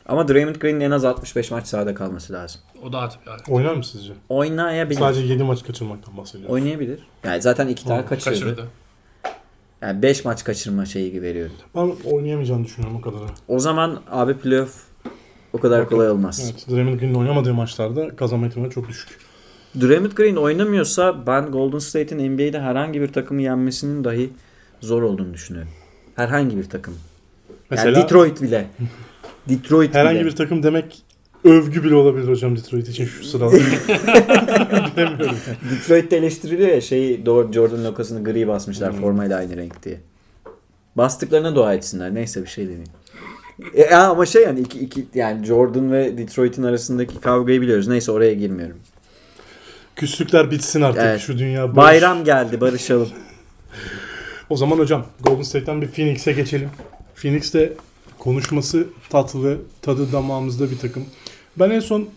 Ama 0.06 0.28
Draymond 0.28 0.56
Green'in 0.56 0.80
en 0.80 0.92
az 0.92 1.06
65 1.06 1.52
maç 1.52 1.68
sahada 1.68 1.96
kalması 1.96 2.34
lazım. 2.34 2.62
O 2.84 2.94
da 2.94 2.98
artık 2.98 3.20
yani. 3.28 3.40
Oynar 3.50 3.74
mı 3.74 3.84
sizce? 3.84 4.14
Oynayabilir. 4.30 5.00
Sadece 5.00 5.22
7 5.22 5.44
maç 5.44 5.64
kaçırmaktan 5.64 6.18
bahsediyorum. 6.18 6.54
Oynayabilir. 6.56 7.00
Yani 7.24 7.42
zaten 7.42 7.68
iki 7.68 7.86
tane 7.86 8.02
Hı, 8.02 8.06
kaçırdı. 8.06 8.40
kaçırdı. 8.40 8.68
Yani 9.82 10.02
5 10.02 10.26
maç 10.26 10.44
kaçırma 10.44 10.86
şeyi 10.86 11.22
veriyorum. 11.22 11.56
Ben 11.76 12.10
oynayamayacağını 12.12 12.64
düşünüyorum 12.64 12.98
o 12.98 13.02
kadar. 13.02 13.20
O 13.48 13.60
zaman 13.60 14.02
abi 14.12 14.38
playoff 14.38 14.91
o 15.54 15.58
kadar 15.60 15.90
kolay 15.90 16.10
olmaz. 16.10 16.52
Evet, 16.54 16.66
Draymond 16.70 17.00
Green'in 17.00 17.14
oynamadığı 17.16 17.54
maçlarda 17.54 18.16
kazanma 18.16 18.48
ihtimali 18.48 18.72
çok 18.72 18.90
düşük. 18.90 19.08
Draymond 19.82 20.12
Green 20.12 20.36
oynamıyorsa 20.36 21.28
ben 21.28 21.52
Golden 21.52 21.80
State'in 21.80 22.32
NBA'de 22.32 22.60
herhangi 22.60 23.02
bir 23.02 23.08
takımı 23.08 23.42
yenmesinin 23.42 24.04
dahi 24.04 24.30
zor 24.82 25.02
olduğunu 25.04 25.34
düşünüyorum. 25.34 25.72
Herhangi 26.16 26.58
bir 26.58 26.70
takım. 26.70 26.94
Mesela 27.70 27.90
yani 27.92 28.04
Detroit 28.04 28.42
bile. 28.42 28.68
Detroit 29.50 29.96
herhangi 29.96 30.20
bile. 30.20 30.26
bir 30.26 30.36
takım 30.36 30.64
demek 30.64 31.02
övgü 31.44 31.84
bile 31.84 31.96
olabilir 31.96 32.28
hocam 32.28 32.58
Detroit 32.58 32.90
için 32.90 33.06
şu 33.06 33.24
sırada. 33.24 33.52
Bilemiyorum. 34.98 35.36
Detroit'te 35.72 36.16
eleştiriliyor 36.16 36.70
ya 36.70 36.82
şey 36.82 37.24
Jordan 37.26 37.86
lokasını 37.86 38.24
gri 38.24 38.48
basmışlar 38.48 38.94
Hmm. 38.94 39.02
formayla 39.02 39.38
aynı 39.38 39.58
renk 39.58 39.84
diye. 39.84 40.00
Bastıklarına 40.96 41.56
dua 41.56 41.74
etsinler. 41.74 42.16
Neyse 42.16 42.42
bir 42.42 42.48
şey 42.48 42.64
demeyeyim. 42.64 42.90
E, 43.76 43.96
ama 43.96 44.26
şey 44.26 44.44
yani 44.44 44.60
iki, 44.60 44.80
iki 44.80 45.06
yani 45.16 45.46
Jordan 45.46 45.92
ve 45.92 46.18
Detroit'in 46.18 46.64
arasındaki 46.64 47.20
kavgayı 47.20 47.62
biliyoruz. 47.62 47.88
Neyse 47.88 48.12
oraya 48.12 48.34
girmiyorum. 48.34 48.78
Küslükler 49.96 50.52
bitsin 50.52 50.82
artık 50.82 51.02
Evet. 51.06 51.20
şu 51.22 51.38
dünya. 51.40 51.68
boş. 51.70 51.76
Bayram 51.76 52.24
geldi 52.24 52.62
barışalım. 52.62 53.10
O 54.50 54.58
zaman 54.58 54.78
hocam 54.78 55.06
Golden 55.22 55.42
State'ten 55.42 55.82
bir 55.82 55.88
Phoenix'e 55.88 56.32
geçelim. 56.32 56.70
Phoenix 57.16 57.54
de 57.54 57.74
konuşması 58.20 58.88
tatlı, 59.10 59.58
tadı 59.82 60.12
damağımızda 60.12 60.72
bir 60.72 60.78
takım. 60.80 61.06
Ben 61.60 61.70
en 61.70 61.80
son 61.80 62.10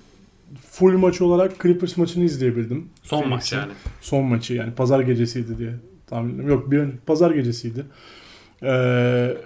full 0.71 0.93
maç 0.99 1.21
olarak 1.21 1.61
Clippers 1.63 1.97
maçını 1.97 2.25
izleyebildim. 2.25 2.89
Son 3.03 3.19
maç 3.29 3.29
Phoenix'in. 3.51 3.57
yani. 3.57 3.73
Son 4.01 4.25
maçı 4.25 4.55
yani 4.55 4.75
pazar 4.75 5.01
gecesiydi 5.01 5.59
diye 5.59 5.71
tahmin 6.07 6.35
ediyorum. 6.35 6.51
Yok 6.51 6.71
bir 6.71 6.79
ön- 6.79 6.95
pazar 7.07 7.31
gecesiydi. 7.31 7.85
Ee, 8.63 9.37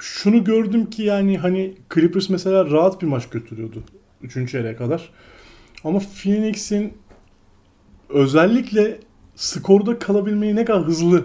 şunu 0.00 0.44
gördüm 0.44 0.90
ki 0.90 1.02
yani 1.02 1.38
hani 1.38 1.74
Clippers 1.94 2.28
mesela 2.28 2.70
rahat 2.70 3.02
bir 3.02 3.06
maç 3.06 3.28
götürüyordu. 3.28 3.82
Üçüncü 4.22 4.52
çeyreğe 4.52 4.76
kadar. 4.76 5.10
Ama 5.84 5.98
Phoenix'in 5.98 6.92
özellikle 8.08 8.98
skorda 9.34 9.98
kalabilmeyi 9.98 10.56
ne 10.56 10.64
kadar 10.64 10.82
hızlı 10.82 11.24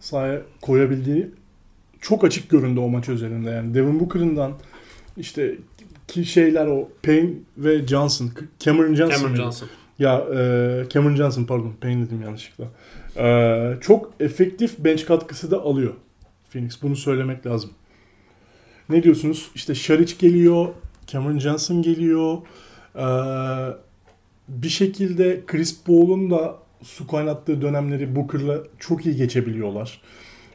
sahaya 0.00 0.42
koyabildiği 0.60 1.30
çok 2.00 2.24
açık 2.24 2.50
göründü 2.50 2.80
o 2.80 2.88
maç 2.88 3.08
özelinde. 3.08 3.50
Yani 3.50 3.74
Devin 3.74 4.00
Booker'ından 4.00 4.52
işte 5.16 5.58
ki 6.08 6.24
şeyler 6.24 6.66
o 6.66 6.88
Payne 7.02 7.30
ve 7.58 7.86
Johnson, 7.86 8.30
Cameron 8.58 8.94
Johnson. 8.94 9.22
Cameron? 9.22 9.36
Johnson. 9.36 9.68
Ya 9.98 10.18
e, 10.18 10.88
Cameron 10.88 11.16
Johnson 11.16 11.44
pardon 11.44 11.72
Payne 11.80 12.06
dedim 12.06 12.22
yanlışlıkla. 12.22 12.64
E, 13.16 13.80
çok 13.80 14.12
efektif 14.20 14.78
bench 14.78 15.06
katkısı 15.06 15.50
da 15.50 15.60
alıyor 15.60 15.94
Phoenix. 16.56 16.82
Bunu 16.82 16.96
söylemek 16.96 17.46
lazım. 17.46 17.70
Ne 18.88 19.02
diyorsunuz? 19.02 19.50
İşte 19.54 19.74
Şaric 19.74 20.14
geliyor, 20.18 20.68
Cameron 21.06 21.38
Johnson 21.38 21.82
geliyor. 21.82 22.38
E, 22.94 23.06
bir 24.48 24.68
şekilde 24.68 25.42
Chris 25.46 25.84
Paul'un 25.84 26.30
da 26.30 26.54
su 26.82 27.06
kaynattığı 27.06 27.62
dönemleri 27.62 28.16
Booker'la 28.16 28.58
çok 28.78 29.06
iyi 29.06 29.16
geçebiliyorlar. 29.16 30.00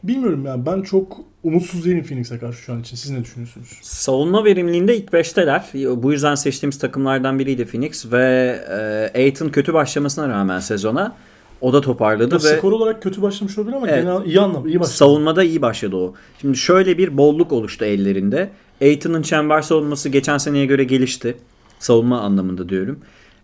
Bilmiyorum 0.03 0.45
yani 0.45 0.65
ben 0.65 0.81
çok 0.81 1.19
umutsuz 1.43 1.85
değilim 1.85 2.03
Phoenix'e 2.03 2.39
karşı 2.39 2.61
şu 2.61 2.73
an 2.73 2.81
için. 2.81 2.95
Siz 2.95 3.11
ne 3.11 3.23
düşünüyorsunuz? 3.23 3.79
Savunma 3.81 4.45
verimliliğinde 4.45 4.97
ilk 4.97 5.09
5'teler. 5.09 5.61
Bu 6.03 6.11
yüzden 6.11 6.35
seçtiğimiz 6.35 6.79
takımlardan 6.79 7.39
biriydi 7.39 7.65
Phoenix 7.65 8.11
ve 8.11 8.59
e, 8.69 9.19
Aiton 9.19 9.49
kötü 9.49 9.73
başlamasına 9.73 10.29
rağmen 10.29 10.59
sezona 10.59 11.15
o 11.61 11.73
da 11.73 11.81
toparladı 11.81 12.35
Ya 12.35 12.51
ve 12.51 12.57
skor 12.57 12.71
olarak 12.71 13.01
kötü 13.03 13.21
başlamış 13.21 13.57
olabilir 13.57 13.75
ama 13.75 13.87
Evet. 13.87 14.03
genel 14.03 14.25
iyi 14.25 14.39
anlamda 14.41 14.69
iyi 14.69 14.79
başladı. 14.79 14.95
savunmada 14.97 15.43
iyi 15.43 15.61
başladı 15.61 15.95
o. 15.95 16.13
Şimdi 16.41 16.57
şöyle 16.57 16.97
bir 16.97 17.17
bolluk 17.17 17.51
oluştu 17.51 17.85
ellerinde. 17.85 18.49
Aiton'un 18.81 19.21
çember 19.21 19.61
savunması 19.61 20.09
geçen 20.09 20.37
seneye 20.37 20.65
göre 20.65 20.83
gelişti. 20.83 21.37
Savunma 21.79 22.21
anlamında 22.21 22.69
diyorum. 22.69 22.99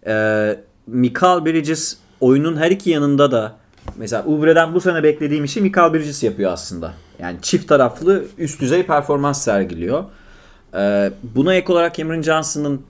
Ee, 0.08 0.60
Mikal 0.88 1.46
Bridges 1.46 1.98
oyunun 2.22 2.58
her 2.58 2.72
iki 2.72 2.90
yanında 2.90 3.32
da 3.32 3.56
mesela 3.98 4.24
Ubre'den 4.26 4.74
bu 4.74 4.82
sene 4.82 5.04
beklediğim 5.04 5.44
işi 5.44 5.62
Mikal 5.62 5.94
Bridges 5.94 6.24
yapıyor 6.24 6.52
aslında. 6.52 6.94
Yani 7.20 7.38
çift 7.42 7.68
taraflı 7.70 8.26
üst 8.38 8.62
düzey 8.62 8.84
performans 8.84 9.42
sergiliyor. 9.44 10.04
Ee, 10.76 11.12
buna 11.36 11.54
ek 11.56 11.74
olarak 11.74 11.96
Cameron 11.96 12.22
Johnson'ın 12.22 12.82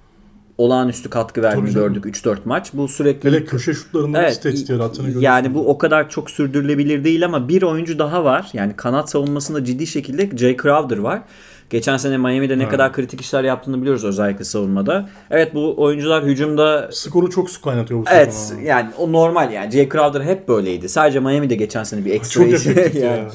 olağanüstü 0.57 1.09
katkı 1.09 1.41
verdiğini 1.41 1.73
gördük 1.73 2.05
3-4 2.05 2.37
maç. 2.45 2.69
Bu 2.73 2.87
sürekli 2.87 3.29
Hele 3.29 3.45
köşe 3.45 3.73
şutlarında 3.73 4.21
Evet, 4.21 4.31
istatistik 4.31 4.69
yarattığını 4.69 5.05
görüyoruz. 5.05 5.23
yani 5.23 5.53
bu 5.53 5.69
o 5.69 5.77
kadar 5.77 6.09
çok 6.09 6.29
sürdürülebilir 6.31 7.03
değil 7.03 7.25
ama 7.25 7.47
bir 7.49 7.61
oyuncu 7.61 7.99
daha 7.99 8.23
var. 8.23 8.49
Yani 8.53 8.73
kanat 8.75 9.09
savunmasında 9.09 9.65
ciddi 9.65 9.87
şekilde 9.87 10.37
Jay 10.37 10.57
Crowder 10.57 10.97
var. 10.97 11.21
Geçen 11.69 11.97
sene 11.97 12.17
Miami'de 12.17 12.57
ne 12.57 12.61
Evet. 12.61 12.71
kadar 12.71 12.93
kritik 12.93 13.21
işler 13.21 13.43
yaptığını 13.43 13.81
biliyoruz 13.81 14.03
özellikle 14.03 14.43
savunmada. 14.43 15.09
Evet 15.31 15.55
bu 15.55 15.81
oyuncular 15.83 16.23
hücumda 16.23 16.89
Skoru 16.91 17.29
çok 17.29 17.49
su 17.49 17.61
kaynatıyor 17.61 17.99
bu 17.99 18.03
Evet 18.11 18.53
yani 18.63 18.89
o 18.97 19.11
normal 19.11 19.51
yani. 19.51 19.71
Jay 19.71 19.89
Crowder 19.89 20.21
hep 20.21 20.47
böyleydi. 20.47 20.89
Sadece 20.89 21.19
Miami'de 21.19 21.55
geçen 21.55 21.83
sene 21.83 22.05
bir 22.05 22.11
ekstra 22.13 22.57
Çok 22.57 22.65
yani. 22.95 22.99
ya. 22.99 23.27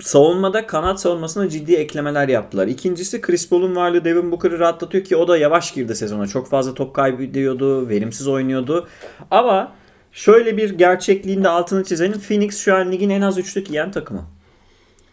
Savunmada 0.00 0.66
kanat 0.66 1.00
savunmasına 1.00 1.48
ciddi 1.48 1.74
eklemeler 1.74 2.28
yaptılar. 2.28 2.66
İkincisi 2.66 3.20
Chris 3.20 3.48
Paul'un 3.48 3.76
varlığı 3.76 4.04
Devin 4.04 4.30
Booker'ı 4.32 4.58
rahatlatıyor 4.58 5.04
ki 5.04 5.16
o 5.16 5.28
da 5.28 5.36
yavaş 5.36 5.74
girdi 5.74 5.94
sezona. 5.94 6.26
Çok 6.26 6.48
fazla 6.48 6.74
top 6.74 6.94
kaybediyordu, 6.94 7.88
verimsiz 7.88 8.28
oynuyordu. 8.28 8.88
Ama 9.30 9.72
şöyle 10.12 10.56
bir 10.56 10.70
gerçekliğin 10.70 11.44
de 11.44 11.48
altını 11.48 11.84
çizelim. 11.84 12.20
Phoenix 12.20 12.58
şu 12.58 12.74
an 12.74 12.92
ligin 12.92 13.10
en 13.10 13.20
az 13.20 13.38
üçlük 13.38 13.70
yiyen 13.70 13.90
takımı. 13.90 14.24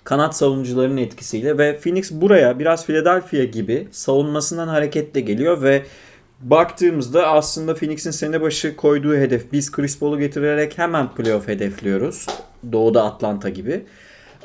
Kanat 0.03 0.37
savunucularının 0.37 0.97
etkisiyle 0.97 1.57
ve 1.57 1.79
Phoenix 1.79 2.11
buraya 2.11 2.59
biraz 2.59 2.85
Philadelphia 2.85 3.43
gibi 3.43 3.87
savunmasından 3.91 4.67
hareketle 4.67 5.21
geliyor 5.21 5.61
ve 5.61 5.83
baktığımızda 6.41 7.27
aslında 7.27 7.75
Phoenix'in 7.75 8.11
sene 8.11 8.41
başı 8.41 8.75
koyduğu 8.75 9.15
hedef 9.15 9.51
biz 9.51 9.71
Chris 9.71 9.99
Paul'u 9.99 10.19
getirerek 10.19 10.77
hemen 10.77 11.13
playoff 11.13 11.47
hedefliyoruz. 11.47 12.25
Doğuda 12.71 13.03
Atlanta 13.03 13.49
gibi. 13.49 13.85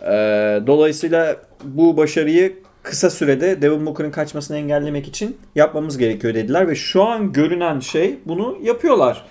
Ee, 0.02 0.60
dolayısıyla 0.66 1.36
bu 1.64 1.96
başarıyı 1.96 2.52
kısa 2.82 3.10
sürede 3.10 3.62
Devin 3.62 3.86
Booker'ın 3.86 4.10
kaçmasını 4.10 4.56
engellemek 4.56 5.08
için 5.08 5.36
yapmamız 5.54 5.98
gerekiyor 5.98 6.34
dediler 6.34 6.68
ve 6.68 6.74
şu 6.74 7.02
an 7.04 7.32
görünen 7.32 7.80
şey 7.80 8.18
bunu 8.26 8.58
yapıyorlar. 8.62 9.24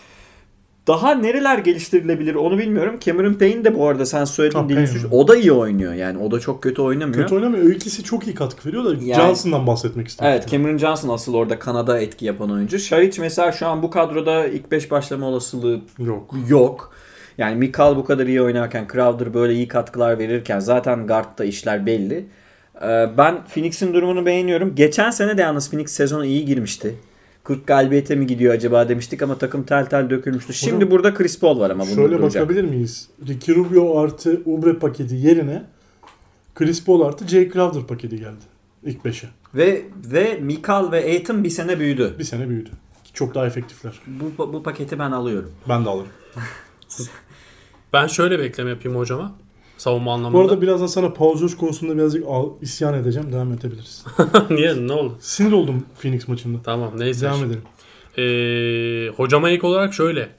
Daha 0.88 1.12
nereler 1.16 1.58
geliştirilebilir 1.58 2.36
onu 2.36 2.58
bilmiyorum. 2.58 2.96
Cameron 3.00 3.34
Payne 3.34 3.64
de 3.66 3.76
bu 3.76 3.88
arada 3.88 4.06
sen 4.06 4.26
söylediğin 4.26 4.62
Ha, 4.64 4.68
Payne. 4.68 4.88
suç- 4.88 5.06
O 5.12 5.28
da 5.28 5.36
iyi 5.36 5.52
oynuyor 5.52 5.94
yani. 5.94 6.18
O 6.18 6.32
da 6.32 6.40
çok 6.40 6.64
kötü 6.64 6.82
oynamıyor. 6.82 7.22
Kötü 7.22 7.36
oynamıyor. 7.36 7.66
O 7.66 7.70
ikisi 7.70 8.04
çok 8.04 8.28
iyi 8.28 8.36
katkı 8.36 8.70
veriyor 8.70 8.86
da 8.86 8.90
Yani- 8.90 9.14
Johnson'dan 9.22 9.68
bahsetmek 9.68 10.08
istedim. 10.08 10.32
Evet 10.32 10.48
Cameron 10.50 10.78
Johnson 10.78 11.10
asıl 11.10 11.34
orada 11.34 11.60
Kanada 11.60 12.00
etki 12.00 12.26
yapan 12.26 12.52
oyuncu. 12.52 12.80
Şaric 12.80 13.22
mesela 13.22 13.52
şu 13.52 13.68
an 13.68 13.84
bu 13.84 13.90
kadroda 13.90 14.48
ilk 14.48 14.72
5 14.72 14.92
başlama 14.92 15.26
olasılığı 15.28 15.80
Yok. 16.00 16.36
yok. 16.50 16.94
Yani 17.40 17.56
Mikal 17.56 17.96
bu 17.96 18.06
kadar 18.06 18.28
iyi 18.28 18.42
oynarken, 18.42 18.88
Crowder 18.94 19.34
böyle 19.34 19.54
iyi 19.54 19.68
katkılar 19.68 20.20
verirken 20.20 20.60
zaten 20.60 21.08
guardda 21.08 21.46
işler 21.46 21.86
belli. 21.86 22.26
Ee, 22.82 23.10
Ben 23.18 23.46
Phoenix'in 23.46 23.94
durumunu 23.94 24.26
beğeniyorum. 24.26 24.76
Geçen 24.76 25.10
sene 25.10 25.38
de 25.38 25.42
yalnız 25.42 25.70
Phoenix 25.70 25.92
sezonu 25.92 26.26
iyi 26.26 26.46
girmişti. 26.46 26.96
40 27.44 27.68
galibiyete 27.68 28.16
mi 28.16 28.28
gidiyor 28.28 28.54
acaba 28.54 28.90
demiştik 28.90 29.22
ama 29.22 29.38
takım 29.38 29.64
tel 29.64 29.86
tel 29.86 30.10
dökülmüştü. 30.10 30.54
Şimdi 30.54 30.76
Hocam, 30.76 30.92
burada 30.92 31.14
Chris 31.14 31.40
Paul 31.40 31.60
var 31.60 31.70
ama 31.70 31.84
bunu 31.86 31.96
Şöyle 31.96 32.18
duracak. 32.18 32.44
bakabilir 32.44 32.64
miyiz? 32.64 33.10
Ricky 33.28 33.58
Rubio 33.58 34.00
artı 34.00 34.42
Ubre 34.46 34.74
paketi 34.74 35.16
yerine 35.16 35.64
Chris 36.56 36.86
Paul 36.86 37.02
artı 37.02 37.28
Jay 37.28 37.52
Crowder 37.52 37.84
paketi 37.84 38.18
geldi. 38.18 38.46
İlk 38.84 39.06
beşe. 39.06 39.28
Ve 39.56 39.82
ve 40.06 40.40
Mikal 40.42 40.92
ve 40.92 40.98
Aiton 41.04 41.44
bir 41.44 41.50
sene 41.50 41.80
büyüdü. 41.80 42.16
Bir 42.20 42.24
sene 42.24 42.50
büyüdü. 42.50 42.70
Çok 43.14 43.36
daha 43.36 43.46
efektifler. 43.48 44.02
Bu, 44.08 44.54
bu 44.54 44.64
paketi 44.64 45.00
ben 45.00 45.12
alıyorum. 45.12 45.52
Ben 45.70 45.86
de 45.86 45.90
alırım. 45.90 46.12
Ben 47.94 48.08
şöyle 48.08 48.40
bir 48.40 48.44
ekleme 48.44 48.70
yapayım 48.70 48.98
hocama. 48.98 49.32
Savunma 49.78 50.06
Bu 50.06 50.12
anlamında. 50.12 50.42
arada 50.42 50.62
birazdan 50.62 50.88
sana 50.88 51.14
Paul 51.14 51.38
George 51.40 51.56
konusunda 51.56 51.98
birazcık 51.98 52.24
isyan 52.62 52.94
edeceğim. 52.94 53.34
Devam 53.34 53.52
edebiliriz. 53.54 54.06
Niye? 54.50 54.88
Ne 54.88 54.94
oldu? 54.94 55.18
Sinir 55.20 55.52
oldum 55.52 55.86
Phoenix 56.02 56.28
maçında. 56.28 56.58
Tamam 56.64 56.92
neyse. 56.98 57.26
Devam 57.26 57.44
edelim. 57.44 57.62
Ee, 58.18 59.10
hocama 59.16 59.50
ilk 59.50 59.64
olarak 59.64 59.94
şöyle. 59.94 60.30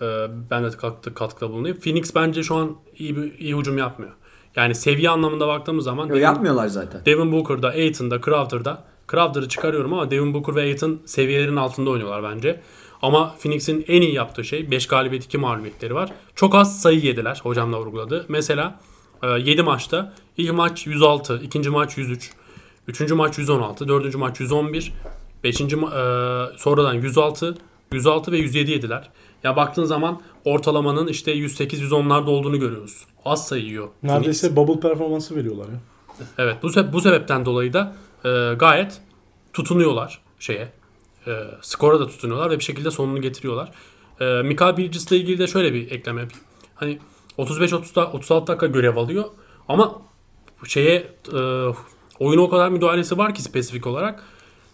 e, 0.00 0.06
ben 0.50 0.64
de 0.64 0.70
katkı, 0.70 1.14
katkıda 1.14 1.50
bulunayım. 1.50 1.80
Phoenix 1.80 2.14
bence 2.14 2.42
şu 2.42 2.54
an 2.54 2.76
iyi 2.98 3.16
bir 3.16 3.38
iyi 3.38 3.56
hücum 3.56 3.78
yapmıyor. 3.78 4.12
Yani 4.56 4.74
seviye 4.74 5.10
anlamında 5.10 5.48
baktığımız 5.48 5.84
zaman 5.84 6.06
Yo, 6.06 6.10
Devin, 6.14 6.22
yapmıyorlar 6.22 6.66
zaten. 6.66 7.00
Devin 7.06 7.32
Booker'da, 7.32 7.68
Aiton'da, 7.68 8.20
Crowder'da 8.20 8.84
Crowder'ı 9.10 9.48
çıkarıyorum 9.48 9.92
ama 9.92 10.10
Devin 10.10 10.34
Booker 10.34 10.56
ve 10.56 10.60
Aiton 10.60 11.00
seviyelerin 11.04 11.56
altında 11.56 11.90
oynuyorlar 11.90 12.22
bence. 12.34 12.60
Ama 13.02 13.34
Phoenix'in 13.38 13.84
en 13.88 14.02
iyi 14.02 14.14
yaptığı 14.14 14.44
şey 14.44 14.70
5 14.70 14.86
galibiyet 14.86 15.24
2 15.24 15.38
mağlubiyetleri 15.38 15.94
var. 15.94 16.12
Çok 16.34 16.54
az 16.54 16.80
sayı 16.82 17.00
yediler 17.00 17.40
hocam 17.42 17.72
da 17.72 17.80
vurguladı. 17.80 18.26
Mesela 18.28 18.80
7 19.22 19.62
maçta 19.62 20.12
ilk 20.36 20.52
maç 20.52 20.86
106, 20.86 21.40
ikinci 21.44 21.70
maç 21.70 21.98
103, 21.98 22.30
üçüncü 22.88 23.14
maç 23.14 23.38
116, 23.38 23.88
dördüncü 23.88 24.18
maç 24.18 24.40
111, 24.40 24.92
beşinci 25.44 25.76
ma- 25.76 25.90
e, 26.54 26.58
sonradan 26.58 26.94
106, 26.94 27.54
106 27.92 28.32
ve 28.32 28.38
107 28.38 28.70
yediler. 28.70 29.10
Ya 29.44 29.56
baktığın 29.56 29.84
zaman 29.84 30.20
ortalamanın 30.44 31.06
işte 31.06 31.34
108-110'larda 31.36 32.30
olduğunu 32.30 32.60
görüyoruz. 32.60 33.04
Az 33.24 33.48
sayı 33.48 33.64
yiyor. 33.64 33.88
Phoenix. 34.00 34.16
Neredeyse 34.18 34.56
bubble 34.56 34.80
performansı 34.80 35.36
veriyorlar 35.36 35.64
ya. 35.68 35.80
Evet 36.38 36.56
bu, 36.62 36.66
se- 36.68 36.92
bu 36.92 37.00
sebepten 37.00 37.44
dolayı 37.44 37.72
da 37.72 37.94
e, 38.24 38.54
gayet 38.54 39.00
tutunuyorlar 39.52 40.20
şeye. 40.38 40.72
E, 41.26 41.30
skora 41.60 42.00
da 42.00 42.06
tutunuyorlar 42.06 42.50
ve 42.50 42.58
bir 42.58 42.64
şekilde 42.64 42.90
sonunu 42.90 43.20
getiriyorlar. 43.20 43.72
E, 44.20 44.42
Mikael 44.42 44.76
Bridges'le 44.76 45.12
ilgili 45.12 45.38
de 45.38 45.46
şöyle 45.46 45.74
bir 45.74 45.90
ekleme 45.90 46.20
yapayım. 46.20 46.44
Hani 46.74 46.98
35-36 47.38 48.46
dakika 48.46 48.66
görev 48.66 48.96
alıyor 48.96 49.24
ama 49.68 50.02
şeye 50.66 51.06
e, 51.32 51.38
oyuna 52.18 52.42
o 52.42 52.48
kadar 52.48 52.68
müdahalesi 52.68 53.18
var 53.18 53.34
ki 53.34 53.42
spesifik 53.42 53.86
olarak 53.86 54.22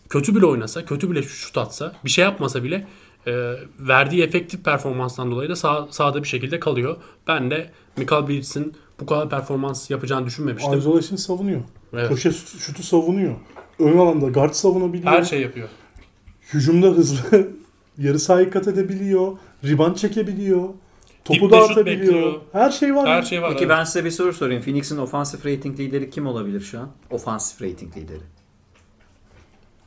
kötü 0.09 0.37
bile 0.37 0.47
oynasa, 0.47 0.85
kötü 0.85 1.11
bile 1.11 1.23
şut 1.23 1.59
atsa, 1.59 1.93
bir 2.05 2.11
şey 2.11 2.25
yapmasa 2.25 2.65
bile 2.65 2.87
e, 3.27 3.55
verdiği 3.79 4.23
efektif 4.23 4.65
performanstan 4.65 5.31
dolayı 5.31 5.49
da 5.49 5.57
sağ, 5.57 5.87
sahada 5.91 6.23
bir 6.23 6.29
şekilde 6.29 6.61
kalıyor. 6.61 6.97
Ben 7.27 7.51
de 7.51 7.71
Mikael 7.97 8.29
Bridges'in 8.29 8.75
bu 9.01 9.07
kadar 9.07 9.31
performans 9.31 9.91
yapacağını 9.91 10.27
düşünmemiştim. 10.27 10.79
Isolation 10.79 11.17
savunuyor. 11.17 11.61
Evet. 11.93 12.09
Köşe 12.09 12.33
şutu 12.33 12.83
savunuyor. 12.83 13.35
Ön 13.79 13.99
alanda 13.99 14.29
guard 14.29 14.53
savunabiliyor. 14.53 15.13
Her 15.13 15.23
şey 15.23 15.41
yapıyor. 15.41 15.69
Hücumda 16.55 16.87
hızlı. 16.87 17.49
Yarı 17.99 18.19
sahayı 18.19 18.51
kat 18.51 18.69
edebiliyor. 18.69 19.33
Rebound 19.65 19.97
çekebiliyor. 19.97 20.69
Topu 21.25 21.51
dağıtabiliyor. 21.51 22.33
Her 22.53 22.71
şey 22.71 22.95
var. 22.97 23.09
Her 23.09 23.23
şey 23.23 23.43
var. 23.43 23.51
Peki 23.51 23.65
evet. 23.65 23.77
ben 23.79 23.85
size 23.85 24.05
bir 24.05 24.11
soru 24.11 24.33
sorayım. 24.33 24.63
Phoenix'in 24.63 24.99
ofansif 24.99 25.47
rating 25.47 25.81
lideri 25.81 26.11
kim 26.11 26.27
olabilir 26.27 26.61
şu 26.61 26.81
an? 26.81 26.89
Ofansif 27.11 27.63
rating 27.63 27.97
lideri. 27.97 28.21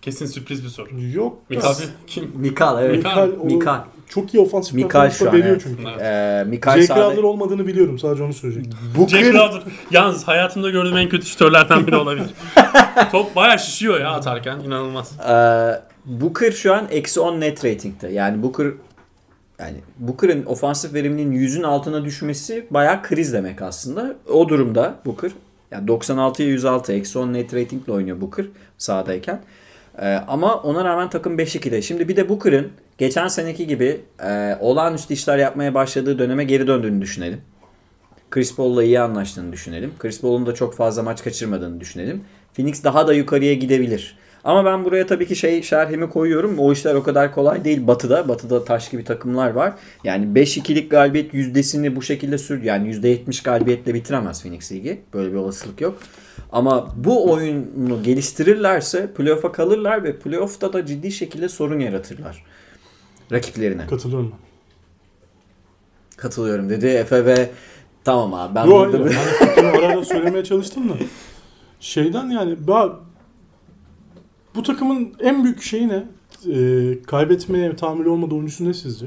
Kesin 0.01 0.25
sürpriz 0.25 0.63
bir 0.63 0.69
soru. 0.69 0.89
Yok. 1.13 1.37
Mikal 1.49 1.73
kim? 2.07 2.31
Mikal 2.35 2.83
evet. 2.83 2.97
Mikal. 2.97 3.29
Mikal, 3.43 3.79
çok 4.09 4.33
iyi 4.33 4.39
ofansif 4.39 4.73
Mikal 4.73 5.11
şu 5.11 5.27
an, 5.29 5.33
veriyor 5.33 5.47
evet. 5.47 5.61
çünkü. 5.63 5.83
Evet. 5.89 6.01
Ee, 6.01 6.49
Mikal 6.49 6.73
Jay 6.73 6.83
sahada- 6.83 7.09
Crowder 7.09 7.23
olmadığını 7.23 7.67
biliyorum. 7.67 7.99
Sadece 7.99 8.23
onu 8.23 8.33
söyleyecektim. 8.33 8.79
Booker, 8.97 9.23
Crowder. 9.23 9.61
Yalnız 9.91 10.23
hayatımda 10.27 10.69
gördüğüm 10.69 10.97
en 10.97 11.09
kötü 11.09 11.25
şutörlerden 11.25 11.87
biri 11.87 11.95
olabilir. 11.95 12.29
Top 13.11 13.35
bayağı 13.35 13.59
şişiyor 13.59 13.99
ya 13.99 14.11
atarken. 14.11 14.59
inanılmaz. 14.59 15.11
Ee, 15.29 15.90
Booker 16.05 16.51
şu 16.51 16.73
an 16.73 16.87
eksi 16.91 17.19
10 17.19 17.39
net 17.39 17.65
rating'te. 17.65 18.09
Yani 18.09 18.43
Booker 18.43 18.67
yani 19.59 19.77
Booker'ın 19.97 20.45
ofansif 20.45 20.93
veriminin 20.93 21.31
100'ün 21.31 21.63
altına 21.63 22.05
düşmesi 22.05 22.67
bayağı 22.69 23.03
kriz 23.03 23.33
demek 23.33 23.61
aslında. 23.61 24.15
O 24.29 24.49
durumda 24.49 24.95
Booker 25.05 25.31
yani 25.71 25.87
96'ya 25.87 26.47
106 26.47 26.93
eksi 26.93 27.19
10 27.19 27.33
net 27.33 27.53
ratingle 27.53 27.93
oynuyor 27.93 28.21
Booker 28.21 28.45
sahadayken. 28.77 29.41
Ee, 30.01 30.13
ama 30.27 30.55
ona 30.55 30.85
rağmen 30.85 31.09
takım 31.09 31.37
5-2'de. 31.37 31.81
Şimdi 31.81 32.07
bir 32.07 32.15
de 32.15 32.29
Booker'ın 32.29 32.71
geçen 32.97 33.27
seneki 33.27 33.67
gibi 33.67 34.01
e, 34.23 34.57
olağanüstü 34.59 35.13
işler 35.13 35.37
yapmaya 35.37 35.73
başladığı 35.73 36.19
döneme 36.19 36.43
geri 36.43 36.67
döndüğünü 36.67 37.01
düşünelim. 37.01 37.41
Chris 38.31 38.55
Paul'la 38.55 38.83
iyi 38.83 38.99
anlaştığını 38.99 39.53
düşünelim. 39.53 39.91
Chris 39.99 40.21
Paul'un 40.21 40.45
da 40.45 40.53
çok 40.53 40.75
fazla 40.75 41.03
maç 41.03 41.23
kaçırmadığını 41.23 41.79
düşünelim. 41.79 42.23
Phoenix 42.53 42.83
daha 42.83 43.07
da 43.07 43.13
yukarıya 43.13 43.53
gidebilir. 43.53 44.17
Ama 44.43 44.65
ben 44.65 44.85
buraya 44.85 45.07
tabii 45.07 45.27
ki 45.27 45.35
şey 45.35 45.63
şerhimi 45.63 46.09
koyuyorum. 46.09 46.59
O 46.59 46.71
işler 46.71 46.95
o 46.95 47.03
kadar 47.03 47.33
kolay 47.33 47.63
değil 47.63 47.87
Batı'da. 47.87 48.27
Batı'da 48.27 48.63
taş 48.63 48.89
gibi 48.89 49.03
takımlar 49.03 49.49
var. 49.49 49.73
Yani 50.03 50.25
5-2'lik 50.25 50.91
galibiyet 50.91 51.33
yüzdesini 51.33 51.95
bu 51.95 52.01
şekilde 52.01 52.37
sür 52.37 52.63
yani 52.63 52.95
%70 52.95 53.43
galibiyetle 53.43 53.93
bitiremez 53.93 54.41
Phoenix 54.41 54.71
Ligi. 54.71 55.01
Böyle 55.13 55.31
bir 55.31 55.37
olasılık 55.37 55.81
yok. 55.81 55.99
Ama 56.51 56.87
bu 56.95 57.31
oyunu 57.31 58.03
geliştirirlerse 58.03 59.13
playoff'a 59.13 59.51
kalırlar 59.51 60.03
ve 60.03 60.15
playoff'ta 60.19 60.73
da 60.73 60.85
ciddi 60.85 61.11
şekilde 61.11 61.49
sorun 61.49 61.79
yaratırlar 61.79 62.43
rakiplerine. 63.31 63.87
Katılıyorum 63.87 64.31
ben. 64.31 64.39
Katılıyorum 66.17 66.69
dedi 66.69 66.87
Efe 66.87 67.25
ve 67.25 67.49
tamam 68.03 68.33
abi 68.33 68.55
ben 68.55 68.65
Yo, 68.65 68.71
burada 68.71 68.97
hayır. 68.97 69.17
Ben 69.41 69.47
fikrimi 69.47 69.69
ara 69.69 69.87
ara 69.87 70.05
söylemeye 70.05 70.43
çalıştım 70.43 70.89
da. 70.89 70.93
Şeyden 71.79 72.29
yani 72.29 72.55
ben, 72.67 72.89
bu 74.55 74.63
takımın 74.63 75.13
en 75.19 75.43
büyük 75.43 75.61
şeyi 75.61 75.87
ne? 75.87 76.03
Ee, 76.53 77.01
kaybetmeye 77.03 77.75
tahammülü 77.75 78.09
olmadığı 78.09 78.35
oyuncusu 78.35 78.65
ne 78.69 78.73
sizce? 78.73 79.05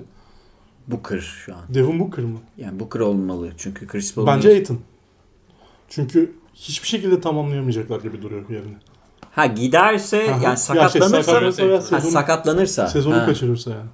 Booker 0.87 1.19
şu 1.21 1.55
an. 1.55 1.61
Devin 1.69 2.01
Booker 2.01 2.25
mı? 2.25 2.39
Yani 2.59 2.81
Booker 2.81 3.01
olmalı 3.01 3.51
çünkü 3.57 3.87
Chris 3.87 4.15
Paul 4.15 4.27
Bence 4.27 4.49
Aiton. 4.49 4.79
Çünkü 5.89 6.33
hiçbir 6.55 6.89
şekilde 6.89 7.21
tamamlayamayacaklar 7.21 8.01
gibi 8.01 8.23
duruyor 8.23 8.51
yerini. 8.51 8.77
Ha 9.33 9.47
giderse 9.47 10.17
Aha. 10.23 10.25
yani 10.31 10.45
Ya 10.45 10.49
şey, 10.51 10.57
sakatlanırsa 10.57 11.23
sakatlanırsa 11.23 11.67
veya 11.67 11.77
ha, 11.79 11.81
sezonu- 11.83 12.11
sakatlanırsa. 12.11 12.89
Sezonu 12.89 13.15
Ha. 13.17 13.27
kaçırırsa 13.27 13.71
yani. 13.71 13.89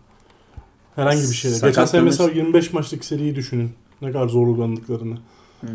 Herhangi 0.96 1.20
bir 1.22 1.34
şeyle. 1.34 1.56
Geçen 1.66 1.84
sene 1.84 2.00
mesela 2.00 2.30
25 2.30 2.72
maçlık 2.72 3.04
seriyi 3.04 3.34
düşünün. 3.36 3.70
Ne 4.02 4.12
kadar 4.12 4.28
zorlandıklarını. 4.28 5.18
Hmm. 5.60 5.68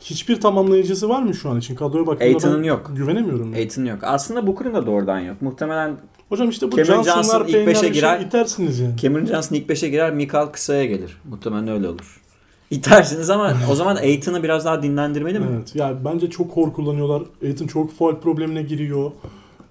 Hiçbir 0.00 0.40
tamamlayıcısı 0.40 1.08
var 1.08 1.22
mı 1.22 1.34
şu 1.34 1.50
an 1.50 1.58
için? 1.58 1.74
Kadroya 1.74 2.06
baktığımda 2.06 2.34
Aiton'un 2.34 2.62
yok. 2.62 2.92
güvenemiyorum. 2.96 3.52
Aiton 3.52 3.84
yok. 3.84 3.98
Aslında 4.02 4.46
Booker'ın 4.46 4.74
da 4.74 4.86
doğrudan 4.86 5.20
yok. 5.20 5.42
Muhtemelen 5.42 5.96
Hocam 6.28 6.48
işte 6.48 6.72
bu 6.72 6.76
Cameron 6.76 7.02
Johnson'lar, 7.02 7.22
Johnson 7.22 7.46
ilk 7.46 7.52
Payne'ler 7.52 7.66
beşe 7.66 7.80
bir 7.80 7.84
şey 7.84 7.92
girer. 7.92 8.20
itersiniz 8.20 8.80
yani. 8.80 8.96
Cameron 8.96 9.26
Johnson 9.26 9.56
ilk 9.56 9.70
5'e 9.70 9.88
girer, 9.88 10.12
Mikal 10.12 10.46
kısaya 10.46 10.84
gelir. 10.84 11.16
Muhtemelen 11.30 11.68
öyle 11.68 11.88
olur. 11.88 12.20
İtersiniz 12.70 13.30
ama 13.30 13.56
o 13.70 13.74
zaman 13.74 13.96
Aiton'u 13.96 14.42
biraz 14.42 14.64
daha 14.64 14.82
dinlendirmeli 14.82 15.38
mi? 15.38 15.46
Evet. 15.56 15.76
Yani 15.76 15.96
bence 16.04 16.30
çok 16.30 16.56
hor 16.56 16.72
kullanıyorlar. 16.72 17.22
Aiton 17.42 17.66
çok 17.66 17.92
faul 17.92 18.16
problemine 18.16 18.62
giriyor. 18.62 19.10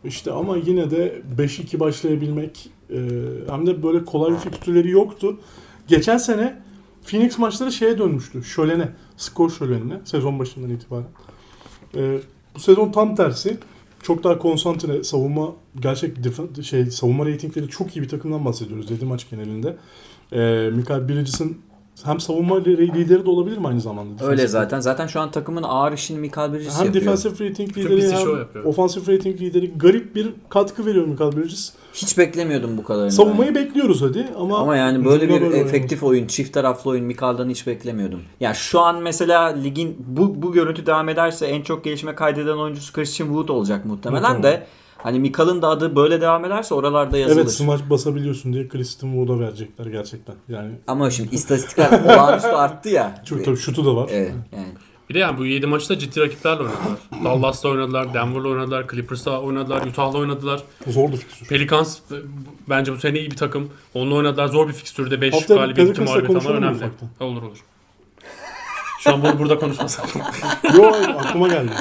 İşte 0.04 0.32
ama 0.32 0.58
yine 0.58 0.92
de 0.92 1.22
5-2 1.38 1.80
başlayabilmek 1.80 2.70
e, 2.90 2.98
hem 3.50 3.68
de 3.68 3.84
böyle 3.84 4.06
kolay 4.06 4.32
bir 4.32 4.38
fikstürleri 4.38 4.90
yoktu. 4.90 5.38
Geçen 5.88 6.18
sene 6.18 6.62
Phoenix 7.06 7.38
maçları 7.38 7.72
şeye 7.72 7.98
dönmüştü. 7.98 8.44
Şölene. 8.44 8.90
Skor 9.20 9.50
şölenine. 9.50 9.94
Sezon 10.06 10.40
başından 10.40 10.70
itibaren. 10.70 11.08
E, 11.96 12.20
bu 12.56 12.60
sezon 12.60 12.92
tam 12.92 13.16
tersi. 13.16 13.58
Çok 14.04 14.24
daha 14.24 14.40
konsantre 14.40 15.04
savunma 15.04 15.56
gerçek 15.80 16.18
şey 16.64 16.86
savunma 16.86 17.26
reytingleri 17.26 17.68
çok 17.68 17.96
iyi 17.96 18.02
bir 18.02 18.10
takımdan 18.10 18.46
bahsediyoruz 18.46 18.92
7 18.92 19.06
maç 19.06 19.30
genelinde. 19.30 19.78
E, 20.32 20.70
Michael 20.74 21.10
Bridges'in 21.10 21.62
hem 22.06 22.20
savunma 22.20 22.58
lideri 22.58 23.26
de 23.26 23.30
olabilir 23.30 23.58
mi 23.58 23.68
aynı 23.68 23.82
zamanda? 23.82 24.12
Öyle 24.24 24.24
Defensive 24.32 24.48
zaten. 24.48 24.80
Zaten 24.80 25.08
şu 25.08 25.20
an 25.20 25.32
takımın 25.32 25.64
ağır 25.64 25.94
işini 25.94 26.20
Mikal 26.20 26.54
Bridges 26.54 26.80
hem 26.80 26.86
yapıyor. 26.86 27.06
defensive 27.06 27.50
rating 27.50 27.78
lideri 27.78 28.12
hem 28.12 28.66
offensive 28.66 29.16
rating 29.16 29.42
lideri 29.42 29.78
garip 29.78 30.16
bir 30.16 30.30
katkı 30.50 30.86
veriyor 30.86 31.06
Michael 31.06 31.32
Bridges. 31.32 31.74
Hiç 31.94 32.18
beklemiyordum 32.18 32.78
bu 32.78 32.84
kadarını. 32.84 33.12
Savunmayı 33.12 33.56
bekliyoruz 33.56 34.02
hadi 34.02 34.28
ama 34.38 34.58
Ama 34.58 34.76
yani 34.76 35.06
böyle 35.06 35.30
bir 35.30 35.42
böyle 35.42 35.58
efektif 35.58 36.04
oyun, 36.04 36.28
çift 36.28 36.54
taraflı 36.54 36.92
oyun 36.92 37.06
Mikal'dan 37.06 37.50
hiç 37.50 37.68
beklemiyordum. 37.68 38.22
Yani 38.40 38.56
şu 38.56 38.80
an 38.80 39.02
mesela 39.02 39.46
ligin 39.48 39.98
bu 40.08 40.42
bu 40.42 40.52
görüntü 40.52 40.86
devam 40.86 41.10
ederse 41.10 41.46
en 41.46 41.62
çok 41.62 41.84
gelişme 41.84 42.16
kaydeden 42.16 42.58
oyuncusu 42.58 42.94
Christian 42.94 43.28
Wood 43.28 43.50
olacak 43.50 43.86
muhtemelen 43.86 44.32
Muhtemelen. 44.32 44.60
de 44.60 44.66
hani 45.04 45.20
Mikal'ın 45.20 45.62
da 45.62 45.68
adı 45.68 45.96
böyle 45.96 46.22
devam 46.22 46.46
ederse 46.46 46.74
oralarda 46.76 47.18
yazılır. 47.18 47.42
Evet 47.42 47.52
smaç 47.52 47.82
basabiliyorsun 47.90 48.54
diye 48.54 48.68
Kristen 48.68 49.08
Wood'a 49.08 49.40
verecekler 49.40 49.86
gerçekten. 49.86 50.36
Yani 50.50 50.72
Ama 50.88 51.12
şimdi 51.12 51.36
istatistikler 51.36 52.04
olağanüstü 52.06 52.48
arttı 52.50 52.90
ya. 52.90 53.22
çok 53.26 53.46
tabii 53.46 53.58
şutu 53.58 53.86
da 53.86 53.96
var. 53.96 54.10
Evet 54.12 54.34
yani. 54.56 54.68
Bir 55.10 55.14
de 55.14 55.20
yani 55.20 55.38
bu 55.38 55.46
7 55.46 55.66
maçta 55.68 56.00
ciddi 56.00 56.20
rakiplerle 56.22 56.60
oynadılar. 56.62 56.98
Dallas'ta 57.24 57.70
oynadılar, 57.70 58.14
Denver'la 58.14 58.48
oynadılar, 58.50 58.88
Clippers'ta 58.92 59.42
oynadılar, 59.42 59.88
Utah'la 59.88 60.18
oynadılar. 60.18 60.64
Zordu 60.88 61.16
fikstür. 61.16 61.48
Pelicans 61.48 61.98
e, 62.12 62.16
bence 62.70 62.94
bu 62.94 62.98
sene 62.98 63.20
iyi 63.20 63.32
bir 63.32 63.36
takım. 63.38 63.70
Onunla 63.94 64.16
oynadılar. 64.16 64.48
Zor 64.48 64.68
bir 64.68 64.74
fikstürde 64.74 65.22
5 65.22 65.34
Haftaya 65.34 65.60
galibiyet 65.60 65.90
ihtimali 65.90 66.40
falan 66.40 66.56
önemli. 66.58 66.76
ufaktan? 66.78 67.10
Olur 67.20 67.42
olur. 67.44 67.58
Şu 69.00 69.14
an 69.14 69.24
bunu 69.24 69.40
burada 69.40 69.60
konuşmasak. 69.60 70.06
Yo 70.78 70.84
aklıma 71.18 71.48
geldi. 71.48 71.72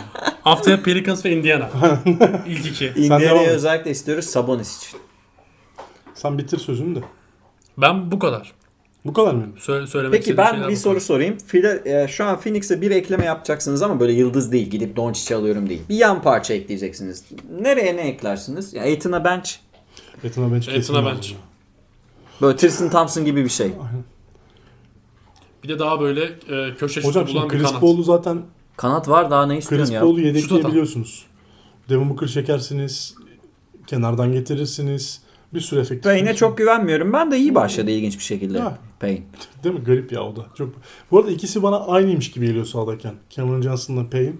Haftaya 0.42 0.82
Pelicans 0.82 1.24
ve 1.24 1.30
Indiana. 1.30 1.70
İlk 2.46 2.66
iki. 2.66 2.84
devam 2.94 3.02
Indiana'yı 3.20 3.48
özellikle 3.48 3.90
istiyoruz 3.90 4.24
Sabonis 4.24 4.78
için. 4.78 5.00
Sen 6.14 6.38
bitir 6.38 6.58
sözünü 6.58 6.96
de. 6.96 7.00
Ben 7.78 8.10
bu 8.10 8.18
kadar. 8.18 8.52
Bu 9.04 9.12
kadar 9.12 9.34
mı? 9.34 9.46
Sö- 9.58 9.86
söylemek 9.86 10.12
Peki 10.12 10.30
istediğim 10.30 10.36
ben 10.46 10.50
şeyler 10.52 10.68
bir 10.68 10.72
bu 10.74 10.78
soru 10.78 10.94
kadar. 10.94 11.04
sorayım. 11.06 11.36
Fila- 11.52 11.88
e, 12.04 12.08
şu 12.08 12.24
an 12.24 12.40
Phoenix'e 12.40 12.80
bir 12.80 12.90
ekleme 12.90 13.24
yapacaksınız 13.24 13.82
ama 13.82 14.00
böyle 14.00 14.12
yıldız 14.12 14.52
değil. 14.52 14.70
Gidip 14.70 14.96
Doncic'i 14.96 15.34
alıyorum 15.36 15.68
değil. 15.68 15.82
Bir 15.88 15.94
yan 15.96 16.22
parça 16.22 16.54
ekleyeceksiniz. 16.54 17.24
Nereye 17.60 17.96
ne 17.96 18.00
eklersiniz? 18.00 18.74
Ya 18.74 18.82
Aiton'a 18.82 19.24
bench. 19.24 19.50
Etına 20.24 20.52
bench 20.52 20.66
kesin 20.66 20.94
lazım 20.94 21.06
bench. 21.16 21.28
Böyle 22.42 22.56
Tristan 22.56 22.90
Thompson 22.90 23.24
gibi 23.24 23.44
bir 23.44 23.48
şey. 23.48 23.66
Aynen. 23.66 24.04
Bir 25.64 25.68
de 25.68 25.78
daha 25.78 26.00
böyle 26.00 26.24
e, 26.24 26.74
köşe 26.74 27.00
şutu 27.00 27.08
Hocam 27.08 27.26
bulan 27.26 27.40
şimdi 27.40 27.54
bir 27.54 27.62
kanat. 27.62 27.80
Paul'u 27.80 28.02
zaten 28.02 28.42
Kanat 28.76 29.08
var 29.08 29.30
daha 29.30 29.46
ne 29.46 29.58
istiyorsun 29.58 29.94
ya? 29.94 30.00
Şut 30.00 30.18
yedekleyebiliyorsunuz. 30.18 31.26
Devin 31.88 32.10
Booker 32.10 32.28
çekersiniz. 32.28 33.14
Kenardan 33.86 34.32
getirirsiniz. 34.32 35.22
Bir 35.54 35.60
sürü 35.60 35.80
efektif. 35.80 36.04
Payne'e 36.04 36.34
çok 36.34 36.58
güvenmiyorum. 36.58 37.12
Ben 37.12 37.30
de 37.30 37.38
iyi 37.38 37.54
başladı 37.54 37.90
ilginç 37.90 38.18
bir 38.18 38.24
şekilde. 38.24 38.58
Ya. 38.58 38.78
Payne. 39.00 39.22
Değil 39.64 39.74
mi? 39.74 39.80
Garip 39.84 40.12
ya 40.12 40.22
o 40.22 40.36
da. 40.36 40.40
Çok. 40.54 40.68
Bu 41.10 41.18
arada 41.18 41.30
ikisi 41.30 41.62
bana 41.62 41.86
aynıymış 41.86 42.30
gibi 42.30 42.46
geliyor 42.46 42.64
sahadayken. 42.64 43.14
Cameron 43.30 43.62
Johnson'la 43.62 44.10
Payne. 44.10 44.32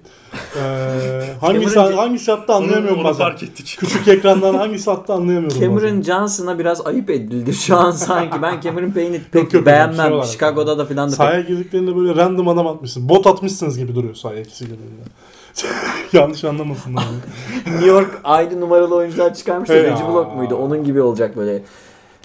Ee, 0.56 1.34
hangisi 1.40 1.74
Cameron- 1.74 1.96
hangisi 1.96 2.30
hatta 2.30 2.54
anlayamıyorum 2.54 3.04
bazen. 3.04 3.24
fark 3.24 3.42
ettik. 3.42 3.76
Küçük 3.80 4.08
ekrandan 4.08 4.54
hangisi 4.54 4.90
hatta 4.90 5.14
anlayamıyorum 5.14 5.60
Cameron 5.60 5.76
bazen. 5.98 6.02
Johnson'a 6.02 6.58
biraz 6.58 6.86
ayıp 6.86 7.10
edildi 7.10 7.54
şu 7.54 7.76
an 7.76 7.90
sanki. 7.90 8.42
Ben 8.42 8.60
Cameron 8.60 8.90
Payne'i 8.90 9.20
pek 9.32 9.42
Yok, 9.42 9.52
yok, 9.52 9.66
beğenmem. 9.66 10.12
şey. 10.12 10.22
Chicago'da 10.22 10.78
da 10.78 10.84
filan 10.84 11.06
da 11.06 11.10
pek 11.10 11.16
Sahaya 11.16 11.40
girdiklerinde 11.40 11.96
böyle 11.96 12.16
random 12.16 12.48
adam 12.48 12.66
atmışsın. 12.66 13.08
Bot 13.08 13.26
atmışsınız 13.26 13.78
gibi 13.78 13.94
duruyor 13.94 14.14
sahaya 14.14 14.40
ikisi 14.40 14.64
girdiğinde. 14.64 15.02
Yanlış 16.12 16.44
anlamasınlar. 16.44 17.04
New 17.66 17.86
York 17.86 18.20
ayrı 18.24 18.60
numaralı 18.60 18.94
oyuncular 18.94 19.34
çıkarmış 19.34 19.68
da 19.68 19.74
Hey 19.74 19.82
Reggie. 19.82 20.08
Block 20.08 20.34
muydu? 20.36 20.54
Onun 20.54 20.84
gibi 20.84 21.00
olacak 21.02 21.36
böyle. 21.36 21.62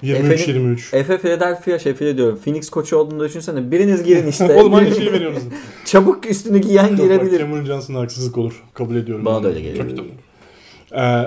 23-23. 0.04 0.96
Efe 0.96 1.18
Philadelphia 1.18 1.78
şey 1.78 1.94
Philly 1.94 2.16
diyorum. 2.16 2.38
Phoenix 2.44 2.70
koçu 2.70 2.96
olduğunu 2.96 3.24
düşünsene. 3.24 3.70
Biriniz 3.70 4.02
girin 4.02 4.26
işte. 4.26 4.54
Oğlum 4.60 4.74
aynı 4.74 4.94
şeyi 4.94 5.12
veriyorsunuz. 5.12 5.54
Çabuk 5.84 6.30
üstüne 6.30 6.58
giyen 6.58 6.90
bak, 6.90 6.96
girebilir. 6.96 7.38
Cameron 7.38 7.64
Johnson'a 7.64 8.00
haksızlık 8.00 8.38
olur. 8.38 8.62
Kabul 8.74 8.96
ediyorum. 8.96 9.24
Bana 9.24 9.34
yani. 9.34 9.44
da 9.44 9.48
öyle 9.48 9.60
geliyor. 9.60 9.96
Çok 9.96 10.06
Ee, 10.96 11.22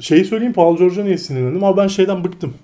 şeyi 0.00 0.24
söyleyeyim 0.24 0.52
Paul 0.52 0.78
George'a 0.78 1.04
niye 1.04 1.18
sinirlendim 1.18 1.64
ama 1.64 1.76
ben 1.76 1.88
şeyden 1.88 2.24
bıktım. 2.24 2.54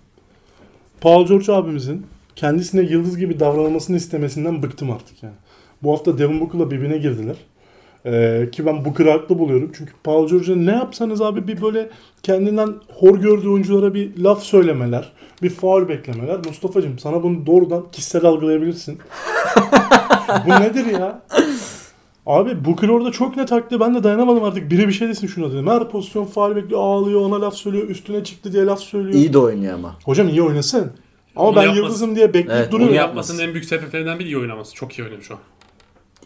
Paul 1.01 1.27
George 1.27 1.53
abimizin 1.53 2.07
kendisine 2.37 2.81
yıldız 2.83 3.19
gibi 3.19 3.41
davranılmasını 3.41 3.97
istemesinden 3.97 4.63
bıktım 4.63 4.91
artık 4.91 5.23
yani. 5.23 5.35
Bu 5.83 5.93
hafta 5.93 6.19
Devin 6.19 6.41
Booker'la 6.41 6.71
birbirine 6.71 6.99
girdiler. 6.99 7.37
Ee, 8.07 8.49
ki 8.53 8.67
ben 8.67 8.85
Booker'ı 8.85 9.11
haklı 9.11 9.39
buluyorum. 9.39 9.73
Çünkü 9.79 9.93
Paul 10.05 10.29
George'a 10.29 10.57
ne 10.57 10.71
yapsanız 10.73 11.23
abi 11.23 11.49
bir 11.49 11.63
böyle 11.63 11.91
kendinden 12.23 12.75
hor 12.95 13.19
gördüğü 13.19 13.49
oyunculara 13.49 13.95
bir 13.95 14.17
laf 14.19 14.43
söylemeler, 14.43 15.13
bir 15.43 15.51
faul 15.51 15.89
beklemeler. 15.89 16.39
Mustafa'cığım 16.47 16.99
sana 16.99 17.23
bunu 17.23 17.47
doğrudan 17.47 17.85
kişisel 17.93 18.25
algılayabilirsin. 18.25 18.99
Bu 20.47 20.51
nedir 20.51 20.87
ya? 20.87 21.23
Abi 22.27 22.65
Booker 22.65 22.89
orada 22.89 23.11
çok 23.13 23.37
net 23.37 23.53
haklı. 23.53 23.81
Ben 23.81 23.95
de 23.95 24.03
dayanamadım 24.03 24.45
artık. 24.45 24.71
Biri 24.71 24.89
bir 24.89 24.93
şey 24.93 25.09
desin 25.09 25.27
şuna 25.27 25.53
dedim. 25.53 25.67
Her 25.67 25.89
pozisyon 25.91 26.25
faal 26.25 26.57
bekliyor, 26.57 26.81
ağlıyor, 26.81 27.21
ona 27.21 27.41
laf 27.41 27.55
söylüyor, 27.55 27.89
üstüne 27.89 28.25
çıktı 28.25 28.53
diye 28.53 28.65
laf 28.67 28.81
söylüyor. 28.81 29.15
İyi 29.15 29.33
de 29.33 29.39
oynuyor 29.39 29.75
ama. 29.75 29.95
Hocam 30.05 30.29
iyi 30.29 30.43
oynasın. 30.43 30.93
Ama 31.37 31.49
Onu 31.49 31.57
ben 31.57 31.61
yapmasın. 31.63 31.83
yıldızım 31.83 32.17
diye 32.17 32.29
bekleyip 32.29 32.51
Evet, 32.51 32.73
duruyor. 32.73 32.81
onu 32.81 32.89
Bunu 32.89 32.97
yap- 32.97 33.07
yapmasının 33.09 33.43
en 33.43 33.53
büyük 33.53 33.65
sebeplerinden 33.65 34.19
biri 34.19 34.29
iyi 34.29 34.39
oynaması. 34.39 34.75
Çok 34.75 34.99
iyi 34.99 35.03
oynuyor 35.03 35.23
şu 35.23 35.35
an. 35.35 35.41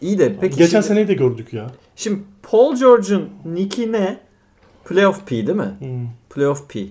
İyi 0.01 0.19
de 0.19 0.35
peki 0.41 0.57
Geçen 0.57 0.69
şimdi, 0.69 0.83
seneyi 0.83 1.07
de 1.07 1.13
gördük 1.13 1.53
ya. 1.53 1.67
şimdi 1.95 2.19
Paul 2.43 2.75
George'un 2.75 3.29
nick'i 3.45 3.91
ne? 3.91 4.17
Playoff 4.85 5.27
P 5.27 5.31
değil 5.31 5.57
mi? 5.57 5.71
Hmm. 5.79 6.07
Playoff 6.29 6.69
P. 6.69 6.79
Ee, 6.79 6.85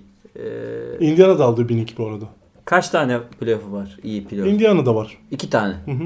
Indiana'da 1.00 1.44
aldığı 1.44 1.68
1002 1.68 1.98
bu 1.98 2.06
arada. 2.06 2.24
kaç 2.64 2.88
tane 2.88 3.18
playoff'u 3.40 3.72
var? 3.72 3.96
İyi 4.04 4.24
playoff. 4.24 4.48
Indiana'da 4.48 4.94
var. 4.94 5.18
İki 5.30 5.50
tane. 5.50 5.74
Hı 5.84 5.90
hı. 5.90 6.04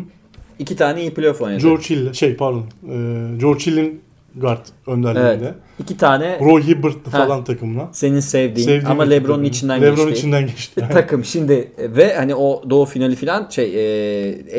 İki 0.59 0.77
tane 0.77 1.01
iyi 1.01 1.15
playoff 1.15 1.43
oynadı. 1.43 1.63
George 1.63 1.85
Hill, 1.91 2.13
şey 2.13 2.37
pardon. 2.37 2.65
Ee, 2.89 3.39
George 3.41 3.67
Hill'in 3.67 4.01
guard 4.37 4.67
önderliğinde. 4.87 5.55
İki 5.79 5.97
tane 5.97 6.41
Roy 6.41 6.63
Hibbert'lı 6.63 7.11
Ha. 7.11 7.19
falan 7.27 7.45
takımla. 7.45 7.89
senin 7.93 8.21
sevdiğin 8.21 8.67
Sevdiğim 8.67 8.91
ama 8.91 9.05
bir 9.07 9.11
LeBron'un 9.11 9.45
içinden 9.45 9.83
LeBron 9.83 9.97
geçti. 10.07 10.19
içinden 10.19 10.47
geçti. 10.47 10.87
takım 10.93 11.25
şimdi 11.25 11.73
ve 11.79 12.15
hani 12.17 12.35
o 12.35 12.71
doğu 12.71 12.85
finali 12.85 13.17
filan 13.17 13.49
şey 13.51 13.65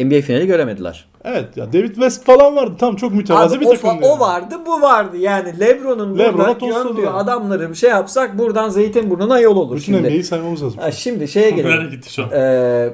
e, 0.01 0.05
NBA 0.05 0.21
finali 0.21 0.47
göremediler. 0.47 1.05
Evet 1.23 1.57
ya 1.57 1.73
David 1.73 1.93
West 1.93 2.25
falan 2.25 2.55
vardı. 2.55 2.75
Tam 2.79 2.95
çok 2.95 3.13
mütevazi 3.13 3.55
Abi 3.57 3.61
bir 3.65 3.69
o, 3.69 3.73
fa- 3.73 4.03
o 4.05 4.19
vardı 4.19 4.55
bu 4.65 4.81
vardı 4.81 5.17
yani 5.17 5.59
LeBron'un 5.59 6.17
tosladı 6.59 6.87
göndüğü 6.87 7.01
yani. 7.01 7.15
adamları 7.15 7.69
bir 7.69 7.75
şey 7.75 7.89
yapsak 7.89 8.37
buradan 8.37 8.69
Zeytinburnu'na 8.69 9.39
yol 9.39 9.57
olur 9.57 9.75
Bütün 9.75 9.85
şimdi. 9.93 10.01
NBA'yi 10.07 10.23
saymamız 10.23 10.63
lazım. 10.63 10.79
Ha, 10.79 10.91
şimdi 10.91 11.27
şeye 11.27 11.51
Nereye 11.51 11.61
gelelim. 11.61 11.91
gitti 11.91 12.13
şu 12.13 12.23
an? 12.23 12.29
Ee, 12.31 12.89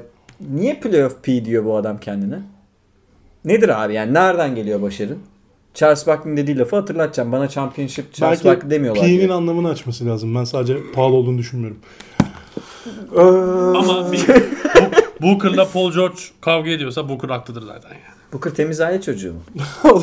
niye 0.50 0.74
playoff 0.74 1.22
P 1.22 1.44
diyor 1.44 1.64
bu 1.64 1.76
adam 1.76 1.98
kendine? 2.00 2.38
Nedir 3.44 3.84
abi 3.84 3.94
yani 3.94 4.14
nereden 4.14 4.54
geliyor 4.54 4.82
başarın? 4.82 5.18
Charles 5.74 6.06
Barkley'in 6.06 6.36
dediği 6.36 6.58
lafı 6.58 6.76
hatırlatacağım. 6.76 7.32
Bana 7.32 7.48
championship 7.48 8.14
Charles 8.14 8.44
Belki 8.44 8.48
Barkley 8.56 8.70
demiyorlar. 8.70 9.04
P'nin 9.04 9.28
anlamını 9.28 9.68
açması 9.68 10.06
lazım. 10.06 10.34
Ben 10.34 10.44
sadece 10.44 10.76
pahalı 10.94 11.14
olduğunu 11.14 11.38
düşünmüyorum. 11.38 11.78
Ama 13.16 14.12
bir 14.12 14.26
Bu- 15.20 15.26
Booker'la 15.26 15.68
Paul 15.68 15.92
George 15.92 16.16
kavga 16.40 16.70
ediyorsa 16.70 17.08
Booker 17.08 17.28
haklıdır 17.28 17.62
zaten 17.62 17.88
yani. 17.90 18.19
Booker 18.32 18.50
temiz 18.50 18.80
aile 18.80 19.00
çocuğu 19.00 19.32
mu? 19.32 19.40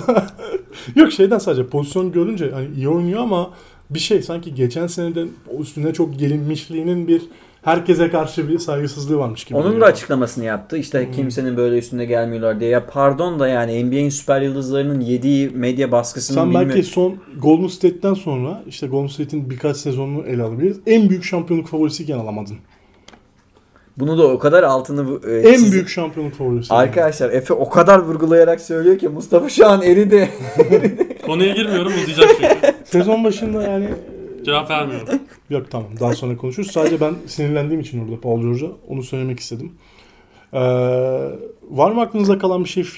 Yok 0.95 1.11
şeyden 1.11 1.37
sadece 1.37 1.67
pozisyon 1.67 2.11
görünce 2.11 2.51
hani 2.51 2.67
iyi 2.75 2.89
oynuyor 2.89 3.21
ama 3.21 3.49
bir 3.89 3.99
şey 3.99 4.21
sanki 4.21 4.55
geçen 4.55 4.87
seneden 4.87 5.27
üstüne 5.59 5.93
çok 5.93 6.19
gelinmişliğinin 6.19 7.07
bir 7.07 7.21
herkese 7.61 8.09
karşı 8.09 8.49
bir 8.49 8.59
saygısızlığı 8.59 9.17
varmış 9.17 9.43
gibi. 9.45 9.57
Onun 9.57 9.81
da 9.81 9.85
açıklamasını 9.85 10.45
yaptı. 10.45 10.77
İşte 10.77 11.11
kimsenin 11.11 11.57
böyle 11.57 11.77
üstüne 11.77 12.05
gelmiyorlar 12.05 12.59
diye. 12.59 12.69
Ya 12.69 12.85
pardon 12.85 13.39
da 13.39 13.47
yani 13.47 13.83
NBA'in 13.83 14.09
süper 14.09 14.41
yıldızlarının 14.41 14.99
yediği 14.99 15.49
medya 15.49 15.91
baskısını 15.91 16.35
Sen 16.35 16.45
bilmiyorum. 16.45 16.69
belki 16.69 16.83
son 16.83 17.15
Golden 17.41 17.67
State'ten 17.67 18.13
sonra 18.13 18.63
işte 18.67 18.87
Golden 18.87 19.07
State'in 19.07 19.49
birkaç 19.49 19.77
sezonunu 19.77 20.25
ele 20.25 20.43
alabiliriz. 20.43 20.79
En 20.85 21.09
büyük 21.09 21.23
şampiyonluk 21.23 21.67
favorisiyken 21.67 22.17
alamadın. 22.17 22.57
Bunu 23.97 24.17
da 24.17 24.27
o 24.27 24.39
kadar 24.39 24.63
altını 24.63 25.19
e, 25.29 25.37
En 25.49 25.53
çiz- 25.53 25.71
büyük 25.71 25.89
şampiyonluk 25.89 26.33
favorisi. 26.33 26.73
Arkadaşlar 26.73 27.29
Efe 27.29 27.53
o 27.53 27.69
kadar 27.69 27.99
vurgulayarak 27.99 28.61
söylüyor 28.61 28.97
ki 28.97 29.07
Mustafa 29.09 29.49
şu 29.49 29.67
an 29.67 29.81
eridi. 29.81 30.29
Konuya 31.25 31.53
girmiyorum 31.53 31.91
uzayacak 32.03 32.29
çünkü. 32.41 32.75
Sezon 32.85 33.23
başında 33.23 33.63
yani 33.63 33.87
Cevap 34.45 34.69
vermiyorum. 34.69 35.07
yok 35.49 35.71
tamam 35.71 35.87
daha 35.99 36.13
sonra 36.13 36.37
konuşuruz. 36.37 36.71
Sadece 36.71 37.01
ben 37.01 37.13
sinirlendiğim 37.27 37.79
için 37.81 38.05
orada 38.05 38.21
Paul 38.21 38.41
George'a 38.41 38.69
onu 38.87 39.03
söylemek 39.03 39.39
istedim. 39.39 39.71
Ee, 40.53 40.59
var 41.69 41.91
mı 41.91 42.01
aklınızda 42.01 42.37
kalan 42.37 42.63
bir 42.63 42.69
şey 42.69 42.83